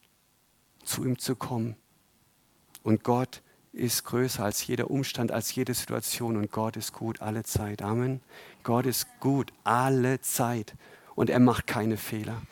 zu 0.85 1.05
ihm 1.05 1.19
zu 1.19 1.37
kommen. 1.37 1.77
Und 2.83 3.05
Gott 3.05 3.43
ist 3.73 4.05
größer 4.05 4.45
als 4.45 4.67
jeder 4.67 4.91
Umstand, 4.91 5.33
als 5.33 5.55
jede 5.55 5.75
Situation. 5.75 6.37
Und 6.37 6.51
Gott 6.51 6.77
ist 6.77 6.93
gut 6.93 7.21
alle 7.21 7.45
Zeit. 7.45 7.83
Amen. 7.83 8.21
Gott 8.63 8.87
ist 8.87 9.07
gut 9.21 9.53
alle 9.65 10.21
Zeit. 10.21 10.75
Und 11.15 11.31
er 11.31 11.41
macht 11.41 11.67
keine 11.67 11.97
Fehler. 11.97 12.43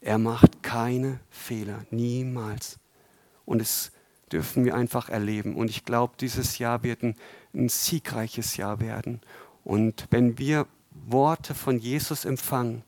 Er 0.00 0.18
macht 0.18 0.62
keine 0.62 1.20
Fehler. 1.30 1.86
Niemals. 1.90 2.78
Und 3.44 3.62
es 3.62 3.92
dürfen 4.30 4.64
wir 4.64 4.74
einfach 4.74 5.08
erleben. 5.08 5.54
Und 5.56 5.70
ich 5.70 5.84
glaube, 5.84 6.14
dieses 6.18 6.58
Jahr 6.58 6.82
wird 6.82 7.02
ein, 7.02 7.16
ein 7.54 7.68
siegreiches 7.68 8.56
Jahr 8.56 8.80
werden. 8.80 9.20
Und 9.64 10.06
wenn 10.10 10.38
wir 10.38 10.66
Worte 10.90 11.54
von 11.54 11.78
Jesus 11.78 12.24
empfangen, 12.24 12.82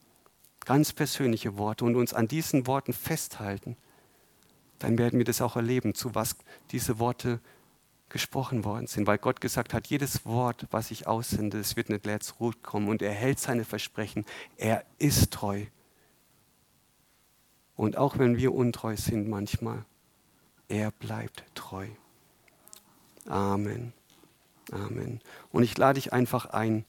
ganz 0.65 0.93
persönliche 0.93 1.57
Worte 1.57 1.85
und 1.85 1.97
uns 1.97 2.15
an 2.15 2.29
diesen 2.29 2.67
Worten 2.67 2.93
festhalten, 2.93 3.77
dann 4.79 4.99
werden 4.99 5.19
wir 5.19 5.25
das 5.25 5.41
auch 5.41 5.57
erleben, 5.57 5.95
zu 5.95 6.15
was 6.15 6.37
diese 6.71 6.99
Worte 6.99 7.41
gesprochen 8.09 8.65
worden 8.65 8.87
sind, 8.87 9.07
weil 9.07 9.19
Gott 9.19 9.41
gesagt 9.41 9.75
hat, 9.75 9.89
jedes 9.89 10.25
Wort, 10.25 10.67
was 10.71 10.91
ich 10.91 11.07
aussende, 11.07 11.59
es 11.59 11.75
wird 11.75 11.89
nicht 11.89 12.07
leer 12.07 12.21
zurückkommen 12.21 12.89
und 12.89 13.03
er 13.03 13.13
hält 13.13 13.41
seine 13.41 13.65
Versprechen. 13.65 14.25
Er 14.57 14.85
ist 14.99 15.33
treu. 15.33 15.65
Und 17.77 17.97
auch 17.97 18.19
wenn 18.19 18.37
wir 18.37 18.55
untreu 18.55 18.97
sind 18.97 19.29
manchmal, 19.29 19.85
er 20.69 20.91
bleibt 20.93 21.45
treu. 21.55 21.89
Amen. 23.27 23.93
Amen. 24.71 25.21
Und 25.51 25.63
ich 25.63 25.77
lade 25.77 25.95
dich 26.01 26.13
einfach 26.13 26.47
ein. 26.47 26.85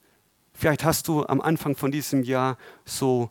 Vielleicht 0.52 0.84
hast 0.84 1.08
du 1.08 1.26
am 1.26 1.40
Anfang 1.40 1.76
von 1.76 1.90
diesem 1.90 2.22
Jahr 2.22 2.56
so 2.84 3.30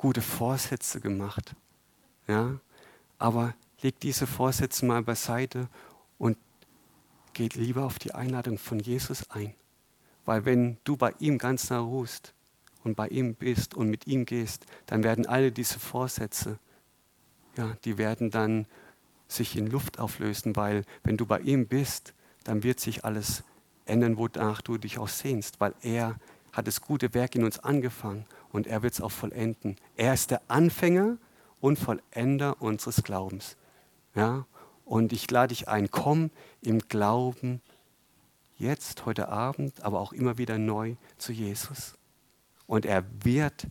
gute 0.00 0.22
Vorsätze 0.22 0.98
gemacht. 0.98 1.54
Ja? 2.26 2.58
Aber 3.18 3.52
leg 3.82 4.00
diese 4.00 4.26
Vorsätze 4.26 4.86
mal 4.86 5.02
beiseite 5.02 5.68
und 6.16 6.38
geht 7.34 7.54
lieber 7.54 7.84
auf 7.84 7.98
die 7.98 8.14
Einladung 8.14 8.56
von 8.56 8.80
Jesus 8.80 9.28
ein. 9.28 9.52
Weil 10.24 10.46
wenn 10.46 10.78
du 10.84 10.96
bei 10.96 11.12
ihm 11.18 11.36
ganz 11.36 11.68
nah 11.68 11.80
ruhst 11.80 12.32
und 12.82 12.94
bei 12.94 13.08
ihm 13.08 13.34
bist 13.34 13.74
und 13.74 13.90
mit 13.90 14.06
ihm 14.06 14.24
gehst, 14.24 14.64
dann 14.86 15.04
werden 15.04 15.26
alle 15.26 15.52
diese 15.52 15.78
Vorsätze, 15.78 16.58
ja, 17.58 17.76
die 17.84 17.98
werden 17.98 18.30
dann 18.30 18.64
sich 19.28 19.54
in 19.54 19.66
Luft 19.66 19.98
auflösen, 19.98 20.56
weil 20.56 20.84
wenn 21.04 21.18
du 21.18 21.26
bei 21.26 21.40
ihm 21.40 21.66
bist, 21.66 22.14
dann 22.44 22.62
wird 22.62 22.80
sich 22.80 23.04
alles 23.04 23.42
ändern, 23.84 24.16
wonach 24.16 24.62
du 24.62 24.78
dich 24.78 24.96
auch 24.96 25.08
sehnst, 25.08 25.60
weil 25.60 25.74
er 25.82 26.18
hat 26.52 26.66
das 26.66 26.80
gute 26.80 27.12
Werk 27.12 27.34
in 27.34 27.44
uns 27.44 27.58
angefangen 27.58 28.24
und 28.52 28.66
er 28.66 28.82
wird 28.82 28.94
es 28.94 29.00
auch 29.00 29.12
vollenden. 29.12 29.76
Er 29.96 30.14
ist 30.14 30.30
der 30.30 30.42
Anfänger 30.48 31.18
und 31.60 31.78
Vollender 31.78 32.60
unseres 32.60 33.02
Glaubens. 33.02 33.56
Ja? 34.14 34.46
Und 34.84 35.12
ich 35.12 35.30
lade 35.30 35.54
dich 35.54 35.68
ein, 35.68 35.90
komm 35.90 36.30
im 36.62 36.80
Glauben 36.80 37.60
jetzt, 38.58 39.06
heute 39.06 39.28
Abend, 39.28 39.82
aber 39.82 40.00
auch 40.00 40.12
immer 40.12 40.38
wieder 40.38 40.58
neu 40.58 40.96
zu 41.16 41.32
Jesus. 41.32 41.94
Und 42.66 42.86
er 42.86 43.04
wird 43.22 43.66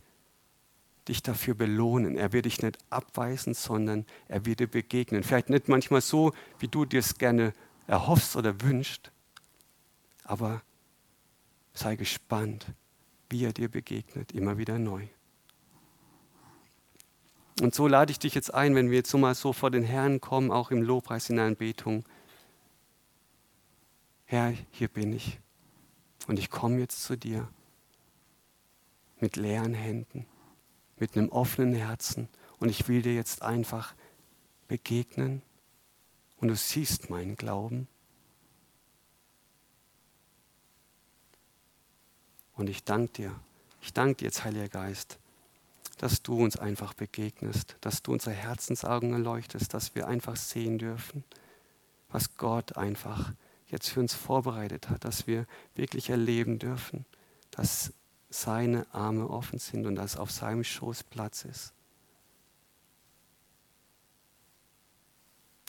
dich 1.08 1.22
dafür 1.22 1.54
belohnen. 1.54 2.16
Er 2.16 2.32
wird 2.32 2.46
dich 2.46 2.62
nicht 2.62 2.78
abweisen, 2.90 3.54
sondern 3.54 4.06
er 4.28 4.46
wird 4.46 4.60
dir 4.60 4.66
begegnen. 4.66 5.22
Vielleicht 5.22 5.50
nicht 5.50 5.68
manchmal 5.68 6.00
so, 6.00 6.32
wie 6.58 6.68
du 6.68 6.84
dir 6.84 7.00
es 7.00 7.18
gerne 7.18 7.52
erhoffst 7.86 8.36
oder 8.36 8.60
wünschst, 8.60 9.10
aber 10.24 10.62
sei 11.72 11.96
gespannt, 11.96 12.66
wie 13.30 13.44
er 13.44 13.52
dir 13.52 13.68
begegnet, 13.68 14.32
immer 14.32 14.58
wieder 14.58 14.78
neu. 14.78 15.06
Und 17.60 17.74
so 17.74 17.86
lade 17.86 18.10
ich 18.10 18.18
dich 18.18 18.34
jetzt 18.34 18.52
ein, 18.52 18.74
wenn 18.74 18.90
wir 18.90 18.98
jetzt 18.98 19.10
so 19.10 19.18
mal 19.18 19.34
so 19.34 19.52
vor 19.52 19.70
den 19.70 19.82
Herrn 19.82 20.20
kommen, 20.20 20.50
auch 20.50 20.70
im 20.70 20.82
Lobpreis 20.82 21.28
in 21.30 21.36
der 21.36 21.44
Anbetung. 21.44 22.04
Herr, 24.24 24.54
hier 24.70 24.88
bin 24.88 25.12
ich. 25.12 25.38
Und 26.26 26.38
ich 26.38 26.50
komme 26.50 26.78
jetzt 26.78 27.02
zu 27.02 27.16
dir 27.16 27.48
mit 29.20 29.36
leeren 29.36 29.74
Händen, 29.74 30.26
mit 30.98 31.16
einem 31.16 31.28
offenen 31.28 31.74
Herzen. 31.74 32.28
Und 32.58 32.70
ich 32.70 32.88
will 32.88 33.02
dir 33.02 33.14
jetzt 33.14 33.42
einfach 33.42 33.94
begegnen 34.68 35.42
und 36.38 36.48
du 36.48 36.56
siehst 36.56 37.10
meinen 37.10 37.36
Glauben. 37.36 37.88
Und 42.60 42.68
ich 42.68 42.84
danke 42.84 43.10
dir, 43.14 43.40
ich 43.80 43.94
danke 43.94 44.16
dir 44.16 44.24
jetzt, 44.26 44.44
Heiliger 44.44 44.68
Geist, 44.68 45.18
dass 45.96 46.22
du 46.22 46.34
uns 46.34 46.58
einfach 46.58 46.92
begegnest, 46.92 47.74
dass 47.80 48.02
du 48.02 48.12
unsere 48.12 48.34
Herzensaugen 48.34 49.14
erleuchtest, 49.14 49.72
dass 49.72 49.94
wir 49.94 50.06
einfach 50.06 50.36
sehen 50.36 50.76
dürfen, 50.76 51.24
was 52.10 52.36
Gott 52.36 52.76
einfach 52.76 53.32
jetzt 53.68 53.88
für 53.88 54.00
uns 54.00 54.12
vorbereitet 54.12 54.90
hat, 54.90 55.06
dass 55.06 55.26
wir 55.26 55.46
wirklich 55.74 56.10
erleben 56.10 56.58
dürfen, 56.58 57.06
dass 57.50 57.94
seine 58.28 58.86
Arme 58.92 59.30
offen 59.30 59.58
sind 59.58 59.86
und 59.86 59.94
dass 59.94 60.18
auf 60.18 60.30
seinem 60.30 60.62
Schoß 60.62 61.04
Platz 61.04 61.46
ist. 61.46 61.72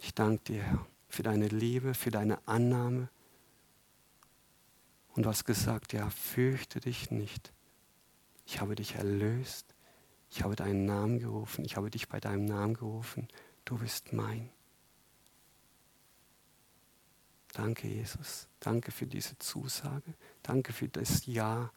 Ich 0.02 0.14
danke 0.14 0.44
dir, 0.44 0.64
Herr, 0.64 0.86
für 1.08 1.24
deine 1.24 1.48
Liebe, 1.48 1.94
für 1.94 2.12
deine 2.12 2.46
Annahme. 2.50 3.08
Und 5.22 5.26
du 5.26 5.30
hast 5.30 5.46
gesagt, 5.46 5.94
ja, 5.94 6.10
fürchte 6.10 6.80
dich 6.80 7.12
nicht. 7.12 7.54
Ich 8.48 8.60
habe 8.60 8.74
dich 8.74 8.96
erlöst. 8.96 9.76
Ich 10.32 10.42
habe 10.42 10.56
deinen 10.56 10.86
Namen 10.86 11.20
gerufen. 11.20 11.64
Ich 11.64 11.78
habe 11.78 11.92
dich 11.92 12.10
bei 12.10 12.20
deinem 12.20 12.46
Namen 12.46 12.74
gerufen. 12.74 13.28
Du 13.64 13.78
bist 13.78 14.14
mein. 14.14 14.50
Danke, 17.54 17.88
Jesus. 17.88 18.48
Danke 18.62 18.92
für 18.92 19.06
diese 19.06 19.38
Zusage. 19.38 20.16
Danke 20.42 20.74
für 20.74 20.90
das 20.90 21.28
Ja, 21.28 21.72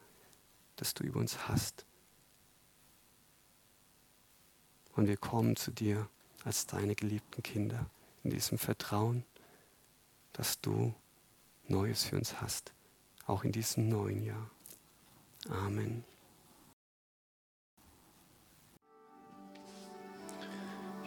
das 0.75 0.95
du 0.95 1.03
über 1.03 1.19
uns 1.19 1.47
hast. 1.47 1.85
Und 4.93 5.05
wir 5.05 5.17
kommen 5.17 5.55
zu 5.55 5.69
dir 5.69 6.09
als 6.43 6.65
deine 6.65 6.95
geliebten 6.95 7.43
Kinder 7.43 7.91
in 8.23 8.31
diesem 8.31 8.57
Vertrauen, 8.57 9.23
dass 10.33 10.59
du 10.61 10.95
Neues 11.67 12.05
für 12.05 12.15
uns 12.15 12.41
hast, 12.41 12.73
auch 13.25 13.43
in 13.43 13.51
diesem 13.51 13.89
neuen 13.89 14.23
Jahr. 14.23 14.49
Amen. 15.49 16.03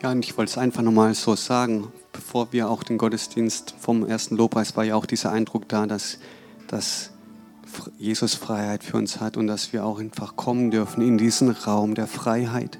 Ja, 0.02 0.12
und 0.12 0.24
ich 0.24 0.36
wollte 0.38 0.50
es 0.50 0.58
einfach 0.58 0.82
nochmal 0.82 1.12
so 1.14 1.34
sagen, 1.34 1.92
bevor 2.12 2.52
wir 2.52 2.70
auch 2.70 2.84
den 2.84 2.98
Gottesdienst 2.98 3.74
vom 3.80 4.06
ersten 4.06 4.36
Lobpreis 4.36 4.76
war 4.76 4.84
ja 4.84 4.94
auch 4.94 5.06
dieser 5.06 5.32
Eindruck 5.32 5.68
da, 5.68 5.86
dass, 5.86 6.18
dass 6.68 7.10
Jesus 7.98 8.34
Freiheit 8.34 8.84
für 8.84 8.96
uns 8.96 9.20
hat 9.20 9.36
und 9.36 9.48
dass 9.48 9.72
wir 9.72 9.84
auch 9.84 9.98
einfach 9.98 10.36
kommen 10.36 10.70
dürfen 10.70 11.02
in 11.02 11.18
diesen 11.18 11.50
Raum 11.50 11.96
der 11.96 12.06
Freiheit. 12.06 12.78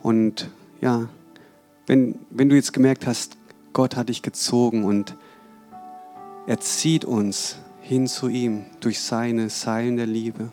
Und 0.00 0.48
ja, 0.80 1.08
wenn, 1.86 2.20
wenn 2.30 2.48
du 2.48 2.54
jetzt 2.54 2.72
gemerkt 2.72 3.06
hast, 3.06 3.36
Gott 3.72 3.96
hat 3.96 4.08
dich 4.08 4.22
gezogen 4.22 4.84
und 4.84 5.16
er 6.46 6.60
zieht 6.60 7.04
uns 7.04 7.56
hin 7.88 8.06
zu 8.06 8.28
ihm 8.28 8.66
durch 8.80 9.00
seine 9.00 9.48
Seilen 9.48 9.96
der 9.96 10.06
Liebe. 10.06 10.52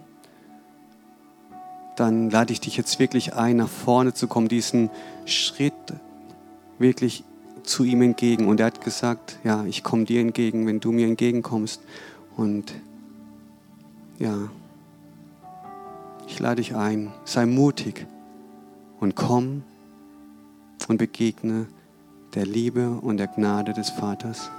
Dann 1.98 2.30
lade 2.30 2.54
ich 2.54 2.62
dich 2.62 2.78
jetzt 2.78 2.98
wirklich 2.98 3.34
ein, 3.34 3.58
nach 3.58 3.68
vorne 3.68 4.14
zu 4.14 4.28
kommen, 4.28 4.48
diesen 4.48 4.90
Schritt 5.26 5.74
wirklich 6.80 7.26
zu 7.64 7.84
ihm 7.84 8.02
entgegen. 8.04 8.48
Und 8.48 8.62
er 8.62 8.68
hat 8.68 8.80
gesagt, 8.80 9.38
ja, 9.44 9.66
ich 9.66 9.84
komme 9.84 10.06
dir 10.06 10.22
entgegen, 10.22 10.66
wenn 10.66 10.80
du 10.80 10.94
mir 10.94 11.08
entgegenkommst. 11.08 11.82
Und 12.38 12.74
ja, 14.18 14.50
ich 16.30 16.40
lade 16.40 16.62
dich 16.62 16.74
ein, 16.74 17.12
sei 17.26 17.46
mutig 17.46 18.08
und 19.02 19.16
komm 19.16 19.64
und 20.88 20.96
begegne 20.96 21.68
der 22.34 22.46
Liebe 22.46 22.92
und 22.92 23.18
der 23.18 23.28
Gnade 23.28 23.74
des 23.74 23.90
Vaters. 23.90 24.50